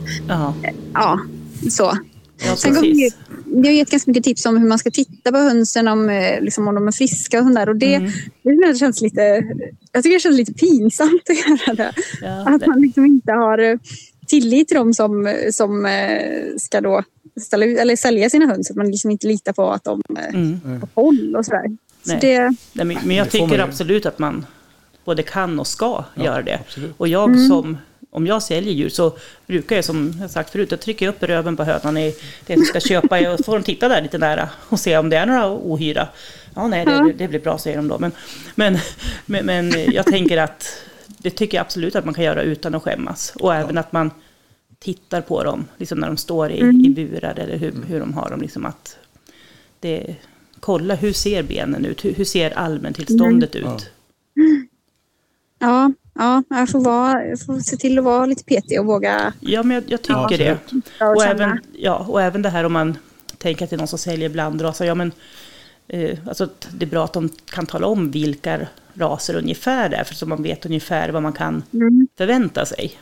Ja, 0.94 1.20
så. 1.70 1.92
ja 2.46 2.57
Sen 2.57 2.75
ju, 2.75 2.81
precis. 2.81 3.16
jag 3.46 3.64
har 3.64 3.70
gett 3.72 3.90
ganska 3.90 4.11
mycket 4.11 4.25
tips 4.25 4.46
om 4.46 4.57
hur 4.57 4.68
man 4.68 4.79
ska 4.79 4.90
titta 4.90 5.33
på 5.33 5.38
hönsen, 5.38 5.88
om, 5.88 6.09
eh, 6.11 6.40
liksom, 6.40 6.68
om 6.68 6.75
de 6.75 6.88
är 6.88 6.92
friska 6.92 7.38
och 7.38 7.44
sånt 7.44 7.55
där. 7.57 7.68
Och 7.68 7.77
det, 7.77 7.94
Mm. 7.94 8.12
det 8.42 8.79
känns 8.79 9.01
lite, 9.01 9.20
jag 9.92 10.03
tycker 10.03 10.16
det 10.16 10.20
känns 10.20 10.37
lite 10.37 10.53
pinsamt 10.53 11.22
att 11.31 11.37
göra 11.66 11.75
det. 11.75 11.92
Ja, 12.22 12.48
Att 12.55 12.61
det, 12.61 12.66
man 12.66 12.81
liksom 12.81 13.07
inte 13.07 13.33
har 13.33 13.59
eh, 13.59 13.77
tillit 14.40 14.68
till 14.68 14.77
dem 14.77 14.95
som, 14.95 15.35
som 15.53 15.87
eh, 15.87 16.57
ska 16.59 16.81
då 16.81 17.03
ställa 17.40 17.64
ut, 17.64 17.79
eller 17.79 17.97
sälja 17.97 18.31
sina 18.31 18.47
höns. 18.47 18.71
Att 18.71 18.77
man 18.77 18.90
liksom 18.90 19.11
inte 19.11 19.27
litar 19.27 19.53
på 19.53 19.71
att 19.71 19.85
de 19.85 20.03
eh, 20.18 20.35
Mm. 20.35 20.61
har 20.81 20.88
koll 21.03 21.37
och 21.37 21.45
sådär. 21.45 21.64
Så 22.05 22.11
Nej. 22.12 22.18
det, 22.21 22.55
Nej, 22.73 22.99
men, 23.05 23.16
jag 23.16 23.31
tycker 23.31 23.59
absolut 23.59 24.07
att 24.07 24.18
man 24.18 24.47
både 25.05 25.23
kan 25.23 25.61
och 25.61 25.66
ska 25.66 26.05
Ja, 26.14 26.25
göra 26.25 26.42
det. 26.42 26.59
absolut. 26.66 26.95
Och 26.97 27.09
jag 27.09 27.40
som, 27.40 27.79
om 28.11 28.27
jag 28.27 28.42
säljer 28.42 28.73
djur 28.73 28.88
så 28.88 29.12
brukar 29.47 29.77
jag 29.77 29.85
som 29.85 30.12
jag 30.21 30.31
sagt 30.31 30.51
förut, 30.51 30.71
jag 30.71 30.81
trycker 30.81 31.09
upp 31.09 31.23
röven 31.23 31.57
på 31.57 31.64
hönan 31.64 31.97
i 31.99 32.14
det 32.47 32.55
som 32.55 32.64
ska 32.64 32.81
köpa 32.81 33.33
och 33.33 33.45
får 33.45 33.59
de 33.59 33.62
titta 33.64 33.88
där 33.88 34.03
lite 34.03 34.18
nära 34.18 34.49
och 34.68 34.81
se 34.81 34.99
om 34.99 35.09
det 35.11 35.16
är 35.16 35.27
några 35.27 35.51
ohyra. 35.51 36.09
Ja, 36.55 36.68
nej, 36.68 36.85
det, 36.85 37.12
det 37.18 37.29
blir 37.29 37.40
bra 37.40 37.59
säger 37.59 37.77
de 37.77 37.88
då. 37.88 37.99
Men, 37.99 38.12
men, 38.55 38.79
men, 39.27 39.47
men 39.47 39.73
jag 39.92 40.07
tänker 40.07 40.37
att 40.38 40.68
det 41.07 41.31
tycker 41.31 41.57
jag 41.59 41.64
absolut 41.64 41.97
att 41.97 42.05
man 42.05 42.14
kan 42.14 42.25
göra 42.25 42.42
utan 42.42 42.75
att 42.75 42.83
skämmas. 42.83 43.33
Och 43.37 43.55
även 43.55 43.79
att 43.79 43.92
man 43.92 44.11
tittar 44.83 45.21
på 45.21 45.45
dem, 45.45 45.64
liksom 45.77 45.99
när 45.99 46.07
de 46.07 46.16
står 46.16 46.51
i, 46.51 46.59
i 46.59 46.88
burar 46.90 47.38
eller 47.38 47.57
hur, 47.57 47.73
hur 47.87 48.01
de 48.01 48.14
har 48.14 48.31
dem. 48.31 48.40
Liksom 48.40 48.66
att 48.66 48.97
det, 49.81 50.16
kolla 50.61 50.95
hur 50.95 51.12
ser 51.12 51.42
benen 51.42 51.85
ut, 51.85 52.05
hur, 52.05 52.14
hur 52.14 52.25
ser 52.25 52.51
allmäntillståndet 52.59 53.55
ut. 53.57 53.64
Ja. 53.64 53.79
ja, 55.59 55.92
ja, 56.14 56.59
jag 56.59 56.68
får, 56.68 56.85
vara, 56.85 57.27
jag 57.27 57.40
får 57.47 57.61
se 57.61 57.77
till 57.77 57.99
att 57.99 58.05
vara 58.05 58.27
lite 58.27 58.45
petig 58.45 58.81
och 58.81 58.87
våga 58.87 59.33
Ja, 59.40 59.62
men 59.62 59.75
jag, 59.75 59.85
jag 59.87 60.03
tycker 60.03 60.42
Ja, 60.45 60.57
det. 60.99 61.05
och 61.05 61.25
även, 61.25 61.59
ja, 61.73 62.07
och 62.09 62.23
även 62.23 62.42
det 62.42 62.49
här 62.51 62.64
om 62.64 62.73
man 62.73 62.97
tänker 63.38 63.64
att 63.64 63.71
det 63.71 63.77
är 63.77 63.79
någon 63.79 63.88
som 63.88 63.99
säljer 63.99 64.29
blandraser. 64.29 64.85
Ja, 64.85 64.95
men, 64.95 65.12
eh, 65.88 66.18
alltså, 66.29 66.49
det 66.75 66.85
är 66.87 66.90
bra 66.90 67.05
att 67.05 67.12
de 67.12 67.29
kan 67.45 67.66
tala 67.66 67.87
om 67.87 68.11
vilka 68.11 68.66
raser 68.95 69.37
ungefär 69.37 69.88
det 69.88 69.97
är, 69.97 70.05
för 70.05 70.14
så 70.14 70.27
man 70.27 70.42
vet 70.42 70.66
ungefär 70.66 71.09
vad 71.09 71.23
man 71.23 71.33
kan 71.33 71.62
Mm. 71.73 72.09
förvänta 72.18 72.66
sig. 72.66 72.92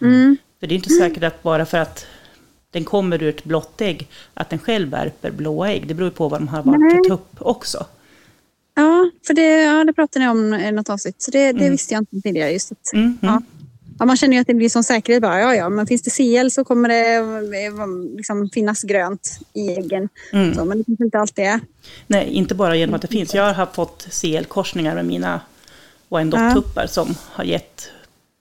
Mm. 0.00 0.36
För 0.62 0.66
det 0.66 0.74
är 0.74 0.76
inte 0.76 0.90
säkert 0.90 1.22
att 1.22 1.42
bara 1.42 1.66
för 1.66 1.78
att 1.78 2.06
den 2.70 2.84
kommer 2.84 3.22
ur 3.22 3.28
ett 3.28 3.44
blått 3.44 3.80
ägg, 3.80 4.08
att 4.34 4.50
den 4.50 4.58
själv 4.58 4.88
värper 4.88 5.30
blåa 5.30 5.70
ägg. 5.72 5.88
Det 5.88 5.94
beror 5.94 6.10
på 6.10 6.28
vad 6.28 6.40
de 6.40 6.48
har 6.48 6.62
valt 6.62 6.78
Nej. 6.78 7.00
tupp 7.08 7.36
också. 7.38 7.86
Ja, 8.74 9.10
för 9.26 9.34
det, 9.34 9.62
ja, 9.62 9.84
det 9.84 9.92
pratade 9.92 10.24
ni 10.24 10.30
om 10.30 10.54
i 10.54 10.72
något 10.72 10.90
avsnitt. 10.90 11.22
Så 11.22 11.30
det, 11.30 11.52
det 11.52 11.70
visste 11.70 11.94
jag 11.94 12.00
inte 12.02 12.20
tidigare. 12.20 12.50
Just 12.50 12.72
att, 12.72 12.92
Mm, 12.92 13.04
mm. 13.04 13.18
Ja. 13.20 13.42
ja, 13.98 14.04
man 14.04 14.16
känner 14.16 14.34
ju 14.36 14.40
att 14.40 14.46
det 14.46 14.54
blir 14.54 14.68
som 14.68 14.82
säkerhet. 14.82 15.22
Bara, 15.22 15.40
ja, 15.40 15.54
ja, 15.54 15.68
men 15.68 15.86
finns 15.86 16.02
det 16.02 16.10
CL 16.10 16.50
så 16.50 16.64
kommer 16.64 16.88
det 16.88 17.14
eh, 17.64 18.16
liksom, 18.16 18.50
finnas 18.52 18.82
grönt 18.82 19.38
i 19.52 19.68
äggen. 19.68 20.08
Mm. 20.32 20.54
Så, 20.54 20.64
men 20.64 20.78
det 20.78 20.84
kanske 20.84 21.04
inte 21.04 21.18
alltid 21.18 21.44
är. 21.44 21.60
Nej, 22.06 22.28
inte 22.28 22.54
bara 22.54 22.76
genom 22.76 22.94
att 22.94 23.02
det 23.02 23.08
finns. 23.08 23.34
Jag 23.34 23.54
har 23.54 23.66
fått 23.66 24.06
CL-korsningar 24.10 24.94
med 24.94 25.06
mina 25.06 25.40
Wyandotte-tuppar 26.08 26.86
som 26.86 27.14
har 27.20 27.44
gett 27.44 27.88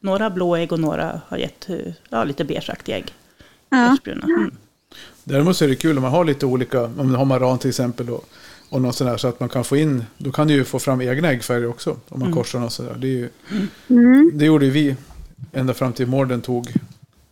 några 0.01 0.29
blå 0.29 0.55
ägg 0.55 0.71
och 0.71 0.79
några 0.79 1.21
har 1.27 1.37
gett 1.37 1.67
ja, 2.09 2.23
lite 2.23 2.43
beigeaktiga 2.45 2.97
ägg. 2.97 3.13
Ja. 3.69 3.97
Mm. 4.05 4.51
Däremot 5.23 5.57
så 5.57 5.63
är 5.65 5.69
det 5.69 5.75
kul 5.75 5.97
om 5.97 6.01
man 6.03 6.11
har 6.11 6.25
lite 6.25 6.45
olika, 6.45 6.83
om 6.83 6.95
man 6.95 7.15
har 7.15 7.25
maran 7.25 7.59
till 7.59 7.69
exempel 7.69 8.09
och, 8.09 8.25
och 8.69 8.81
något 8.81 8.95
sådär 8.95 9.17
så 9.17 9.27
att 9.27 9.39
man 9.39 9.49
kan 9.49 9.63
få 9.63 9.77
in, 9.77 10.05
då 10.17 10.31
kan 10.31 10.47
du 10.47 10.53
ju 10.53 10.63
få 10.63 10.79
fram 10.79 11.01
egna 11.01 11.31
äggfärger 11.31 11.69
också 11.69 11.97
om 12.09 12.19
man 12.19 12.33
korsar 12.33 12.59
något 12.59 12.73
sådär. 12.73 12.95
Det, 12.99 13.07
är 13.07 13.11
ju, 13.11 13.29
Mm. 13.89 14.31
det 14.33 14.45
gjorde 14.45 14.65
ju 14.65 14.71
vi 14.71 14.95
ända 15.53 15.73
fram 15.73 15.93
till 15.93 16.07
Morden 16.07 16.41
tog 16.41 16.73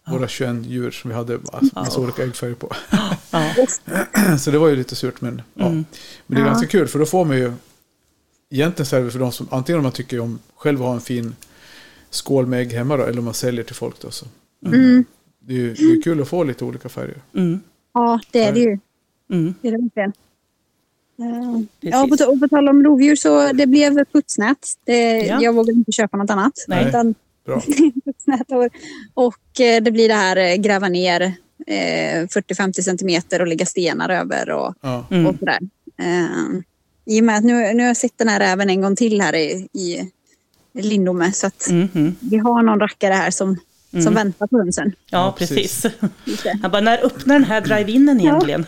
våra 0.07 0.27
21 0.27 0.65
djur 0.65 0.91
som 0.91 1.09
vi 1.09 1.15
hade 1.15 1.39
massa 1.53 1.69
Ja. 1.75 2.03
olika 2.03 2.23
äggfärger 2.23 2.55
på. 2.55 2.73
Ja. 3.31 3.53
så 4.39 4.51
det 4.51 4.57
var 4.57 4.67
ju 4.67 4.75
lite 4.75 4.95
surt 4.95 5.21
men, 5.21 5.41
ja. 5.53 5.65
Mm. 5.65 5.85
men 6.27 6.35
det 6.35 6.41
är 6.41 6.45
Ja. 6.45 6.51
ganska 6.51 6.67
kul 6.67 6.87
för 6.87 6.99
då 6.99 7.05
får 7.05 7.25
man 7.25 7.37
ju 7.37 7.53
egentligen 8.49 9.05
det 9.05 9.11
för 9.11 9.19
de 9.19 9.31
som, 9.31 9.47
antingen 9.51 9.79
om 9.79 9.83
man 9.83 9.91
tycker 9.91 10.19
om 10.19 10.39
själv 10.55 10.81
att 10.81 10.87
ha 10.87 10.93
en 10.93 11.01
fin 11.01 11.35
skål 12.09 12.45
med 12.47 12.59
ägg 12.61 12.73
hemma 12.73 12.97
då, 12.97 13.03
eller 13.03 13.19
om 13.19 13.25
man 13.25 13.33
säljer 13.33 13.63
till 13.63 13.75
folk 13.75 13.99
då. 14.01 14.11
Så. 14.11 14.25
Mm. 14.65 15.05
Det 15.39 15.53
är 15.53 15.57
ju 15.57 15.73
det 15.73 15.83
är 15.83 16.01
kul 16.01 16.21
att 16.21 16.27
få 16.27 16.43
lite 16.43 16.65
olika 16.65 16.89
färger. 16.89 17.17
Mm. 17.35 17.59
Ja, 17.93 18.19
det 18.31 18.43
är 18.43 18.53
det 18.53 18.59
ju. 18.59 18.79
Mm. 19.31 19.53
Det 19.61 19.67
är 19.67 19.71
det 19.71 19.77
verkligen. 19.77 20.13
Eh. 21.19 21.61
Ja, 21.79 22.07
på, 22.17 22.31
och 22.31 22.39
på 22.39 22.47
tal 22.47 22.69
om 22.69 22.83
rovdjur 22.83 23.15
så 23.15 23.51
det 23.53 23.67
blev 23.67 24.05
putsnät. 24.05 24.67
Det, 24.83 25.19
Ja. 25.25 25.41
Jag 25.41 25.53
vågade 25.53 25.71
inte 25.77 25.91
köpa 25.91 26.17
något 26.17 26.29
annat. 26.29 26.53
Nej. 26.67 26.87
Utan 26.87 27.15
Bra. 27.45 27.55
och, 28.47 28.69
och 29.13 29.59
eh, 29.61 29.83
det 29.83 29.91
blir 29.91 30.07
det 30.07 30.13
här 30.13 30.37
eh, 30.37 30.55
gräva 30.55 30.89
ner 30.89 31.21
eh, 31.67 32.23
40-50 32.27 32.81
centimeter 32.81 33.41
och 33.41 33.47
lägga 33.47 33.65
stenar 33.65 34.09
över 34.09 34.49
och, 34.49 34.73
Ja. 34.81 35.05
och 35.07 35.11
Mm. 35.15 35.37
sådär. 35.37 35.59
Eh, 35.97 36.59
I 37.05 37.19
och 37.21 37.23
med 37.25 37.37
att 37.37 37.43
nu, 37.43 37.53
nu 37.73 37.79
har 37.83 37.87
jag 37.87 37.97
sett 37.97 38.17
den 38.17 38.27
här 38.29 38.39
räven 38.39 38.69
en 38.69 38.81
gång 38.81 38.95
till 38.95 39.21
här 39.21 39.35
i, 39.35 39.67
i 39.73 40.11
Lindome 40.81 41.31
så 41.31 41.47
att 41.47 41.67
Mm. 41.69 41.87
Mm. 41.95 42.15
vi 42.19 42.37
har 42.37 42.63
någon 42.63 42.79
rackare 42.79 43.13
här 43.13 43.31
som, 43.31 43.57
som 43.91 43.99
Mm. 44.01 44.13
väntar 44.13 44.47
på 44.47 44.57
hönsen. 44.57 44.91
Ja, 45.09 45.17
Ja, 45.17 45.35
precis. 45.37 45.85
Han 46.61 46.71
bara, 46.71 46.81
när 46.81 47.05
öppnar 47.05 47.35
den 47.35 47.43
här 47.43 47.61
drive-inen 47.61 48.19
egentligen? 48.21 48.65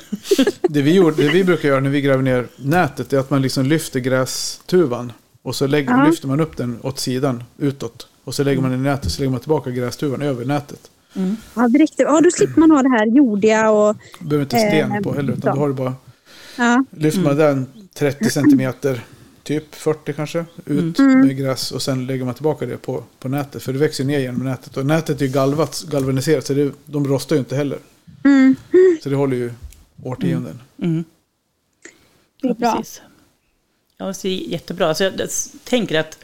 Det 0.62 0.82
vi, 0.82 0.94
gjorde, 0.94 1.24
det 1.24 1.30
vi 1.30 1.44
brukar 1.44 1.70
göra 1.70 1.80
när 1.80 1.90
vi 1.90 2.02
gräver 2.02 2.24
ner 2.24 2.48
nätet 2.56 3.14
är 3.14 3.18
att 3.18 3.30
man 3.30 3.42
liksom 3.42 3.66
lyfter 3.66 4.00
grästuvan. 4.00 5.12
Och 5.44 5.56
så 5.56 5.68
lägger, 5.68 5.92
Ja. 5.92 6.06
lyfter 6.06 6.28
man 6.28 6.40
upp 6.40 6.58
den 6.58 6.80
åt 6.84 7.00
sidan, 7.00 7.44
utåt. 7.58 8.08
Och 8.24 8.36
så 8.36 8.44
lägger 8.44 8.62
man 8.62 8.72
den 8.72 8.80
i 8.80 8.84
nätet, 8.84 9.12
så 9.12 9.20
lägger 9.22 9.32
man 9.32 9.40
tillbaka 9.40 9.70
grästuvan 9.72 10.22
över 10.22 10.46
nätet. 10.46 10.80
Ja, 11.54 11.68
direkt. 11.68 11.94
ja, 11.98 12.22
då 12.24 12.32
slipper 12.32 12.60
man 12.60 12.72
ha 12.72 12.84
det 12.84 12.90
här 12.90 13.06
jordiga 13.06 13.70
och 13.72 13.96
Du 14.20 14.26
behöver 14.26 14.44
inte 14.46 14.58
sten 14.58 14.92
Eh, 14.92 15.00
på 15.02 15.14
heller, 15.14 15.34
utan 15.34 15.56
då 15.56 15.62
har 15.62 15.68
du 15.68 15.74
bara... 15.74 15.94
ja, 16.58 16.84
Lyfter 16.98 17.22
man 17.22 17.38
den 17.38 17.68
30 17.94 18.30
centimeter, 18.30 19.04
typ 19.44 19.76
40 19.76 20.14
kanske, 20.14 20.46
ut 20.66 21.00
med 21.00 21.38
gräs. 21.38 21.72
Och 21.72 21.82
sen 21.82 22.06
lägger 22.06 22.26
man 22.26 22.34
tillbaka 22.34 22.66
det 22.66 22.78
på, 22.78 23.04
på 23.20 23.30
nätet. 23.30 23.64
För 23.64 23.74
det 23.74 23.80
växer 23.80 24.04
ner 24.04 24.20
genom 24.20 24.44
nätet. 24.46 24.78
Och 24.78 24.86
nätet 24.86 25.22
är 25.22 25.26
ju 25.26 25.32
galvat, 25.32 25.84
galvaniserat, 25.92 26.46
så 26.46 26.54
det, 26.54 26.72
de 26.86 27.08
rostar 27.08 27.36
ju 27.36 27.40
inte 27.40 27.56
heller. 27.56 27.80
mm, 28.24 28.56
Så 29.04 29.10
det 29.10 29.16
håller 29.16 29.38
ju 29.38 29.52
årtionden. 30.04 30.60
Mm. 30.82 31.04
det 32.42 32.48
är 32.48 32.50
Ja, 32.50 32.54
bra. 32.54 32.76
precis. 32.78 33.02
Ja, 33.98 34.06
det 34.08 34.14
ser 34.14 34.30
jättebra. 34.30 34.96
Så 34.96 35.04
jag 35.04 35.14
tänker 35.64 36.00
att 36.00 36.18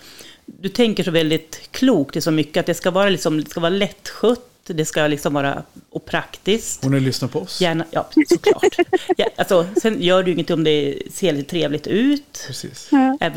du 0.45 0.69
tänker 0.69 1.03
så 1.03 1.12
väldigt 1.12 1.60
klokt 1.71 2.15
i 2.15 2.21
så 2.21 2.32
mycket. 2.32 2.58
Att 2.60 2.65
det 2.65 2.73
ska 2.73 2.91
vara, 2.91 3.10
liksom, 3.10 3.43
det 3.43 3.49
ska 3.49 3.60
vara 3.60 3.69
lättskött, 3.69 4.49
det 4.67 4.86
ska 4.86 5.08
liksom 5.08 5.34
vara 5.34 5.63
praktiskt. 6.08 6.84
Hon 6.84 6.93
har 6.93 7.00
lyssnat 7.00 7.32
på 7.32 7.39
oss. 7.39 7.62
Gärna, 7.62 7.86
ja, 7.91 8.10
såklart. 8.28 8.78
ja, 9.17 9.26
alltså, 9.36 9.67
sen 9.82 10.02
gör 10.02 10.24
det 10.24 10.30
ju 10.30 10.34
inget 10.34 10.50
om 10.50 10.63
det 10.63 11.02
ser 11.12 11.34
lite 11.34 11.50
trevligt 11.50 11.88
ut. 11.88 12.43
Precis. 12.48 12.89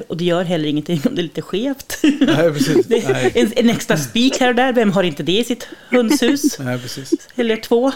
Och 0.08 0.16
det 0.16 0.24
gör 0.24 0.44
heller 0.44 0.68
ingenting 0.68 1.02
om 1.04 1.14
det 1.14 1.20
är 1.20 1.22
lite 1.22 1.42
skevt. 1.42 1.98
Nej, 2.02 2.52
precis. 2.52 2.88
Nej. 2.88 3.32
en, 3.34 3.52
en 3.56 3.70
extra 3.70 3.96
spik 3.96 4.40
här 4.40 4.48
och 4.48 4.54
där, 4.54 4.72
vem 4.72 4.92
har 4.92 5.02
inte 5.02 5.22
det 5.22 5.38
i 5.38 5.44
sitt 5.44 5.68
hönshus? 5.90 6.58
Nej, 6.58 6.78
precis. 6.78 7.12
Eller 7.34 7.56
två. 7.56 7.92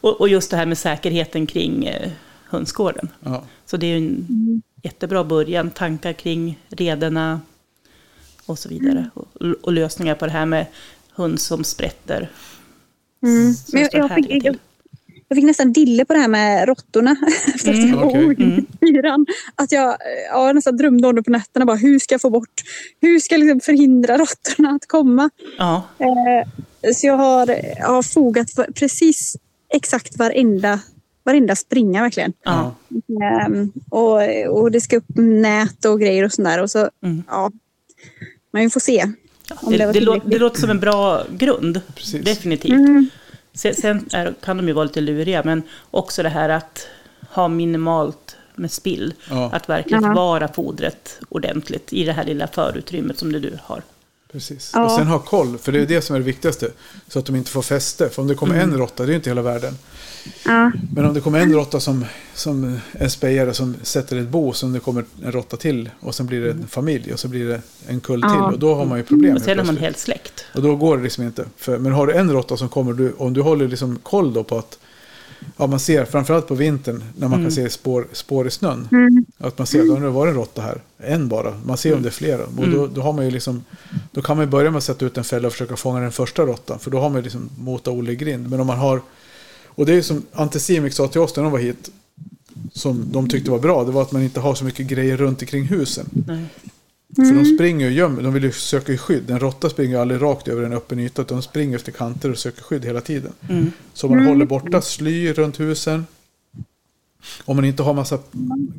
Och, 0.00 0.20
och 0.20 0.28
just 0.28 0.50
det 0.50 0.56
här 0.56 0.66
med 0.66 0.78
säkerheten 0.78 1.46
kring 1.46 1.86
eh, 1.86 2.10
hönsgården. 2.44 3.08
Ja. 3.20 3.44
Så 3.66 3.76
det 3.76 3.86
är 3.86 3.96
en 3.96 4.62
jättebra 4.82 5.24
början. 5.24 5.70
Tankar 5.70 6.12
kring 6.12 6.58
rederna 6.68 7.40
och 8.46 8.58
så 8.58 8.68
vidare. 8.68 9.10
Och, 9.14 9.26
och 9.62 9.72
lösningar 9.72 10.14
på 10.14 10.26
det 10.26 10.32
här 10.32 10.46
med 10.46 10.66
höns 11.14 11.44
som 11.44 11.64
sprätter. 11.64 12.30
Mm. 13.22 13.54
Men 13.72 13.82
jag, 13.82 13.94
jag, 13.94 14.14
fick, 14.14 14.44
jag, 14.44 14.58
jag 15.28 15.36
fick 15.36 15.44
nästan 15.44 15.72
dille 15.72 16.04
på 16.04 16.12
det 16.12 16.18
här 16.18 16.28
med 16.28 16.68
råttorna. 16.68 17.10
Att 17.54 17.66
Mm, 17.66 17.98
okej. 17.98 18.24
var 18.26 18.32
Mm. 18.34 18.66
fyran. 18.80 19.26
Att 19.54 19.72
jag, 19.72 19.96
ja, 20.30 20.46
jag 20.46 20.54
nästan 20.54 20.76
drömde 20.76 21.08
om 21.08 21.14
det 21.14 21.22
på 21.22 21.30
nätterna. 21.30 21.66
Bara, 21.66 21.76
hur 21.76 21.98
ska 21.98 22.14
jag 22.14 22.20
få 22.20 22.30
bort, 22.30 22.62
hur 23.00 23.18
ska 23.20 23.34
jag 23.34 23.40
liksom 23.40 23.60
förhindra 23.60 24.18
råttorna 24.18 24.70
att 24.70 24.86
komma? 24.88 25.30
Ja, 25.58 25.82
Eh, 25.98 26.92
så 26.94 27.06
jag 27.06 27.16
har, 27.16 27.46
jag 27.78 27.86
har 27.88 28.02
fogat 28.02 28.48
precis 28.74 29.36
exakt 29.74 30.16
varenda, 30.18 30.80
varenda 31.24 31.56
springa 31.56 32.02
verkligen. 32.02 32.32
ja. 32.44 32.74
Ehm, 33.46 33.72
och, 33.90 34.20
och 34.48 34.70
det 34.70 34.80
ska 34.80 34.96
upp 34.96 35.08
nät 35.16 35.84
och 35.84 36.00
grejer 36.00 36.24
och 36.24 36.32
sånt 36.32 36.48
där. 36.48 36.62
Och 36.62 36.70
så, 36.70 36.90
Mm. 37.04 37.22
ja, 37.28 37.50
men 38.52 38.62
vi 38.62 38.70
får 38.70 38.80
se. 38.80 39.04
Om 39.56 39.72
Det, 39.72 39.78
det 39.92 40.00
lå- 40.00 40.22
det 40.24 40.38
låter 40.38 40.60
som 40.60 40.70
en 40.70 40.80
bra 40.80 41.24
grund. 41.30 41.80
Precis. 41.94 42.24
Definitivt. 42.24 42.72
Mm. 42.72 43.08
Sen, 43.54 43.74
sen 43.74 44.08
är, 44.12 44.34
kan 44.44 44.56
de 44.56 44.68
ju 44.68 44.72
vara 44.74 44.84
lite 44.84 45.00
luriga, 45.00 45.42
men 45.44 45.62
också 45.90 46.22
det 46.22 46.28
här 46.28 46.48
att 46.48 46.86
ha 47.30 47.48
minimalt 47.48 48.36
med 48.54 48.72
spill. 48.72 49.14
Ja. 49.30 49.50
Att 49.52 49.68
verkligen 49.68 50.02
Ja. 50.02 50.08
förvara 50.08 50.48
fodret 50.48 51.20
ordentligt 51.28 51.92
i 51.92 52.04
det 52.04 52.12
här 52.12 52.24
lilla 52.24 52.46
förutrymmet 52.46 53.18
som 53.18 53.32
du 53.32 53.58
har. 53.62 53.82
Precis. 54.32 54.70
Ja. 54.74 54.84
Och 54.84 54.90
sen 54.90 55.06
ha 55.06 55.18
koll, 55.18 55.58
för 55.58 55.72
det 55.72 55.78
är 55.80 55.86
det 55.86 56.02
som 56.02 56.16
är 56.16 56.20
det 56.20 56.26
viktigaste. 56.26 56.70
Så 57.08 57.18
att 57.18 57.26
de 57.26 57.36
inte 57.36 57.50
får 57.50 57.62
fäste. 57.62 58.08
För 58.08 58.22
om 58.22 58.28
det 58.28 58.34
kommer 58.34 58.54
en 58.60 58.76
råtta, 58.78 59.02
det 59.02 59.06
är 59.08 59.10
ju 59.10 59.16
inte 59.16 59.30
hela 59.30 59.42
världen. 59.42 59.78
Ja, 60.44 60.72
Men 60.94 61.04
om 61.04 61.14
det 61.14 61.20
kommer 61.20 61.40
en 61.40 61.52
råtta 61.52 61.80
som, 61.80 62.04
som 62.34 62.78
en 62.92 63.10
spejare 63.10 63.54
som 63.54 63.74
sätter 63.82 64.16
ett 64.16 64.28
bo, 64.28 64.52
som 64.52 64.72
det 64.72 64.80
kommer 64.80 65.04
en 65.24 65.32
råtta 65.32 65.56
till. 65.56 65.90
Och 66.00 66.14
sen 66.14 66.26
blir 66.26 66.40
det 66.40 66.50
en 66.50 66.66
familj 66.66 67.12
och 67.12 67.20
så 67.20 67.28
blir 67.28 67.48
det 67.48 67.62
en 67.86 68.00
kull 68.00 68.22
till. 68.22 68.30
Ja. 68.30 68.52
Och 68.52 68.58
då 68.58 68.74
har 68.74 68.84
man 68.84 68.98
ju 68.98 69.04
problem 69.04 69.36
Och 69.36 69.42
sen 69.42 69.58
har 69.58 69.66
man 69.66 69.76
helt 69.76 69.98
släkt. 69.98 70.44
Och 70.54 70.62
då 70.62 70.76
går 70.76 70.96
det 70.96 71.02
liksom 71.02 71.24
inte. 71.24 71.44
För, 71.56 71.78
men 71.78 71.92
har 71.92 72.06
du 72.06 72.12
en 72.12 72.32
råtta 72.32 72.56
som 72.56 72.68
kommer, 72.68 72.92
du, 72.92 73.12
om 73.12 73.32
du 73.32 73.40
håller 73.40 73.68
liksom 73.68 73.98
koll 74.02 74.32
då 74.32 74.44
på 74.44 74.58
att 74.58 74.78
ja, 75.56 75.66
man 75.66 75.80
ser 75.80 76.04
framförallt 76.04 76.48
på 76.48 76.54
vintern 76.54 77.02
när 77.16 77.28
man 77.28 77.42
kan 77.42 77.52
se 77.52 77.70
spår, 77.70 78.06
spår 78.12 78.46
i 78.46 78.50
snön. 78.50 78.88
Att 79.38 79.58
man 79.58 79.66
ser 79.66 79.80
att 79.80 80.00
det 80.00 80.08
var 80.08 80.26
en 80.26 80.34
råtta 80.34 80.62
här. 80.62 80.80
En 80.98 81.28
bara. 81.28 81.60
Man 81.64 81.76
ser 81.76 81.94
om 81.94 82.02
det 82.02 82.08
är 82.08 82.10
flera. 82.10 82.44
Och 82.44 82.68
då, 82.68 82.86
då, 82.86 83.00
har 83.00 83.12
man 83.12 83.24
ju 83.24 83.30
liksom, 83.30 83.64
då 84.12 84.22
kan 84.22 84.36
man 84.36 84.46
ju 84.46 84.50
börja 84.50 84.70
med 84.70 84.78
att 84.78 84.84
sätta 84.84 85.04
ut 85.04 85.18
en 85.18 85.24
fälla 85.24 85.46
och 85.46 85.52
försöka 85.52 85.76
fånga 85.76 86.00
den 86.00 86.12
första 86.12 86.42
råttan. 86.42 86.78
För 86.78 86.90
då 86.90 87.00
har 87.00 87.08
man 87.08 87.16
ju 87.16 87.22
liksom 87.22 87.50
mota 87.58 87.90
Olle 87.90 88.14
grind. 88.14 88.50
Men 88.50 88.60
om 88.60 88.66
man 88.66 88.78
har... 88.78 89.00
Och 89.80 89.86
det 89.86 89.94
är 89.94 90.02
som 90.02 90.22
Anticimex 90.32 90.96
sa 90.96 91.08
till 91.08 91.20
oss 91.20 91.36
när 91.36 91.42
de 91.42 91.52
var 91.52 91.58
hit. 91.58 91.90
Som 92.72 93.12
de 93.12 93.28
tyckte 93.28 93.50
var 93.50 93.58
bra. 93.58 93.84
Det 93.84 93.92
var 93.92 94.02
att 94.02 94.12
man 94.12 94.22
inte 94.22 94.40
har 94.40 94.54
så 94.54 94.64
mycket 94.64 94.86
grejer 94.86 95.16
runt 95.16 95.42
omkring 95.42 95.64
husen. 95.64 96.06
Nej. 96.26 96.44
För 97.16 97.34
de 97.34 97.44
springer 97.56 97.86
och 97.86 97.92
gömmer, 97.92 98.22
de 98.22 98.34
vill 98.34 98.44
ju 98.44 98.52
söka 98.52 98.92
i 98.92 98.98
skydd. 98.98 99.30
En 99.30 99.40
råtta 99.40 99.70
springer 99.70 99.90
ju 99.90 100.00
aldrig 100.00 100.22
rakt 100.22 100.48
över 100.48 100.62
en 100.62 100.72
öppen 100.72 100.98
yta. 100.98 101.22
Utan 101.22 101.36
de 101.36 101.42
springer 101.42 101.76
efter 101.76 101.92
kanter 101.92 102.30
och 102.30 102.38
söker 102.38 102.62
skydd 102.62 102.84
hela 102.84 103.00
tiden. 103.00 103.32
Så 103.94 104.06
om 104.06 104.16
man 104.16 104.26
håller 104.26 104.46
borta 104.46 104.80
sly 104.80 105.32
runt 105.32 105.60
husen. 105.60 106.06
Om 107.44 107.56
man 107.56 107.64
inte 107.64 107.82
har 107.82 107.94
massa 107.94 108.18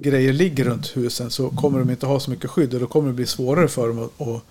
grejer 0.01 0.33
ligger 0.33 0.65
runt 0.65 0.97
husen 0.97 1.31
så 1.31 1.49
kommer 1.49 1.79
de 1.79 1.89
inte 1.89 2.05
ha 2.05 2.19
så 2.19 2.31
mycket 2.31 2.49
skydd. 2.49 2.73
Och 2.73 2.79
då 2.79 2.87
kommer 2.87 3.07
det 3.07 3.13
bli 3.13 3.25
svårare 3.25 3.67
för 3.67 3.87
dem 3.87 3.99
att, 3.99 4.27
att, 4.27 4.43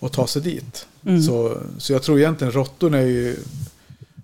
att 0.00 0.12
ta 0.12 0.26
sig 0.26 0.42
dit. 0.42 0.86
Så, 1.26 1.58
så 1.78 1.92
jag 1.92 2.02
tror 2.02 2.18
egentligen 2.18 2.52
råttorna 2.52 2.98
är 2.98 3.06
ju... 3.06 3.36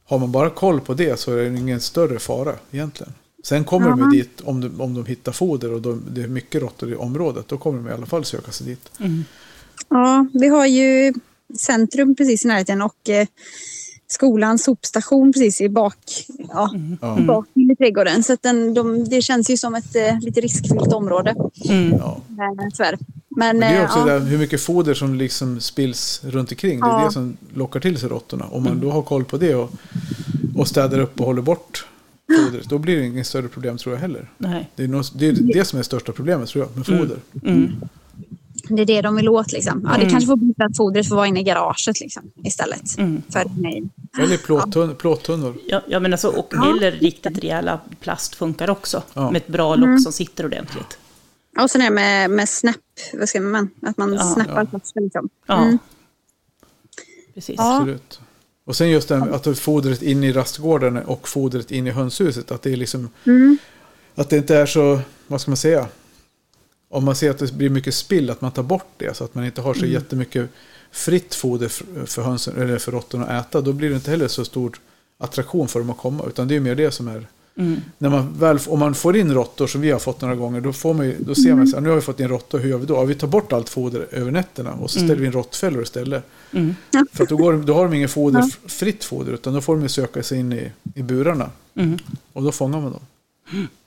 Har 0.07 0.19
man 0.19 0.33
bara 0.33 0.51
koll 0.51 0.81
på 0.81 0.95
det 0.95 1.21
så 1.21 1.33
är 1.33 1.37
det 1.51 1.59
ingen 1.59 1.81
större 1.81 2.19
fara 2.19 2.55
egentligen. 2.71 3.13
Sen 3.45 3.65
kommer 3.65 3.91
de 3.91 4.01
ju 4.01 4.19
dit 4.19 4.41
om 4.41 4.61
de, 4.61 4.81
om 4.81 4.95
de 4.95 5.07
hittar 5.07 5.33
foder 5.33 5.73
och 5.73 5.83
de, 5.83 6.03
det 6.11 6.23
är 6.23 6.29
mycket 6.29 6.63
råttor 6.63 6.93
i 6.93 6.95
området. 6.95 7.49
Då 7.49 7.59
kommer 7.59 7.79
de 7.79 7.89
i 7.89 7.93
alla 7.93 8.07
fall 8.07 8.25
söka 8.25 8.53
sig 8.53 8.67
dit. 8.67 8.91
Ja, 9.89 10.27
vi 10.33 10.49
har 10.49 10.67
ju 10.67 11.15
centrum 11.59 12.15
precis 12.15 12.45
i 12.45 12.49
närheten 12.49 12.83
och 12.83 13.09
eh, 13.09 13.27
skolans 14.07 14.65
sopstation 14.65 15.33
precis 15.33 15.61
i 15.61 15.69
bak, 15.69 15.97
ja, 16.49 16.71
Ja. 17.01 17.19
bak 17.27 17.47
i 17.55 17.77
trädgården. 17.77 18.23
Så 18.23 18.33
att 18.33 18.43
den, 18.43 18.75
de, 18.75 19.05
det 19.05 19.23
känns 19.23 19.51
ju 19.51 19.57
som 19.57 19.75
ett 19.75 19.97
eh, 19.97 20.21
lite 20.21 20.41
riskfyllt 20.41 20.93
område. 20.93 21.35
Ja. 21.99 22.21
Eh, 22.39 22.69
tyvärr. 22.77 22.99
Men, 23.37 23.59
Men 23.59 23.73
det 23.73 23.77
är 23.77 23.81
eh, 23.81 23.85
också 23.85 23.99
ja, 23.99 24.05
det 24.05 24.13
där, 24.13 24.21
hur 24.21 24.39
mycket 24.39 24.61
foder 24.61 24.95
som 24.95 25.15
liksom 25.15 25.61
spills 25.61 26.21
runt 26.25 26.51
omkring. 26.51 26.81
Det 26.81 26.87
är 26.87 26.91
Ja. 26.91 27.05
det 27.05 27.13
som 27.13 27.37
lockar 27.55 27.81
till 27.81 27.99
sig 27.99 28.09
råttorna. 28.09 28.45
Om 28.45 28.63
man 28.63 28.81
då 28.81 28.91
har 28.91 29.03
koll 29.03 29.25
på 29.25 29.37
det 29.37 29.55
och, 29.55 29.71
och 30.57 30.69
städar 30.69 30.99
upp 30.99 31.21
och 31.21 31.27
håller 31.27 31.43
bort 31.43 31.87
fodret. 32.37 32.69
Då 32.69 32.79
blir 32.79 32.97
det 32.97 33.07
inget 33.07 33.27
större 33.27 33.49
problem 33.49 33.79
tror 33.79 33.95
jag 33.95 34.01
heller. 34.01 34.31
Nej. 34.39 34.71
Det 34.77 34.85
är, 34.85 34.89
nog, 34.89 35.05
det, 35.15 35.27
är 35.29 35.33
det 35.33 35.65
som 35.65 35.77
är 35.77 35.81
det 35.81 35.85
största 35.85 36.13
problemet 36.13 36.49
tror 36.49 36.65
jag 36.65 36.77
med 36.77 36.87
foder. 36.87 37.17
Mm. 37.45 37.73
det 38.69 38.83
är 38.83 38.87
det 38.87 39.03
de 39.03 39.17
vill 39.17 39.29
åt. 39.29 39.53
Liksom. 39.53 39.89
Ja, 39.93 39.99
det 40.05 40.11
kanske 40.11 40.27
får 40.27 40.37
bli 40.37 40.55
för 40.57 40.65
att 40.65 40.77
fodret 40.77 41.09
får 41.09 41.17
vara 41.17 41.27
inne 41.27 41.41
i 41.41 41.43
garaget 41.43 42.01
liksom, 42.01 42.23
istället. 42.45 42.99
Mm. 42.99 43.23
För, 43.31 43.45
nej. 43.59 43.83
Eller 44.19 44.37
plåttun, 44.37 44.95
plåttunnor. 44.95 45.55
Ja, 45.67 45.83
ja 45.89 46.01
men 46.01 46.13
alltså, 46.13 46.29
och 46.29 46.55
eller 46.55 46.91
riktigt 46.93 47.39
rejäla 47.39 47.81
plast 48.01 48.35
funkar 48.35 48.71
också. 48.71 49.03
Ja. 49.15 49.31
Med 49.31 49.37
ett 49.37 49.49
bra 49.49 49.75
lock 49.75 50.03
som 50.03 50.13
sitter 50.13 50.45
ordentligt. 50.45 50.99
Och 51.59 51.71
sen 51.71 51.81
är 51.81 51.85
det 51.85 51.91
med, 51.91 52.31
med 52.31 52.49
snap, 52.49 52.77
vad 53.15 53.29
ska 53.29 53.41
man, 53.41 53.71
att 53.83 53.97
man 53.97 54.15
Ja, 54.15 54.35
snappar 54.35 54.69
ja. 54.73 54.81
Liksom. 54.95 55.29
Ja. 55.47 55.63
Mm. 55.63 55.79
Precis. 57.35 57.55
Ja. 57.59 57.77
Absolut. 57.77 58.21
Och 58.65 58.77
sen 58.77 58.91
just 58.91 59.09
det 59.09 59.17
att 59.17 59.59
fodret 59.59 60.03
in 60.03 60.25
i 60.25 60.33
rastgården 60.33 60.97
och 60.97 61.29
fodret 61.29 61.71
in 61.71 61.87
i 61.87 61.91
hönshuset. 61.91 62.51
Att 62.51 62.63
det 62.63 62.73
är 62.73 62.77
liksom... 62.77 63.09
Mm. 63.27 63.59
Att 64.15 64.31
det 64.31 64.37
inte 64.37 64.57
är 64.57 64.67
så, 64.67 65.01
vad 65.27 65.41
ska 65.41 65.51
man 65.51 65.57
säga? 65.57 65.89
Om 66.89 67.05
man 67.05 67.17
ser 67.17 67.31
att 67.31 67.39
det 67.39 67.53
blir 67.53 67.71
mycket 67.71 67.95
spill, 67.95 68.31
att 68.31 68.41
man 68.41 68.53
tar 68.53 68.63
bort 68.63 68.93
det. 68.97 69.17
Så 69.17 69.25
att 69.25 69.35
man 69.35 69.45
inte 69.45 69.61
har 69.61 69.75
så 69.75 69.87
jättemycket 69.87 70.51
fritt 70.91 71.35
foder 71.35 71.69
för, 72.07 72.23
hönsen, 72.23 72.63
eller 72.63 72.79
för 72.79 72.93
råttorna 72.93 73.27
att 73.27 73.47
äta. 73.47 73.61
Då 73.61 73.73
blir 73.73 73.91
det 73.91 73.95
inte 73.95 74.11
heller 74.11 74.29
så 74.29 74.45
stor 74.45 74.81
attraktion 75.19 75.69
för 75.69 75.79
dem 75.79 75.91
att 75.91 75.99
komma. 75.99 76.25
Utan 76.27 76.49
det 76.49 76.57
är 76.57 76.61
mer 76.61 76.75
det 76.75 76.91
som 76.91 77.09
är... 77.09 77.27
Mm. 77.57 77.81
När 77.99 78.11
man 78.11 78.39
väl, 78.39 78.59
om 78.69 78.79
man 78.79 78.95
får 78.95 79.17
in 79.17 79.35
råttor 79.35 79.67
som 79.67 79.81
vi 79.81 79.91
har 79.91 79.99
fått 79.99 80.21
några 80.21 80.35
gånger. 80.35 80.61
Då, 80.61 80.73
får 80.73 80.95
man 80.95 81.07
ju, 81.07 81.17
då 81.19 81.35
ser 81.35 81.55
man 81.55 81.67
så 81.67 81.77
här, 81.77 81.81
nu 81.81 81.89
har 81.89 81.97
vi 81.97 82.03
fått 82.03 82.21
in 82.21 82.29
råttor, 82.29 82.59
hur 82.59 82.69
gör 82.69 82.79
vi 82.79 82.87
då? 82.87 82.95
Ja, 82.95 83.05
vi 83.05 83.15
tar 83.15 83.29
bort 83.29 83.53
allt 83.53 83.69
foder 83.69 84.07
över 84.11 84.31
nätterna. 84.31 84.73
Och 84.73 84.91
så 84.91 84.99
ställer 84.99 85.17
vi 85.17 85.27
in 85.27 85.33
råttfällor 85.33 85.83
istället. 85.83 86.25
Mm. 86.53 86.75
För 87.13 87.23
att 87.23 87.29
då, 87.29 87.37
går, 87.37 87.53
då 87.53 87.75
har 87.75 87.85
de 87.85 87.95
ingen 87.95 88.09
foder, 88.09 88.69
fritt 88.69 89.05
foder. 89.05 89.33
Utan 89.33 89.55
då 89.55 89.61
får 89.61 89.77
de 89.77 89.89
söka 89.89 90.23
sig 90.23 90.39
in 90.39 90.53
i, 90.53 90.71
i 90.95 91.03
burarna. 91.03 91.51
Mm. 91.75 91.99
Och 92.33 92.43
då 92.43 92.53
fångar 92.53 92.81
man 92.81 92.93
dem. 92.93 93.03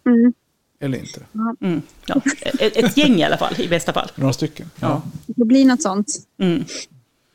Mm. 0.06 0.34
Eller 0.80 0.98
inte. 0.98 1.22
Mm. 1.62 1.82
Ja. 2.06 2.22
Ett, 2.42 2.78
ett 2.78 2.98
gäng 2.98 3.16
i 3.16 3.24
alla 3.24 3.38
fall, 3.38 3.62
i 3.62 3.68
bästa 3.68 3.94
fall. 3.94 4.12
Några 4.16 4.34
stycken. 4.34 4.70
Ja. 4.80 5.02
Det 5.26 5.46
blir 5.46 5.66
något 5.66 5.82
sånt. 5.82 6.08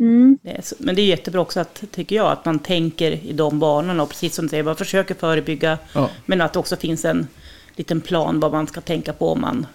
Mm. 0.02 0.22
Mm. 0.22 0.38
Det 0.42 0.50
är 0.50 0.62
så, 0.62 0.74
men 0.78 0.94
det 0.94 1.02
är 1.02 1.06
jättebra 1.06 1.40
också 1.40 1.60
att, 1.60 1.84
tycker 1.90 2.16
jag, 2.16 2.32
att 2.32 2.44
man 2.44 2.58
tänker 2.58 3.12
i 3.12 3.32
de 3.32 3.58
banorna 3.58 4.02
och 4.02 4.08
precis 4.08 4.34
som 4.34 4.44
du 4.44 4.48
säger, 4.48 4.62
man 4.62 4.76
försöker 4.76 5.14
förebygga. 5.14 5.78
Ja. 5.92 6.10
Men 6.26 6.40
att 6.40 6.52
det 6.52 6.58
också 6.58 6.76
finns 6.76 7.04
en 7.04 7.26
liten 7.76 8.00
plan 8.00 8.40
vad 8.40 8.52
man 8.52 8.66
ska 8.66 8.80
tänka 8.80 9.12
på 9.12 9.28
om 9.32 9.40
man 9.40 9.66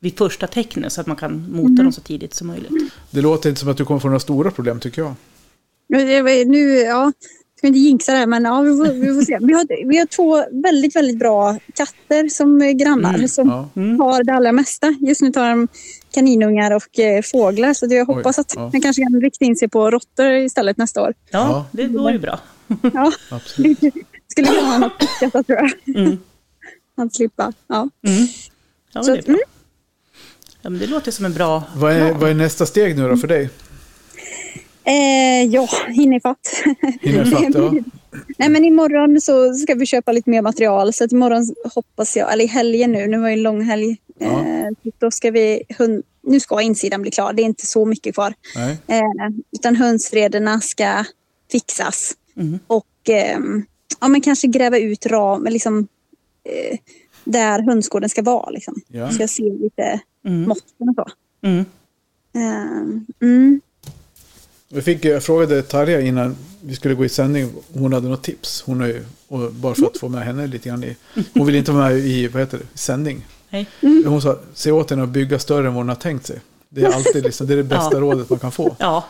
vid 0.00 0.18
första 0.18 0.46
tecknet 0.46 0.92
så 0.92 1.00
att 1.00 1.06
man 1.06 1.16
kan 1.16 1.52
mota 1.52 1.82
dem 1.82 1.92
så 1.92 2.00
tidigt 2.00 2.34
som 2.34 2.46
möjligt. 2.46 2.92
Det 3.10 3.20
låter 3.20 3.48
inte 3.48 3.60
som 3.60 3.70
att 3.70 3.76
du 3.76 3.84
kommer 3.84 4.00
få 4.00 4.08
några 4.08 4.20
stora 4.20 4.50
problem 4.50 4.80
tycker 4.80 5.02
jag. 5.02 5.14
Nu, 6.46 6.68
ja, 6.78 7.12
ska 7.60 7.66
inte 7.66 7.78
jinxa 7.78 8.12
det 8.12 8.18
här, 8.18 8.26
men 8.26 8.44
ja, 8.44 8.60
vi, 8.60 8.76
får, 8.76 8.92
vi 8.92 9.14
får 9.14 9.22
se. 9.22 9.38
Vi 9.40 9.52
har, 9.52 9.86
vi 9.88 9.98
har 9.98 10.06
två 10.06 10.44
väldigt, 10.62 10.96
väldigt 10.96 11.18
bra 11.18 11.58
katter 11.74 12.28
som 12.28 12.62
är 12.62 12.72
grannar 12.72 13.14
Mm, 13.14 13.28
som 13.28 13.48
Ja. 13.48 14.04
har 14.04 14.24
det 14.24 14.32
allra 14.32 14.52
mesta. 14.52 14.94
Just 15.00 15.20
nu 15.22 15.32
tar 15.32 15.48
de 15.50 15.68
kaninungar 16.14 16.70
och 16.70 16.98
eh, 16.98 17.22
fåglar, 17.22 17.74
så 17.74 17.86
jag 17.90 18.04
hoppas 18.06 18.38
att 18.38 18.52
ja. 18.56 18.70
man 18.72 18.80
kanske 18.80 19.02
kan 19.02 19.20
rikta 19.20 19.44
in 19.44 19.56
sig 19.56 19.68
på 19.68 19.90
råttor 19.90 20.32
istället 20.32 20.76
nästa 20.76 21.02
år. 21.02 21.14
Ja, 21.30 21.38
Ja. 21.38 21.66
det 21.72 21.86
vore 21.86 22.12
ju 22.12 22.18
bra. 22.18 22.40
Ja, 22.94 23.12
Absolut. 23.30 23.78
skulle 24.28 24.46
kunna 24.46 24.60
ha 24.60 24.78
något 24.78 24.92
detta 25.20 25.42
tror 25.42 25.58
jag. 25.58 25.96
Mm. 25.96 26.18
Att 26.96 27.14
slippa. 27.14 27.52
Ja. 27.66 27.76
Mm. 28.06 28.18
Ja, 28.22 28.26
men 28.94 29.04
Så, 29.04 29.10
det 29.12 29.18
är 29.18 29.22
bra. 29.22 29.28
mm. 29.34 29.40
Ja, 30.62 30.70
men 30.70 30.78
det 30.80 30.86
låter 30.86 31.10
som 31.12 31.24
en 31.24 31.32
bra... 31.34 31.62
Vad 31.76 31.92
är, 31.92 32.12
vad 32.12 32.30
är 32.30 32.34
nästa 32.34 32.66
steg 32.66 32.96
nu 32.98 33.08
då 33.08 33.16
för 33.16 33.28
dig? 33.28 33.50
Eh, 34.84 35.44
ja, 35.50 35.68
jag 35.88 36.22
fatta? 36.22 37.58
Ja. 37.58 37.72
Nej, 38.38 38.48
men 38.48 38.64
imorgon 38.64 39.20
så 39.20 39.54
ska 39.54 39.74
vi 39.74 39.86
köpa 39.86 40.12
lite 40.12 40.30
mer 40.30 40.42
material. 40.42 40.92
Så 40.92 41.04
att 41.04 41.12
imorgon 41.12 41.54
hoppas 41.74 42.16
jag, 42.16 42.32
eller 42.32 42.44
i 42.44 42.48
helgen 42.48 42.92
nu, 42.92 43.06
nu 43.06 43.18
var 43.18 43.26
det 43.26 43.32
en 43.32 43.42
lång 43.42 43.62
helg. 43.62 43.96
Ja. 44.18 44.26
Eh, 44.26 44.92
då 44.98 45.10
ska 45.10 45.30
vi, 45.30 45.62
hund, 45.78 46.02
nu 46.22 46.40
ska 46.40 46.60
insidan 46.62 47.02
bli 47.02 47.10
klar, 47.10 47.32
det 47.32 47.42
är 47.42 47.44
inte 47.44 47.66
så 47.66 47.84
mycket 47.84 48.14
kvar. 48.14 48.34
Eh, 48.86 49.02
utan 49.52 49.76
hönsrederna 49.76 50.60
ska 50.60 51.04
fixas. 51.52 52.12
Mm. 52.36 52.58
Och 52.66 52.86
ehm, 53.08 53.64
ja, 54.00 54.08
men 54.08 54.20
kanske 54.20 54.46
gräva 54.46 54.78
ut 54.78 55.06
ram, 55.06 55.44
liksom, 55.50 55.88
eh, 56.44 56.78
där 57.24 57.62
hönsgården 57.62 58.08
ska 58.08 58.22
vara. 58.22 58.50
Liksom. 58.50 58.74
Ja. 58.88 59.10
Så 59.10 59.22
jag 59.22 59.30
ser 59.30 59.62
lite 59.62 60.00
Mm. 60.26 60.48
måtten 60.48 60.88
och 60.88 60.94
så. 60.94 61.06
Mm. 61.46 61.64
Mm. 64.70 64.76
Vi 64.76 64.82
fick, 64.82 65.04
jag 65.04 65.22
frågade 65.22 65.62
Tarja 65.62 66.00
innan 66.00 66.36
vi 66.60 66.74
skulle 66.74 66.94
gå 66.94 67.04
i 67.04 67.08
sändning. 67.08 67.50
Hon 67.72 67.92
hade 67.92 68.08
något 68.08 68.22
tips. 68.22 68.62
Hon 68.66 68.80
är 68.80 68.86
ju, 68.86 69.04
och 69.28 69.52
bara 69.52 69.74
för 69.74 69.86
att 69.86 69.98
få 69.98 70.08
med 70.08 70.22
henne 70.24 70.46
lite 70.46 70.68
grann 70.68 70.84
i. 70.84 70.96
Hon 71.34 71.46
vill 71.46 71.54
inte 71.56 71.72
vara 71.72 71.88
med 71.88 71.98
i 71.98 72.28
vad 72.28 72.42
heter 72.42 72.58
det, 72.58 72.78
sändning. 72.78 73.26
Hej. 73.48 73.66
Hon 74.06 74.22
sa, 74.22 74.38
se 74.54 74.72
åt 74.72 74.90
henne 74.90 75.02
att 75.02 75.08
bygga 75.08 75.38
större 75.38 75.66
än 75.66 75.74
vad 75.74 75.82
hon 75.82 75.88
har 75.88 75.96
tänkt 75.96 76.26
sig. 76.26 76.40
Det 76.68 76.82
är 76.84 76.92
alltid 76.92 77.22
liksom, 77.24 77.46
det 77.46 77.52
är 77.52 77.56
det 77.56 77.62
bästa 77.76 77.90
Ja. 77.96 78.00
rådet 78.00 78.30
man 78.30 78.38
kan 78.38 78.52
få. 78.52 78.76
Ja. 78.78 79.04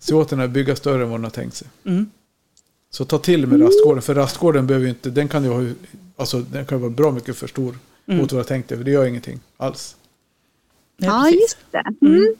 Se 0.00 0.14
åt 0.14 0.30
henne 0.30 0.44
att 0.44 0.50
bygga 0.50 0.76
större 0.76 0.94
än 1.02 1.08
vad 1.08 1.10
hon 1.10 1.24
har 1.24 1.30
tänkt 1.30 1.56
sig. 1.56 1.68
Mm. 1.84 2.10
Så 2.90 3.04
ta 3.04 3.18
till 3.18 3.46
med 3.46 3.62
rastgården. 3.62 4.02
För 4.02 4.14
rastgården 4.14 4.66
behöver 4.66 4.84
ju 4.84 4.90
inte, 4.90 5.10
den 5.10 5.28
kan 5.28 5.44
ju 5.44 5.50
ha, 5.50 5.64
alltså 6.16 6.38
den 6.40 6.66
kan 6.66 6.78
ju 6.78 6.82
vara 6.82 6.90
bra 6.90 7.10
mycket 7.10 7.36
för 7.36 7.46
stor 7.46 7.78
Mm. 8.06 8.20
mot 8.20 8.32
vad 8.32 8.38
jag 8.40 8.46
tänkte. 8.46 8.76
För 8.76 8.84
det 8.84 8.90
gör 8.90 9.06
ingenting 9.06 9.40
alls. 9.56 9.96
Ja, 10.96 11.22
precis. 11.24 11.40
just 11.40 11.56
det. 11.70 12.06
Mm. 12.06 12.34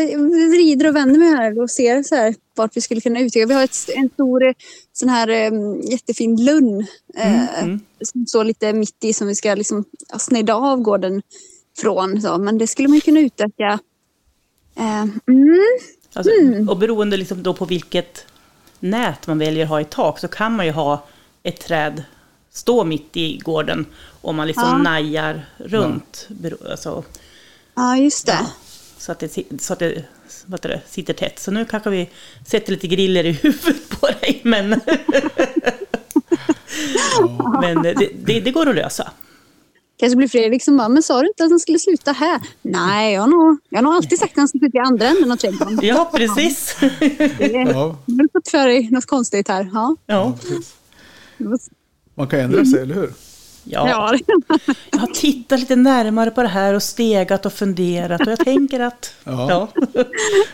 Jag 0.00 0.18
vrider 0.50 0.88
och 0.88 0.96
vänder 0.96 1.18
mig 1.20 1.28
här 1.28 1.60
och 1.62 1.70
ser 1.70 2.02
så 2.02 2.14
här 2.14 2.34
vart 2.54 2.76
vi 2.76 2.80
skulle 2.80 3.00
kunna 3.00 3.20
utöka. 3.20 3.46
Vi 3.46 3.54
har 3.54 3.64
ett, 3.64 3.76
en 3.96 4.10
stor 4.14 4.44
eh, 4.46 4.52
sån 4.92 5.08
här 5.08 5.52
um, 5.52 5.80
jättefin 5.80 6.44
lunn 6.44 6.86
eh, 7.16 7.58
Mm. 7.62 7.80
som 8.00 8.26
står 8.26 8.44
lite 8.44 8.72
mitt 8.72 9.04
i 9.04 9.12
som 9.12 9.26
vi 9.26 9.34
ska 9.34 9.54
liksom, 9.54 9.84
ja, 10.08 10.18
snedda 10.18 10.54
av 10.54 10.80
gården 10.80 11.22
från. 11.78 12.20
Så. 12.22 12.38
Men 12.38 12.58
det 12.58 12.66
skulle 12.66 12.88
man 12.88 13.00
kunna 13.00 13.20
utöka. 13.20 13.78
Eh, 14.76 15.02
mm. 15.28 15.58
Alltså, 16.14 16.32
Och 16.68 16.76
beroende 16.78 17.16
liksom 17.16 17.42
då 17.42 17.54
på 17.54 17.64
vilket 17.64 18.26
nät 18.80 19.26
man 19.26 19.38
väljer 19.38 19.64
att 19.64 19.70
ha 19.70 19.80
i 19.80 19.84
tak 19.84 20.18
så 20.18 20.28
kan 20.28 20.56
man 20.56 20.66
ju 20.66 20.72
ha 20.72 21.04
ett 21.42 21.60
träd 21.60 22.02
stå 22.50 22.84
mitt 22.84 23.16
i 23.16 23.38
gården 23.38 23.86
om 24.20 24.36
man 24.36 24.46
liksom 24.46 24.64
Ja. 24.68 24.78
najar 24.78 25.46
runt. 25.58 26.26
Bero- 26.28 26.70
Alltså, 26.70 27.04
Ja, 27.74 27.96
just 27.96 28.26
det. 28.26 28.38
Så 29.02 29.12
att 29.12 29.18
det, 29.18 29.60
så 29.60 29.72
att 29.72 29.78
det 29.78 30.04
vad 30.46 30.62
det, 30.62 30.80
sitter 30.88 31.14
tätt. 31.14 31.38
Så 31.38 31.50
nu 31.50 31.64
kanske 31.64 31.90
vi 31.90 32.10
sätter 32.46 32.72
lite 32.72 32.86
griller 32.86 33.24
i 33.26 33.32
huvudet 33.32 33.88
på 34.00 34.06
dig. 34.06 34.40
Men, 34.44 34.68
men 37.60 37.82
det, 37.82 37.94
det, 38.26 38.40
det 38.40 38.50
går 38.50 38.68
att 38.68 38.74
lösa. 38.74 39.10
Kanske 39.98 40.16
blir 40.16 40.28
Fredrik 40.28 40.64
som 40.64 40.76
bara, 40.76 40.88
men 40.88 41.02
sa 41.02 41.20
du 41.20 41.26
inte 41.28 41.44
att 41.44 41.50
han 41.50 41.60
skulle 41.60 41.78
sluta 41.78 42.12
här? 42.12 42.40
Nej, 42.62 43.14
jag 43.14 43.20
har 43.20 43.28
nog, 43.28 43.58
jag 43.68 43.78
har 43.78 43.82
nog 43.82 43.92
alltid 43.94 44.18
sagt 44.18 44.32
att 44.32 44.36
han 44.36 44.48
ska 44.48 44.58
sluta 44.58 44.76
i 44.78 44.80
andra 44.80 45.06
änden 45.06 45.32
av 45.32 45.36
trädgården. 45.36 45.78
Ja, 45.82 46.10
precis. 46.14 46.76
Det- 46.80 47.52
Ja, 47.52 47.96
Jag 48.06 48.14
har 48.14 48.32
fått 48.32 48.48
för 48.48 48.66
dig 48.68 48.88
något 48.90 49.06
konstigt 49.06 49.48
här. 49.48 49.70
Ja. 49.74 49.96
Ja. 50.06 50.38
precis. 51.38 51.70
Man 52.14 52.26
kan 52.28 52.40
ändra 52.40 52.64
sig, 52.64 52.80
eller 52.80 52.94
hur? 52.94 53.12
Ja, 53.64 53.88
Ja, 53.88 54.18
jag 54.90 54.98
har 54.98 55.06
tittat 55.06 55.60
lite 55.60 55.76
närmare 55.76 56.30
på 56.30 56.42
det 56.42 56.48
här 56.48 56.74
och 56.74 56.82
stegat 56.82 57.46
och 57.46 57.52
funderat 57.52 58.20
och 58.20 58.32
jag 58.32 58.38
tänker 58.38 58.80
att... 58.80 59.14
Ja. 59.24 59.68
Ja. 59.94 60.02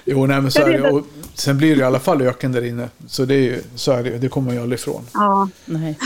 Jo, 0.04 0.26
nej, 0.26 0.40
men 0.40 0.50
så 0.50 0.62
är 0.62 0.78
det. 0.78 0.90
Och 0.90 1.06
sen 1.34 1.58
blir 1.58 1.76
det 1.76 1.80
i 1.80 1.84
alla 1.84 2.00
fall 2.00 2.22
öken 2.22 2.52
där 2.52 2.64
inne. 2.64 2.88
Så 3.06 3.24
det, 3.24 3.34
är 3.34 3.42
ju, 3.42 3.62
så 3.74 3.92
är 3.92 4.04
det, 4.04 4.18
det 4.18 4.28
kommer 4.28 4.46
man 4.46 4.54
ju 4.54 4.62
aldrig 4.62 4.78
ifrån. 4.78 5.02
ja. 5.14 5.48
Nej. 5.64 5.98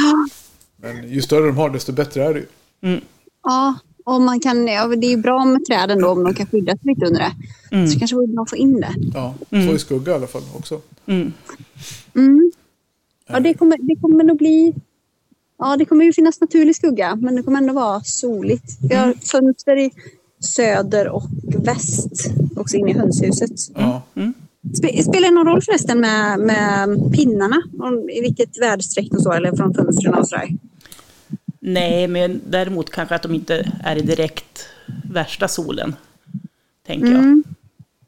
Men 0.76 1.08
ju 1.10 1.22
större 1.22 1.46
de 1.46 1.56
har, 1.56 1.70
desto 1.70 1.92
bättre 1.92 2.24
är 2.24 2.34
det 2.34 2.40
ju. 2.40 2.46
Mm. 2.82 3.00
ja. 3.42 3.74
Och 4.04 4.20
man 4.20 4.40
kan, 4.40 4.66
ja, 4.66 4.86
det 4.86 5.06
är 5.06 5.10
ju 5.10 5.16
bra 5.16 5.44
med 5.44 5.64
träden 5.66 6.00
då 6.00 6.08
om 6.08 6.24
de 6.24 6.34
kan 6.34 6.46
skydda 6.46 6.72
sig 6.72 6.80
lite 6.82 7.06
under 7.06 7.20
det. 7.20 7.32
Mm. 7.76 7.86
Så 7.86 7.92
det 7.94 7.98
kanske 7.98 8.16
vore 8.16 8.26
bra 8.26 8.42
att 8.42 8.50
få 8.50 8.56
in 8.56 8.80
det. 8.80 8.94
Ja, 9.14 9.34
får 9.50 9.58
ju 9.58 9.78
skugga 9.78 10.12
i 10.12 10.14
alla 10.14 10.26
fall 10.26 10.42
också. 10.56 10.80
Mm. 11.06 11.32
Mm. 12.14 12.52
Ja, 13.28 13.40
det 13.40 13.54
kommer, 13.54 13.78
det 13.80 14.00
kommer 14.00 14.24
nog 14.24 14.38
bli... 14.38 14.74
Ja, 15.64 15.76
det 15.76 15.84
kommer 15.84 16.04
ju 16.04 16.12
finnas 16.12 16.40
naturlig 16.40 16.76
skugga, 16.76 17.16
men 17.16 17.36
det 17.36 17.42
kommer 17.42 17.58
ändå 17.58 17.72
vara 17.72 18.00
soligt. 18.00 18.78
Vi 18.88 18.94
har 18.94 19.14
fönster 19.14 19.76
i 19.76 19.90
söder 20.40 21.08
och 21.08 21.22
väst, 21.44 22.12
också 22.56 22.76
inne 22.76 22.90
i 22.90 22.94
hönshuset. 22.94 23.50
Ja. 23.74 24.02
Spe- 24.62 25.02
Spelar 25.02 25.28
det 25.28 25.34
någon 25.34 25.46
roll 25.46 25.62
förresten 25.62 26.00
med, 26.00 26.40
med 26.40 26.98
pinnarna? 27.12 27.62
Om, 27.78 28.10
I 28.10 28.20
vilket 28.20 28.60
väderstreck 28.60 29.08
de 29.10 29.20
står, 29.20 29.36
eller 29.36 29.56
från 29.56 29.74
fönstren 29.74 30.14
och 30.14 30.28
sådär? 30.28 30.48
Nej, 31.60 32.08
men 32.08 32.40
däremot 32.50 32.90
kanske 32.90 33.14
att 33.14 33.22
de 33.22 33.34
inte 33.34 33.72
är 33.84 33.96
i 33.96 34.00
direkt 34.00 34.66
värsta 35.12 35.48
solen. 35.48 35.94
Tänker 36.86 37.06
jag. 37.06 37.18
Mm. 37.18 37.44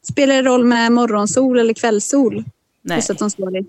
Spelar 0.01 0.35
det 0.35 0.41
roll 0.41 0.65
med 0.65 0.91
morgonsol 0.91 1.59
eller 1.59 1.73
kvällssol? 1.73 2.43
Nej, 2.81 2.97
Just 2.97 3.09
att 3.09 3.19
de 3.19 3.29
står 3.29 3.57
i 3.57 3.65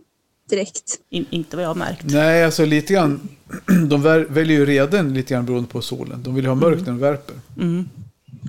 direkt. 0.51 0.99
in, 1.11 1.27
inte 1.31 1.57
vad 1.57 1.65
jag 1.65 1.71
har 1.71 1.75
märkt. 1.75 2.05
Nej, 2.05 2.45
alltså 2.45 2.65
lite 2.65 2.93
grann. 2.93 3.29
De 3.89 4.03
väl- 4.03 4.27
väljer 4.29 4.59
ju 4.59 4.67
reden 4.67 5.15
lite 5.15 5.35
grann 5.35 5.47
beroende 5.47 5.69
på 5.69 5.81
solen. 5.83 6.23
De 6.23 6.35
vill 6.35 6.45
ju 6.45 6.49
ha 6.51 6.55
mörkt 6.55 6.81
när 6.81 6.87
de 6.87 6.99
värper. 6.99 7.35
Mm. 7.61 7.89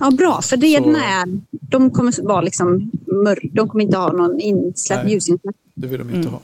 Ja, 0.00 0.10
bra. 0.10 0.42
För 0.42 0.56
rederna 0.56 0.98
Så- 0.98 1.04
är... 1.04 1.40
De 1.50 1.90
kommer 1.90 2.22
vara 2.22 2.40
liksom 2.40 2.90
mörk. 3.24 3.44
De 3.52 3.68
kommer 3.68 3.84
inte 3.84 3.96
ha 3.96 4.12
någon 4.12 4.40
insläpp, 4.40 5.08
ljusinsläpp. 5.08 5.56
Det 5.74 5.86
vill 5.86 5.98
de 5.98 6.08
inte 6.08 6.18
Mm. 6.28 6.30
ha. 6.32 6.40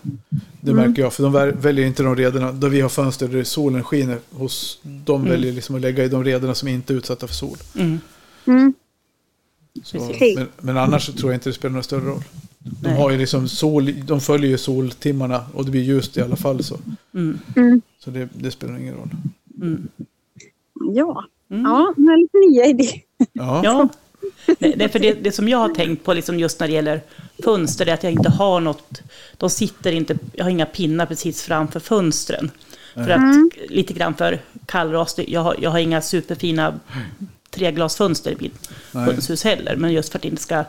Det 0.60 0.72
märker 0.74 1.02
jag, 1.02 1.12
för 1.12 1.22
de 1.22 1.32
väl- 1.32 1.52
väljer 1.54 1.86
inte 1.86 2.02
de 2.02 2.16
rederna. 2.16 2.52
Där 2.52 2.68
vi 2.68 2.80
har 2.80 2.88
fönster 2.88 3.28
där 3.28 3.44
solen 3.44 3.82
skiner. 3.84 4.18
Hos, 4.30 4.80
de 4.82 5.24
väljer 5.24 5.52
liksom 5.52 5.74
att 5.74 5.80
lägga 5.80 6.04
i 6.04 6.08
de 6.08 6.24
rederna 6.24 6.54
som 6.54 6.68
inte 6.68 6.92
är 6.92 6.96
utsatta 6.96 7.26
för 7.26 7.34
sol. 7.34 7.56
Mm. 7.78 8.00
Mm. 8.46 8.74
Så, 9.82 10.12
men, 10.36 10.48
men 10.60 10.76
annars 10.76 11.06
tror 11.06 11.32
jag 11.32 11.36
inte 11.36 11.48
det 11.48 11.52
spelar 11.54 11.72
någon 11.72 11.82
större 11.82 12.04
roll. 12.04 12.22
De, 12.64 12.88
har 12.88 13.10
ju 13.10 13.18
liksom 13.18 13.48
sol, 13.48 13.92
de 14.04 14.20
följer 14.20 14.50
ju 14.50 14.58
soltimmarna 14.58 15.44
och 15.54 15.64
det 15.64 15.70
blir 15.70 15.82
ljust 15.82 16.16
i 16.16 16.20
alla 16.20 16.36
fall. 16.36 16.64
Så, 16.64 16.78
Mm. 17.14 17.38
Mm. 17.56 17.80
så 17.98 18.10
det, 18.10 18.28
det 18.32 18.50
spelar 18.50 18.78
ingen 18.78 18.94
roll. 18.94 19.10
Mm. 19.62 19.88
Ja. 20.94 21.24
Mm. 21.50 21.62
ja, 21.64 21.94
med 21.96 22.18
lite 22.18 22.38
nya 22.38 22.66
idéer. 22.66 23.00
Ja, 23.32 23.60
Ja, 23.64 23.88
det, 24.58 24.88
för 24.88 24.98
det, 24.98 25.12
det 25.12 25.32
som 25.32 25.48
jag 25.48 25.58
har 25.58 25.68
tänkt 25.68 26.04
på 26.04 26.12
liksom 26.14 26.38
just 26.38 26.60
när 26.60 26.66
det 26.66 26.72
gäller 26.74 27.00
fönster 27.44 27.86
är 27.88 27.94
att 27.94 28.02
jag 28.02 28.12
inte 28.12 28.30
har 28.30 28.60
något, 28.60 29.02
de 29.36 29.50
sitter 29.50 29.92
inte, 29.92 30.18
jag 30.32 30.44
har 30.44 30.50
inga 30.50 30.66
pinnar 30.66 31.06
precis 31.06 31.42
framför 31.42 31.80
fönstren. 31.80 32.50
För 32.94 33.10
att 33.10 33.52
lite 33.68 33.92
grann 33.92 34.14
för 34.14 34.40
kallras, 34.66 35.18
jag 35.26 35.40
har, 35.40 35.56
jag 35.60 35.70
har 35.70 35.78
inga 35.78 36.02
superfina 36.02 36.80
treglasfönster 37.50 38.30
i 38.30 38.36
mitt 38.38 38.70
hönshus 38.92 39.44
heller, 39.44 39.76
men 39.76 39.92
just 39.92 40.08
för 40.12 40.18
att 40.18 40.22
det 40.22 40.28
inte 40.28 40.42
ska 40.42 40.64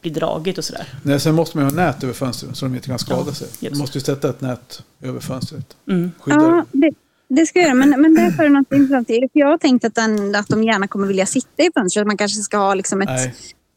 bli 0.00 0.10
dragigt 0.10 0.58
och 0.58 0.64
sådär. 0.64 0.88
Nej, 1.02 1.20
sen 1.20 1.34
måste 1.34 1.56
man 1.56 1.66
ju 1.66 1.76
ha 1.76 1.86
nät 1.86 2.04
över 2.04 2.14
fönstren 2.14 2.54
så 2.54 2.64
de 2.66 2.74
inte 2.74 2.88
kan 2.88 2.98
skada 2.98 3.24
Ja, 3.26 3.34
sig. 3.34 3.48
Du 3.60 3.78
måste 3.78 3.98
ju 3.98 4.04
sätta 4.04 4.30
ett 4.30 4.40
nät 4.40 4.82
över 5.02 5.20
fönstret. 5.20 5.76
Mm. 5.88 6.12
Ja, 6.26 6.64
det. 6.72 6.90
det, 7.28 7.46
ska 7.46 7.58
jag 7.58 7.66
göra. 7.66 7.74
Men, 7.74 8.00
men 8.02 8.14
därför 8.14 8.42
är 8.42 8.48
det 8.48 8.54
något 8.54 8.72
intressant. 8.72 9.10
Jag 9.32 9.46
har 9.46 9.58
tänkt 9.58 9.84
att, 9.84 9.94
den, 9.94 10.34
att 10.34 10.48
de 10.48 10.64
gärna 10.64 10.88
kommer 10.88 11.06
vilja 11.06 11.26
sitta 11.26 11.62
i 11.62 11.70
fönstret. 11.74 12.00
Att 12.00 12.06
man 12.06 12.16
kanske 12.16 12.40
ska 12.40 12.58
ha 12.58 12.74
liksom 12.74 13.02
ett, 13.02 13.26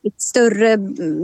ett 0.07 0.21
större 0.21 0.77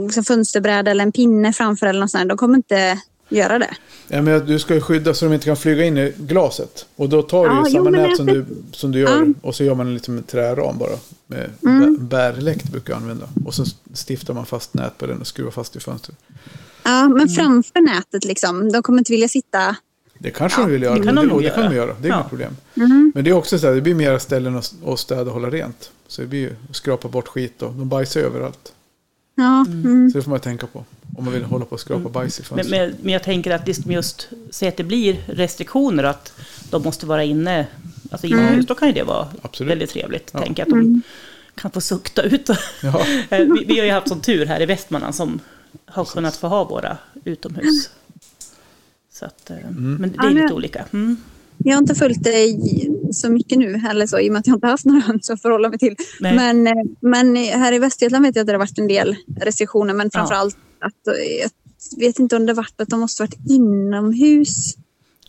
liksom 0.04 0.24
fönsterbräde 0.24 0.90
eller 0.90 1.04
en 1.04 1.12
pinne 1.12 1.52
framför. 1.52 1.86
eller 1.86 2.00
något 2.00 2.10
sånt. 2.10 2.28
De 2.28 2.38
kommer 2.38 2.56
inte 2.56 2.98
göra 3.30 3.58
det. 3.58 3.74
ja, 4.08 4.22
men 4.22 4.46
du 4.46 4.58
ska 4.58 4.74
ju 4.74 4.80
skydda 4.80 5.14
så 5.14 5.24
de 5.24 5.34
inte 5.34 5.44
kan 5.46 5.56
flyga 5.56 5.84
in 5.84 5.98
i 5.98 6.12
glaset. 6.18 6.86
Och 6.96 7.08
då 7.08 7.22
tar 7.22 7.44
du 7.48 7.54
Ja, 7.54 7.56
ju 7.68 7.72
jo, 7.76 7.84
samma 7.84 7.90
men 7.90 8.02
nät 8.08 8.16
som 8.16 8.26
du, 8.26 8.46
som 8.72 8.92
du 8.92 8.98
gör. 8.98 9.20
Ja. 9.26 9.26
Och 9.42 9.54
så 9.54 9.64
gör 9.64 9.74
man 9.74 9.86
en 9.86 9.94
liten 9.94 10.22
träram 10.22 10.78
bara. 10.78 10.90
Med 11.26 11.50
Mm. 11.66 11.96
bä- 11.96 12.00
bärläkt 12.00 12.70
brukar 12.70 12.92
jag 12.92 13.02
använda. 13.02 13.28
Och 13.44 13.54
så 13.54 13.64
stiftar 14.06 14.34
man 14.34 14.46
fast 14.46 14.74
nät 14.74 14.98
på 14.98 15.06
den 15.06 15.20
och 15.20 15.26
skruvar 15.26 15.50
fast 15.50 15.76
i 15.76 15.80
fönstret. 15.80 16.16
Ja, 16.82 17.08
men 17.08 17.28
framför 17.28 17.80
nätet 17.80 18.24
liksom. 18.24 18.72
De 18.72 18.82
kommer 18.82 18.98
inte 18.98 19.12
vilja 19.12 19.28
sitta... 19.28 19.76
Det 20.18 20.30
kanske 20.30 20.60
de 20.62 20.70
vill 20.70 20.82
göra. 20.82 20.94
det 20.98 21.04
kan 21.04 21.14
de 21.14 21.28
det, 21.28 21.42
det 21.42 21.50
kan 21.50 21.70
de 21.70 21.76
göra. 21.76 21.94
Det 22.00 22.08
är 22.08 22.10
Ja. 22.10 22.14
inga 22.14 22.28
problem. 22.28 22.56
Mm. 22.76 23.12
Men 23.14 23.24
det 23.24 23.30
är 23.30 23.34
också 23.34 23.58
så 23.58 23.66
här, 23.66 23.74
det 23.74 23.80
blir 23.80 23.94
mera 23.94 24.18
ställen 24.18 24.56
att 24.56 24.74
att 24.86 24.98
städa 25.00 25.22
och 25.22 25.30
hålla 25.32 25.50
rent. 25.50 25.90
Så 26.08 26.22
det 26.22 26.28
blir 26.28 26.40
ju 26.40 26.54
skrapa 26.72 27.08
bort 27.08 27.28
skit 27.28 27.62
och 27.62 27.72
de 27.72 27.88
bajsar 27.88 28.20
överallt. 28.20 28.72
Ja, 29.34 29.64
mm. 29.68 30.10
Så 30.10 30.18
det 30.18 30.22
får 30.24 30.30
man 30.30 30.40
tänka 30.40 30.66
på. 30.66 30.84
Om 31.20 31.24
man 31.24 31.34
vill 31.34 31.44
hålla 31.44 31.64
på 31.64 31.72
och 31.72 31.80
skrapa 31.80 32.08
bajs 32.08 32.38
i 32.40 32.42
Men, 32.42 32.58
fönstret. 32.58 32.80
men, 32.90 32.96
men 33.02 33.12
jag 33.12 33.22
tänker 33.22 33.50
att 33.50 33.68
just, 33.68 33.86
just 33.86 34.28
säg 34.50 34.68
att 34.68 34.76
det 34.76 34.84
blir 34.84 35.16
restriktioner 35.26 36.04
att 36.04 36.32
de 36.70 36.82
måste 36.82 37.06
vara 37.06 37.24
inne, 37.24 37.66
alltså 38.10 38.26
inomhus, 38.26 38.66
då 38.66 38.74
kan 38.74 38.88
ju 38.88 38.94
det 38.94 39.02
vara 39.02 39.28
Absolut. 39.42 39.70
väldigt 39.70 39.90
trevligt. 39.90 40.30
Ja. 40.34 40.40
Jag, 40.46 40.60
att 40.60 40.68
de 40.68 41.02
kan 41.54 41.70
få 41.70 41.80
sukta 41.80 42.22
ut. 42.22 42.48
Ja. 42.82 43.04
Eh, 43.30 43.38
vi, 43.38 43.64
vi 43.64 43.78
har 43.78 43.86
ju 43.86 43.92
haft 43.92 44.08
sån 44.08 44.20
tur 44.20 44.46
här 44.46 44.62
i 44.62 44.66
Västmanland 44.66 45.14
som 45.14 45.40
har 45.86 46.04
kunnat 46.04 46.36
få 46.36 46.46
ha 46.48 46.64
våra 46.64 46.96
utomhus. 47.24 47.90
Så 49.12 49.24
att, 49.24 49.50
eh, 49.50 49.56
Men 49.70 50.12
det 50.12 50.26
är 50.26 50.30
lite 50.30 50.54
olika. 50.54 50.84
Mm. 50.92 51.16
Jag 51.64 51.72
har 51.74 51.78
inte 51.78 51.94
följt 51.94 52.22
det 52.24 52.44
i- 52.44 52.90
så 53.12 53.30
mycket 53.30 53.58
nu, 53.58 53.82
eller 53.90 54.06
så, 54.06 54.18
i 54.20 54.28
och 54.28 54.32
med 54.32 54.40
att 54.40 54.46
jag 54.46 54.56
inte 54.56 54.66
haft 54.66 54.84
några 54.84 55.00
höns 55.06 55.30
att 55.30 55.42
förhålla 55.42 55.68
mig 55.68 55.78
till. 55.78 55.96
Nej. 56.20 56.34
Men, 56.36 56.66
eh, 56.66 56.72
men 57.00 57.36
här 57.36 57.72
i 57.72 57.78
Västergötland 57.78 58.24
vet 58.24 58.36
jag 58.36 58.40
att 58.42 58.46
det 58.46 58.52
har 58.52 58.58
varit 58.58 58.78
en 58.78 58.88
del 58.88 59.16
restriktioner, 59.40 59.94
men 59.94 60.10
framför 60.10 60.34
allt 60.34 60.56
att 60.80 61.16
jag 61.40 61.50
vet 61.98 62.18
inte 62.18 62.36
om 62.36 62.46
det 62.46 62.52
varit 62.52 62.80
att 62.80 62.88
de 62.88 63.00
måste 63.00 63.22
varit 63.22 63.38
inomhus. 63.50 64.74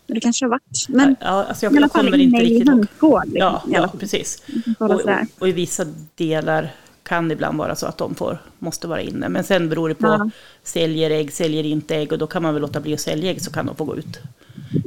Det 0.08 0.20
kanske 0.20 0.45
har 0.45 0.49
varit. 0.49 0.89
Men 0.89 1.16
Ja, 1.22 1.28
alltså 1.28 1.66
i 1.66 1.68
jag, 1.68 1.72
alla 1.78 1.82
jag 1.82 1.91
fall 1.91 2.06
kommer 2.06 2.18
inte 2.18 2.38
inne 2.38 2.49
i 2.49 2.70
hönsgård. 2.70 3.26
Liksom, 3.26 3.39
Ja, 3.39 3.64
i 3.68 3.76
alla 3.76 3.84
ja, 3.84 3.89
fall. 3.89 3.99
precis. 3.99 4.43
Kolla 4.78 4.95
Och, 4.95 5.02
och, 5.02 5.10
och 5.39 5.47
i 5.49 5.52
vissa 5.52 5.86
delar 6.16 6.74
kan 7.04 7.28
det 7.28 7.34
ibland 7.34 7.58
vara 7.58 7.76
så 7.76 7.86
att 7.86 7.97
de 7.97 8.16
får, 8.16 8.38
måste 8.60 8.88
vara 8.88 9.02
inne. 9.02 9.30
Men 9.30 9.43
sen 9.43 9.70
beror 9.70 9.89
det 9.89 9.95
på, 9.95 10.08
Ja. 10.08 10.30
säljer 10.64 11.10
ägg, 11.12 11.34
säljer 11.34 11.64
inte 11.64 11.95
ägg 11.95 12.12
och 12.12 12.18
då 12.18 12.28
kan 12.28 12.43
man 12.43 12.54
väl 12.54 12.62
låta 12.62 12.80
bli 12.80 12.93
att 12.93 12.99
sälja 12.99 13.32
ägg 13.32 13.41
så 13.41 13.52
kan 13.52 13.66
de 13.66 13.76
få 13.76 13.86
gå 13.86 13.95
ut. 13.97 14.20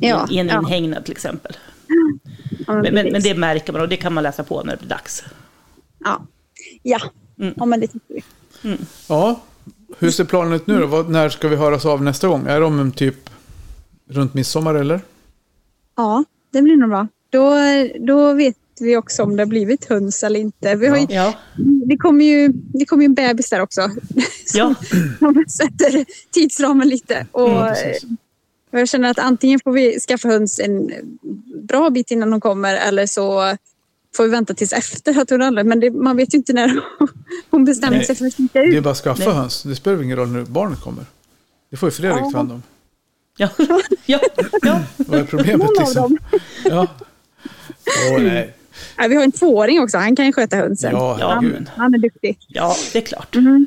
Ja, 0.00 0.28
I 0.30 0.38
en 0.38 0.48
ja. 0.48 0.58
inhägnad 0.58 1.04
till 1.04 1.12
exempel. 1.12 1.56
Ja, 2.66 2.82
Men, 2.82 2.94
men, 2.94 3.22
det 3.22 3.34
märker 3.34 3.72
man 3.72 3.82
och 3.82 3.88
det 3.88 3.96
kan 3.96 4.12
man 4.14 4.22
läsa 4.22 4.44
på 4.44 4.62
när 4.62 4.72
det 4.72 4.78
blir 4.78 4.88
dags. 4.88 5.24
Ja, 6.04 6.26
ja. 6.82 7.00
Mm. 7.40 7.54
ja 7.56 7.64
men 7.64 7.80
det 7.80 7.86
tycker 7.86 8.14
vi. 8.14 8.22
ja, 9.08 9.40
hur 9.98 10.10
ser 10.10 10.24
planen 10.24 10.52
ut 10.52 10.66
nu 10.66 10.80
då? 10.80 11.04
När 11.08 11.28
ska 11.28 11.48
vi 11.48 11.56
höras 11.56 11.86
av 11.86 12.02
nästa 12.02 12.28
gång? 12.28 12.46
Är 12.46 12.60
de 12.60 12.92
typ 12.92 13.30
runt 14.08 14.34
midsommar 14.34 14.74
eller? 14.74 15.00
Ja, 15.96 16.24
det 16.50 16.62
blir 16.62 16.76
nog 16.76 16.88
bra. 16.88 17.08
Då, 17.30 17.54
då 18.00 18.32
vet 18.32 18.56
vi 18.80 18.96
också 18.96 19.22
om 19.22 19.36
det 19.36 19.42
har 19.42 19.46
blivit 19.48 19.84
höns 19.84 20.22
eller 20.22 20.40
inte. 20.40 20.74
Vi 20.74 20.86
har 20.86 20.96
ju, 20.96 21.06
Ja, 21.08 21.34
det 21.86 21.96
kommer 21.96 22.24
ju 22.24 22.48
det 22.54 22.84
kommer 22.84 23.02
ju 23.02 23.06
en 23.06 23.14
bebis 23.14 23.50
där 23.50 23.60
också. 23.60 23.80
ja. 24.54 24.74
Som 25.18 25.44
sätter 25.48 26.04
tidsramen 26.30 26.88
lite. 26.88 27.26
Och 27.32 27.50
Ja, 27.50 27.76
jag 28.70 28.88
känner 28.88 29.10
att 29.10 29.18
antingen 29.18 29.60
får 29.64 29.72
vi 29.72 30.00
skaffa 30.00 30.28
höns 30.28 30.60
en 30.60 30.90
bra 31.62 31.90
bit 31.90 32.10
innan 32.10 32.30
de 32.30 32.40
kommer 32.40 32.76
eller 32.76 33.06
så 33.06 33.56
får 34.16 34.24
vi 34.24 34.30
vänta 34.30 34.54
tills 34.54 34.72
efter 34.72 35.20
att 35.20 35.30
hon 35.30 35.40
handlar. 35.40 35.64
Men 35.64 35.80
det, 35.80 35.90
man 35.90 36.16
vet 36.16 36.34
ju 36.34 36.38
inte 36.38 36.52
när 36.52 36.80
hon 37.50 37.64
bestämmer 37.64 37.96
Nej. 37.96 38.06
sig 38.06 38.16
för 38.16 38.26
att 38.26 38.32
sticka 38.32 38.60
Det 38.60 38.66
är 38.66 38.72
ut. 38.76 38.84
bara 38.84 38.90
att 38.90 38.96
skaffa 38.96 39.24
Nej. 39.24 39.34
höns. 39.34 39.62
Det 39.62 39.74
spelar 39.76 40.02
ingen 40.02 40.16
roll 40.16 40.28
när 40.28 40.42
barnet 40.44 40.80
kommer. 40.80 41.04
Det 41.70 41.76
får 41.76 41.86
ju 41.86 41.90
Fredrik 41.90 42.20
Ja. 42.24 42.30
ta 42.30 42.36
hand 42.36 42.52
om. 42.52 42.62
Ja, 43.36 43.48
ja, 44.06 44.20
ja. 44.62 44.80
Vad 44.96 45.20
är 45.20 45.24
problemet 45.24 45.58
Någon 45.58 45.78
av 45.78 45.84
liksom? 45.84 46.02
dem. 46.02 46.18
Ja. 46.64 46.86
Åh 48.12 48.22
nej. 48.22 48.54
Ja, 48.96 49.06
vi 49.08 49.14
har 49.16 49.22
en 49.22 49.32
tvååring 49.32 49.80
också. 49.80 49.98
Han 49.98 50.16
kan 50.16 50.26
ju 50.26 50.32
sköta 50.32 50.56
hönsen. 50.56 50.92
Ja, 50.92 51.16
Ja, 51.20 51.40
men, 51.40 51.68
Han 51.76 51.94
är 51.94 51.98
duktig. 51.98 52.38
ja, 52.48 52.76
det 52.92 52.98
är 52.98 53.02
klart. 53.02 53.32
Det 53.32 53.40
blir 53.40 53.66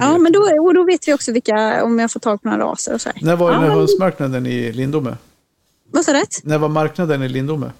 Ja, 0.00 0.18
men 0.18 0.32
då, 0.32 0.40
och 0.62 0.74
då 0.74 0.84
vet 0.84 1.08
vi 1.08 1.14
också 1.14 1.32
vilka, 1.32 1.84
om 1.84 1.98
jag 1.98 2.10
får 2.10 2.20
tag 2.20 2.42
på 2.42 2.48
några 2.48 2.64
raser 2.64 2.94
och 2.94 3.00
så 3.00 3.08
här. 3.14 3.18
När 3.24 3.36
var 3.36 3.50
den 3.50 3.60
här 3.60 3.68
Ja. 3.68 3.74
hönsmarknaden 3.74 4.46
i 4.46 4.72
Lindome? 4.72 5.16
Vad 5.90 6.04
sa 6.04 6.12
du? 6.12 6.22
När 6.42 6.58
var 6.58 6.68
marknaden 6.68 7.22
i 7.22 7.28
Lindome? 7.28 7.72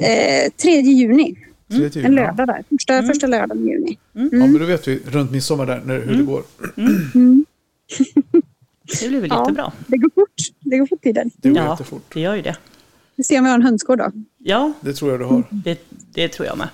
Eh, 0.00 0.52
3 0.62 0.80
juni. 0.80 1.38
Tredje 1.70 2.04
En 2.06 2.14
lördag 2.14 2.46
där. 2.46 2.64
Första, 2.70 3.02
första 3.02 3.26
lördagen 3.26 3.68
i 3.68 3.70
juni. 3.70 3.98
Ja. 4.12 4.20
ja, 4.22 4.28
men 4.30 4.58
då 4.58 4.64
vet 4.64 4.88
vi 4.88 5.00
runt 5.06 5.30
midsommar 5.30 5.66
där 5.66 5.82
när, 5.84 6.00
hur 6.00 6.14
det 6.16 6.22
går. 6.22 6.42
Det 9.00 9.08
blir 9.08 9.20
väl 9.20 9.30
Ja. 9.30 9.40
jättebra. 9.42 9.72
Det 9.86 9.96
går 9.96 10.10
fort. 10.14 10.34
Det 10.60 10.78
går 10.78 10.86
fort 10.86 11.02
tiden. 11.02 11.30
Det 11.36 11.48
går 11.48 11.58
Ja, 11.58 11.70
jättefort. 11.70 12.02
det 12.14 12.20
gör 12.20 12.34
ju 12.34 12.42
det. 12.42 12.56
Vi 13.16 13.24
ser 13.24 13.38
om 13.38 13.44
vi 13.44 13.50
har 13.50 13.58
en 13.58 13.62
hönsgård 13.62 13.98
då. 13.98 14.12
Ja, 14.38 14.72
Det 14.80 14.92
tror 14.92 15.10
jag 15.10 15.20
du 15.20 15.24
har. 15.24 15.42
det, 15.50 15.78
det 16.14 16.28
tror 16.28 16.46
jag 16.46 16.58
med. 16.58 16.68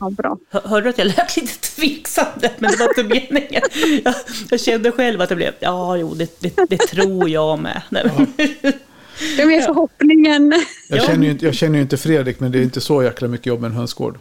Ja, 0.00 0.10
bra. 0.10 0.38
Hör- 0.50 0.60
Hörde 0.68 0.86
du 0.86 0.90
att 0.90 0.98
jag 0.98 1.06
lät 1.06 1.36
lite 1.36 1.58
tveksamma? 1.60 2.28
Men 2.58 2.70
det 2.70 2.76
var 2.78 2.88
inte 2.88 3.02
meningen. 3.30 3.62
Jag, 4.04 4.14
jag 4.50 4.60
kände 4.60 4.92
själv 4.92 5.20
att 5.20 5.28
det 5.28 5.36
blev, 5.36 5.52
ja, 5.60 5.96
jo, 5.96 6.14
det, 6.14 6.40
det, 6.40 6.56
det 6.70 6.78
tror 6.78 7.28
jag 7.28 7.58
med. 7.58 7.82
Nej, 7.90 8.10
men- 8.16 8.72
Det 9.36 9.42
är 9.42 9.46
mer 9.46 9.60
förhoppningen. 9.60 10.52
Jag, 10.88 10.98
Ja. 10.98 11.02
känner 11.06 11.24
ju, 11.24 11.30
inte- 11.32 11.44
jag 11.44 11.54
känner 11.54 11.76
ju 11.76 11.82
inte 11.82 11.96
Fredrik, 11.96 12.40
men 12.40 12.52
det 12.52 12.58
är 12.58 12.62
inte 12.62 12.80
så 12.80 13.02
jäkla 13.02 13.28
mycket 13.28 13.46
jobb 13.46 13.60
med 13.60 13.70
en 13.70 13.76
hönsgård. 13.76 14.18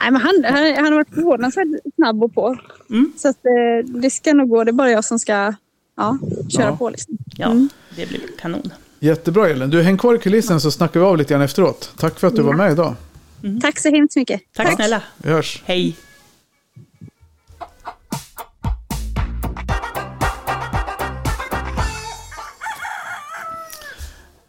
Nej, 0.00 0.10
men 0.10 0.20
han, 0.20 0.44
han, 0.44 0.74
han 0.76 0.84
har 0.84 0.92
varit 0.92 1.14
förvånansvärt 1.14 1.66
snabb 1.94 2.22
och 2.22 2.34
på. 2.34 2.56
Mm. 2.90 3.12
Så 3.16 3.28
att, 3.28 3.36
eh, 3.36 3.90
det 4.00 4.10
ska 4.10 4.34
nog 4.34 4.48
gå. 4.48 4.64
Det 4.64 4.70
är 4.70 4.72
bara 4.72 4.90
jag 4.90 5.04
som 5.04 5.18
ska 5.18 5.54
ja, 5.96 6.18
köra 6.56 6.66
Ja. 6.66 6.76
på. 6.76 6.90
Liksom. 6.90 7.18
Ja, 7.36 7.56
det 7.96 8.08
blir 8.08 8.20
kanon. 8.40 8.70
Jättebra 9.00 9.48
Elin. 9.48 9.70
Du, 9.70 9.82
häng 9.82 9.98
kvar 9.98 10.14
i 10.14 10.18
kulissen 10.18 10.60
så 10.60 10.70
snackar 10.70 11.00
vi 11.00 11.06
av 11.06 11.16
lite 11.16 11.34
grann 11.34 11.42
efteråt. 11.42 11.92
Tack 11.96 12.18
för 12.20 12.26
att 12.26 12.36
du 12.36 12.42
var 12.42 12.54
med 12.54 12.72
idag. 12.72 12.94
Tack 13.62 13.78
så 13.78 13.90
hemskt 13.90 14.16
mycket. 14.16 14.40
Tack, 14.56 14.74
snälla. 14.74 15.02
Vi 15.16 15.30
hörs. 15.30 15.62
Hej. 15.64 15.96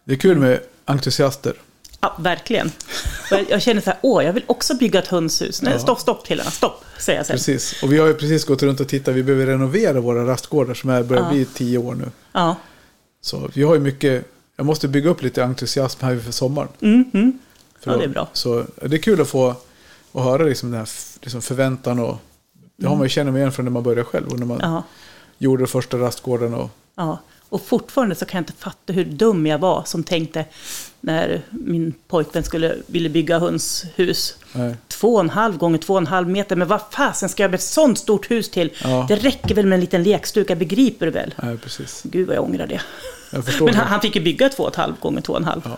Det 0.09 0.15
är 0.15 0.17
kul 0.17 0.37
med 0.37 0.59
entusiaster. 0.85 1.53
Ja, 2.01 2.15
verkligen. 2.19 2.71
Jag, 3.49 3.61
känner 3.61 3.81
så 3.81 3.89
här, 3.89 3.99
åh, 4.01 4.23
jag 4.25 4.33
vill 4.33 4.43
också 4.47 4.73
bygga 4.75 4.99
ett 4.99 5.07
hönshus. 5.07 5.61
Nej, 5.61 5.73
Ja. 5.73 5.79
stopp, 5.79 5.99
stopp 5.99 6.25
killarna, 6.27 6.51
stopp, 6.51 6.83
säger 6.99 7.19
jag 7.19 7.25
sen. 7.25 7.33
Precis. 7.33 7.83
Och 7.83 7.93
vi 7.93 7.97
har 7.97 8.07
ju 8.07 8.13
precis 8.13 8.45
gått 8.45 8.63
runt 8.63 8.79
och 8.79 8.87
tittat. 8.87 9.15
Vi 9.15 9.23
behöver 9.23 9.45
renovera 9.45 9.99
våra 9.99 10.25
rastgårdar 10.27 10.73
som 10.73 10.89
är, 10.89 11.03
börjar 11.03 11.23
Ja. 11.23 11.29
bli 11.29 11.45
tio 11.45 11.77
år 11.77 11.95
nu. 11.95 12.11
Ja. 12.31 12.55
Så 13.21 13.49
vi 13.53 13.63
har 13.63 13.73
ju 13.73 13.79
mycket. 13.79 14.25
Jag 14.55 14.65
måste 14.65 14.87
bygga 14.87 15.09
upp 15.09 15.21
lite 15.21 15.43
entusiasm 15.43 16.05
här 16.05 16.19
för 16.19 16.31
sommaren. 16.31 16.67
Mm, 16.81 17.11
mm. 17.13 17.39
För 17.79 17.91
Ja, 17.91 17.97
det 17.97 18.03
är 18.03 18.07
bra. 18.07 18.27
Så 18.33 18.65
det 18.81 18.95
är 18.95 19.01
kul 19.01 19.21
att 19.21 19.27
få 19.27 19.49
att 20.13 20.23
höra 20.23 20.43
liksom 20.43 20.71
den 20.71 20.79
här 20.79 20.89
liksom 21.21 21.41
förväntan 21.41 21.99
och 21.99 22.17
det 22.77 22.87
har 22.87 22.95
man 22.95 23.05
ju 23.05 23.09
känner 23.09 23.31
man 23.31 23.39
igen 23.39 23.51
från 23.51 23.65
när 23.65 23.71
man 23.71 23.83
började 23.83 24.03
själv 24.03 24.27
och 24.27 24.39
när 24.39 24.45
man 24.45 24.59
Ja, 24.61 24.83
gjorde 25.37 25.67
första 25.67 25.97
rastgården. 25.97 26.53
Och, 26.53 26.69
ja. 26.95 27.19
Och 27.49 27.61
fortfarande 27.65 28.15
så 28.15 28.25
kan 28.25 28.37
jag 28.37 28.41
inte 28.41 28.53
fatta 28.63 28.93
hur 28.93 29.05
dum 29.05 29.45
jag 29.45 29.57
var 29.59 29.83
som 29.85 30.03
tänkte 30.03 30.45
när 31.01 31.41
min 31.49 31.93
pojkvän 32.07 32.43
skulle, 32.43 32.75
ville 32.87 33.09
bygga 33.09 33.39
hönshus. 33.39 34.35
Två 34.87 35.13
och 35.13 35.19
en 35.19 35.29
halv 35.29 35.57
gånger 35.57 35.77
två 35.77 35.93
och 35.93 35.99
en 35.99 36.07
halv 36.07 36.29
meter, 36.29 36.55
men 36.55 36.67
vad 36.67 36.81
fasen 36.91 37.29
ska 37.29 37.43
jag 37.43 37.51
med 37.51 37.57
ett 37.57 37.63
sånt 37.63 37.99
stort 37.99 38.31
hus 38.31 38.49
till? 38.51 38.71
Ja. 38.83 39.05
Det 39.07 39.15
räcker 39.15 39.55
väl 39.55 39.65
med 39.65 39.75
en 39.75 39.81
liten 39.81 40.03
lekstuga, 40.03 40.55
begriper 40.55 41.05
du 41.05 41.11
väl? 41.11 41.33
nej, 41.43 41.57
precis. 41.57 42.01
Gud 42.03 42.27
vad 42.27 42.35
jag 42.35 42.43
ångrar 42.43 42.67
det. 42.67 42.81
Jag 43.31 43.43
Men 43.63 43.75
han, 43.75 43.87
han 43.87 44.01
fick 44.01 44.15
ju 44.15 44.21
bygga 44.21 44.49
två 44.49 44.63
och 44.63 44.69
ett 44.69 44.75
halvt 44.75 44.99
gånger 44.99 45.21
två 45.21 45.33
och 45.33 45.39
en 45.39 45.45
halv. 45.45 45.61
Ja. 45.65 45.77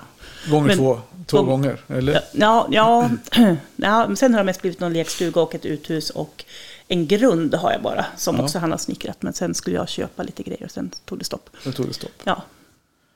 Gånger 0.51 0.67
Men- 0.67 0.77
två, 0.77 0.99
två 1.25 1.37
Gång- 1.37 1.45
gånger, 1.47 1.77
eller? 1.87 2.21
Ja, 2.33 2.67
ja, 2.71 3.09
ja, 3.75 4.07
men 4.07 4.15
sen 4.15 4.33
har 4.33 4.39
det 4.39 4.45
mest 4.45 4.61
blivit 4.61 4.79
någon 4.79 4.93
lekstuga 4.93 5.41
och 5.41 5.55
ett 5.55 5.65
uthus 5.65 6.09
och 6.09 6.43
en 6.91 7.07
grund 7.07 7.53
har 7.55 7.71
jag 7.71 7.81
bara, 7.81 8.05
som 8.17 8.35
Ja. 8.35 8.43
också 8.43 8.59
han 8.59 8.71
har 8.71 8.77
snickrat. 8.77 9.21
Men 9.21 9.33
sen 9.33 9.53
skulle 9.53 9.75
jag 9.75 9.89
köpa 9.89 10.23
lite 10.23 10.43
grejer 10.43 10.63
och 10.65 10.71
sen 10.71 10.91
tog 11.05 11.19
det 11.19 11.25
stopp. 11.25 11.49
Nu 11.65 11.71
tog 11.71 11.87
det 11.87 11.93
stopp. 11.93 12.11
Ja, 12.23 12.41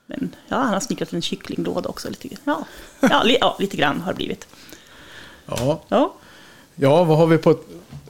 men 0.08 0.36
ja, 0.48 0.56
han 0.58 0.74
har 0.74 0.80
snickrat 0.80 1.14
en 1.14 1.22
kycklinglåda 1.22 1.90
också. 1.90 2.10
Lite, 2.10 2.30
ja, 2.44 2.66
ja, 3.00 3.24
li, 3.24 3.38
ja, 3.42 3.56
lite 3.60 3.78
grann 3.78 4.02
har 4.02 4.12
det 4.12 4.16
blivit. 4.18 4.48
Ja, 5.46 5.82
Ja, 5.88 6.14
ja 6.76 7.04
vad, 7.04 7.18
har 7.18 7.28
vi 7.28 7.38
på, 7.38 7.60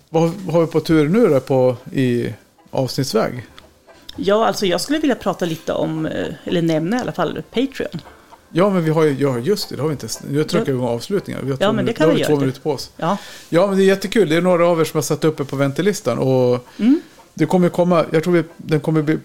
vad 0.09 0.29
har 0.51 0.61
vi 0.61 0.67
på 0.67 0.79
tur 0.79 1.09
nu 1.09 1.27
då 1.27 1.39
på, 1.39 1.77
i 1.91 2.33
avsnittsväg? 2.71 3.45
ja, 4.17 4.45
alltså 4.47 4.65
jag 4.65 4.81
skulle 4.81 4.99
vilja 4.99 5.15
prata 5.15 5.45
lite 5.45 5.73
om, 5.73 6.05
eh, 6.05 6.33
eller 6.43 6.61
nämna 6.61 6.97
i 6.97 6.99
alla 6.99 7.11
fall, 7.11 7.41
Patreon. 7.51 8.01
Ja, 8.51 8.69
men 8.69 8.83
vi 8.83 8.89
har 8.89 9.03
ju, 9.03 9.11
ja 9.19 9.39
just 9.39 9.69
det, 9.69 9.75
det 9.75 9.81
har 9.81 9.89
vi 9.89 9.91
inte, 9.91 10.07
nu 10.29 10.43
trycker 10.43 10.65
vi 10.65 10.71
igång 10.71 10.87
avslutningar. 10.87 11.41
Vi 11.41 11.51
har 11.51 11.57
Ja, 11.61 11.67
två 11.67 11.73
men 11.73 11.85
det 11.85 11.93
kan 11.93 12.09
vi 12.09 12.15
vi 12.15 12.23
två 12.23 12.31
göra. 12.31 12.39
minuter 12.39 12.61
på 12.61 12.71
oss. 12.71 12.91
Ja, 12.97 13.17
Ja, 13.49 13.67
men 13.67 13.77
det 13.77 13.83
är 13.83 13.85
jättekul. 13.85 14.29
Det 14.29 14.35
är 14.35 14.41
några 14.41 14.67
av 14.67 14.79
er 14.81 14.83
som 14.85 14.97
har 14.97 15.01
satt 15.01 15.23
uppe 15.23 15.45
på 15.45 15.55
väntelistan. 15.55 16.17
Och 16.19 16.67
Mm. 16.79 17.01
det 17.33 17.45
kommer 17.45 17.69
komma, 17.69 18.05
jag 18.11 18.23
tror 18.23 18.33
vi, 18.33 18.43
den 18.57 18.79
kommer 18.79 19.01
bli 19.01 19.17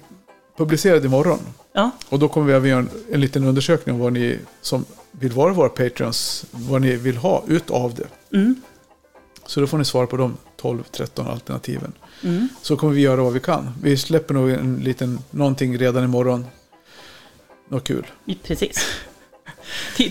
publicerad 0.59 1.05
imorgon. 1.05 1.39
ja, 1.73 1.91
Och 2.09 2.19
då 2.19 2.29
kommer 2.29 2.59
vi 2.59 2.69
göra 2.69 2.79
en, 2.81 2.91
en 3.13 3.21
liten 3.21 3.45
undersökning 3.45 3.95
om 3.95 4.01
vad 4.01 4.13
ni 4.13 4.39
som 4.61 4.85
vill 5.13 5.33
vara 5.33 5.53
våra 5.53 5.69
patreons, 5.69 6.45
vad 6.51 6.81
ni 6.81 6.97
vill 6.97 7.17
ha 7.17 7.45
ut 7.49 7.71
av 7.71 7.95
det. 7.95 8.37
mm, 8.37 8.55
Så 9.47 9.61
då 9.61 9.67
får 9.67 9.79
ni 9.79 9.85
svara 9.85 10.07
på 10.07 10.17
de 10.17 10.37
12-13 10.61 11.31
alternativen. 11.31 11.93
mm. 12.23 12.49
Så 12.63 12.77
kommer 12.77 12.93
vi 12.95 13.01
göra 13.01 13.23
vad 13.23 13.33
vi 13.33 13.41
kan. 13.41 13.75
Vi 13.83 13.97
släpper 13.97 14.35
nog 14.35 14.51
en 14.51 14.77
liten, 14.85 15.19
någonting 15.31 15.79
redan 15.79 16.05
imorgon. 16.05 16.47
Något 17.69 17.85
kul. 17.85 18.07
precis. 18.43 18.79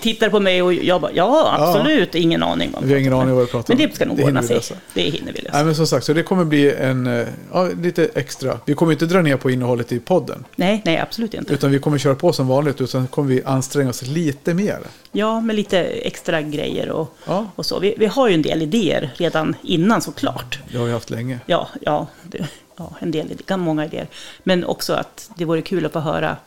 Tittar 0.02 0.30
på 0.30 0.40
mig 0.40 0.62
och 0.62 0.74
jag 0.74 1.02
bara, 1.02 1.12
ja, 1.14 1.56
absolut, 1.60 2.16
ingen 2.16 2.44
aning. 2.44 2.74
om 2.76 2.88
Vi 2.88 2.94
har 2.94 3.00
ingen 3.00 3.14
aning 3.14 3.36
vad 3.36 3.46
vi 3.46 3.52
pratar 3.52 3.74
Men 3.76 3.84
om. 3.86 3.90
det 3.90 3.96
ska 3.96 4.06
nog 4.06 4.18
hinner 4.18 4.30
ordna 4.30 4.44
sig. 4.44 4.56
lösa. 4.56 4.76
Det 4.94 5.02
hinner 5.02 5.34
vi 5.34 5.42
lösa. 5.42 5.56
Nej 5.56 5.66
men 5.66 5.76
som 5.76 5.88
sagt, 5.88 6.06
så 6.06 6.14
det 6.14 6.24
kommer 6.24 6.46
bli 6.46 6.72
en, 6.76 7.08
eh, 7.08 7.28
ja, 7.54 7.70
lite 7.82 8.10
extra. 8.16 8.60
Vi 8.66 8.74
kommer 8.74 8.92
inte 8.92 9.06
dra 9.06 9.22
ner 9.22 9.38
på 9.38 9.52
innehållet 9.52 9.92
i 9.92 10.00
podden. 10.00 10.46
Nej, 10.56 10.82
nej, 10.86 10.98
absolut 10.98 11.34
inte. 11.34 11.54
Utan 11.54 11.72
vi 11.72 11.80
kommer 11.80 11.98
köra 11.98 12.16
på 12.16 12.34
som 12.34 12.48
vanligt. 12.48 12.82
Utan 12.82 13.08
kommer 13.08 13.30
vi 13.30 13.44
anstränga 13.46 13.90
oss 13.90 14.02
lite 14.02 14.54
mer. 14.54 14.80
Ja, 15.12 15.42
med 15.42 15.56
lite 15.56 15.80
extra 15.84 16.42
grejer 16.42 16.90
och, 16.90 17.16
Ja, 17.28 17.46
och 17.56 17.66
så. 17.66 17.80
Vi, 17.80 17.96
vi 17.98 18.06
har 18.06 18.28
ju 18.28 18.34
en 18.34 18.42
del 18.42 18.62
idéer 18.62 19.10
redan 19.16 19.56
innan 19.64 20.02
såklart. 20.02 20.60
det 20.72 20.78
har 20.78 20.86
vi 20.86 20.92
haft 20.92 21.10
länge. 21.10 21.40
Ja, 21.46 21.68
ja, 21.82 22.08
det, 22.24 22.48
ja 22.78 22.96
en 23.00 23.12
del, 23.12 23.28
många 23.58 23.86
idéer. 23.86 24.08
Men 24.44 24.64
också 24.64 24.94
att 24.94 25.30
det 25.36 25.46
vore 25.46 25.62
kul 25.62 25.86
att 25.86 25.94
få 25.94 26.00
höra 26.00 26.38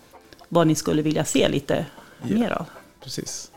vad 0.49 0.66
ni 0.66 0.74
skulle 0.74 1.03
vilja 1.03 1.24
se 1.24 1.49
lite 1.49 1.84
Ja. 2.28 2.34
mer 2.36 2.51
av. 2.51 2.66
Precis. 3.03 3.50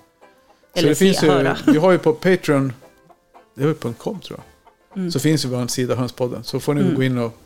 Eller 0.73 0.81
så 0.83 0.89
det 0.89 0.95
se, 0.95 1.05
finns 1.05 1.23
ju, 1.23 1.27
höra. 1.27 1.57
vi 1.67 1.77
har 1.77 1.91
ju 1.91 1.97
på 1.97 2.13
Patreon, 2.13 2.73
det 3.55 3.63
är 3.63 3.67
ju 3.67 3.73
.com 3.73 4.19
tror 4.19 4.39
jag. 4.39 4.97
Mm. 4.97 5.11
Så 5.11 5.19
finns 5.19 5.45
ju 5.45 5.49
vår 5.49 5.67
sida 5.67 5.95
Hönspodden. 5.95 6.43
Så 6.43 6.59
får 6.59 6.73
ni 6.73 6.81
Mm. 6.81 6.95
gå 6.95 7.03
in 7.03 7.17
och 7.17 7.37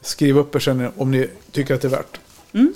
skriva 0.00 0.40
upp 0.40 0.54
er 0.54 0.58
sen 0.60 0.92
om 0.96 1.10
ni 1.10 1.30
tycker 1.52 1.74
att 1.74 1.80
det 1.80 1.88
är 1.88 1.90
värt. 1.90 2.20
Mm. 2.52 2.74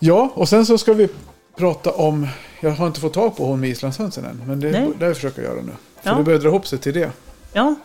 Ja, 0.00 0.32
och 0.34 0.48
sen 0.48 0.66
så 0.66 0.78
ska 0.78 0.92
vi 0.92 1.08
prata 1.56 1.92
om, 1.92 2.28
jag 2.60 2.70
har 2.70 2.86
inte 2.86 3.00
fått 3.00 3.14
tag 3.14 3.36
på 3.36 3.44
hon 3.46 3.60
med 3.60 3.70
islandshönsen 3.70 4.24
än. 4.24 4.42
Men 4.46 4.60
det, 4.60 4.70
Nej. 4.70 4.90
det 4.98 5.06
jag 5.06 5.14
försöka 5.14 5.42
göra 5.42 5.62
nu. 5.62 5.72
För 6.02 6.10
Ja. 6.10 6.16
det 6.16 6.22
börjar 6.22 6.38
dra 6.40 6.48
ihop 6.48 6.66
sig 6.66 6.78
till 6.78 6.94
det. 6.94 7.10
Ja, 7.52 7.66
En 7.68 7.76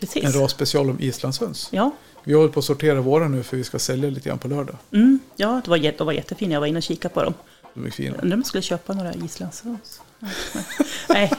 precis. 0.00 0.36
rasspecial 0.36 0.90
om 0.90 1.00
islandshöns. 1.00 1.68
Ja, 1.72 1.90
Vi 2.24 2.32
håller 2.34 2.48
på 2.48 2.58
att 2.58 2.64
sortera 2.66 3.00
våra 3.00 3.28
nu 3.28 3.42
för 3.42 3.56
vi 3.56 3.64
ska 3.64 3.78
sälja 3.78 4.10
lite 4.10 4.28
grann 4.28 4.38
på 4.38 4.48
lördag. 4.48 4.76
mm, 4.92 5.18
ja 5.36 5.60
det 5.64 5.70
var, 5.70 5.78
de 5.98 6.04
var 6.06 6.12
jättefina. 6.12 6.52
Jag 6.52 6.60
var 6.60 6.66
inne 6.66 6.76
och 6.78 6.82
kikade 6.82 7.14
på 7.14 7.22
dem. 7.22 7.34
De 7.74 7.86
är 7.86 7.90
fina. 7.90 8.16
Undrar 8.22 8.36
om 8.36 8.40
jag 8.40 8.46
skulle 8.46 8.62
köpa 8.62 8.92
några 8.92 9.14
islandshöns. 9.14 10.00
Nej, 11.08 11.32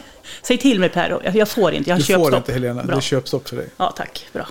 säg 0.43 0.57
till 0.57 0.79
mig 0.79 0.89
Per. 0.89 1.31
Jag, 1.37 1.47
får 1.49 1.71
inte, 1.73 1.89
jag 1.89 1.95
har 1.95 1.99
Du 1.99 2.13
får 2.13 2.35
inte 2.35 2.53
Helena, 2.53 2.83
Bra. 2.83 2.95
det 2.95 2.99
är 2.99 3.01
köpstopp 3.01 3.49
för 3.49 3.55
dig. 3.55 3.67
Ja, 3.77 3.93
tack. 3.97 4.27
Bra. 4.33 4.47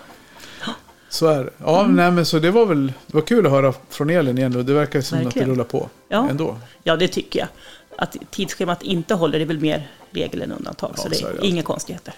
Så 1.08 1.26
är 1.26 1.44
det. 1.44 1.50
Ja, 1.58 1.80
Mm. 1.80 1.96
nej 1.96 2.10
men 2.10 2.26
så 2.26 2.38
det 2.38 2.50
var 2.50 2.66
väl, 2.66 2.86
det 3.06 3.14
var 3.14 3.22
kul 3.22 3.46
att 3.46 3.52
höra 3.52 3.74
från 3.88 4.10
Elin 4.10 4.38
igen 4.38 4.56
och 4.56 4.64
det 4.64 4.72
verkar 4.74 5.00
som 5.00 5.18
att 5.18 5.24
Verkligen. 5.24 5.48
det 5.48 5.54
rullar 5.54 5.64
på 5.64 5.88
Ja. 6.08 6.28
ändå. 6.30 6.56
Ja, 6.82 6.96
det 6.96 7.08
tycker 7.08 7.38
jag. 7.40 7.48
Att 7.96 8.16
tidsschemat 8.30 8.82
inte 8.82 9.14
håller 9.14 9.40
är 9.40 9.44
väl 9.44 9.60
mer 9.60 9.90
regel 10.10 10.42
än 10.42 10.52
undantag. 10.52 10.92
Ja, 10.96 11.02
så 11.02 11.08
det 11.08 11.20
är 11.22 11.26
är 11.26 11.40
det 11.40 11.46
inga 11.46 11.62
konstigheter. 11.62 12.14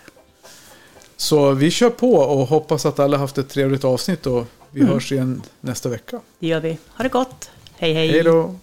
Så 1.17 1.53
vi 1.53 1.71
kör 1.71 1.91
på 1.91 2.15
och 2.15 2.47
hoppas 2.47 2.87
att 2.87 2.99
alla 2.99 3.17
haft 3.17 3.39
ett 3.39 3.49
trevligt 3.49 3.85
avsnitt 3.85 4.27
och 4.27 4.47
vi 4.71 4.81
Mm. 4.81 4.93
hörs 4.93 5.13
igen 5.13 5.43
nästa 5.61 5.89
vecka. 5.89 6.21
Det 6.39 6.47
gör 6.47 6.61
vi. 6.61 6.79
Ha 6.97 7.03
det 7.03 7.09
gott. 7.09 7.51
Hej, 7.77 7.93
hej. 7.95 8.09
Hej 8.09 8.23
då! 8.23 8.55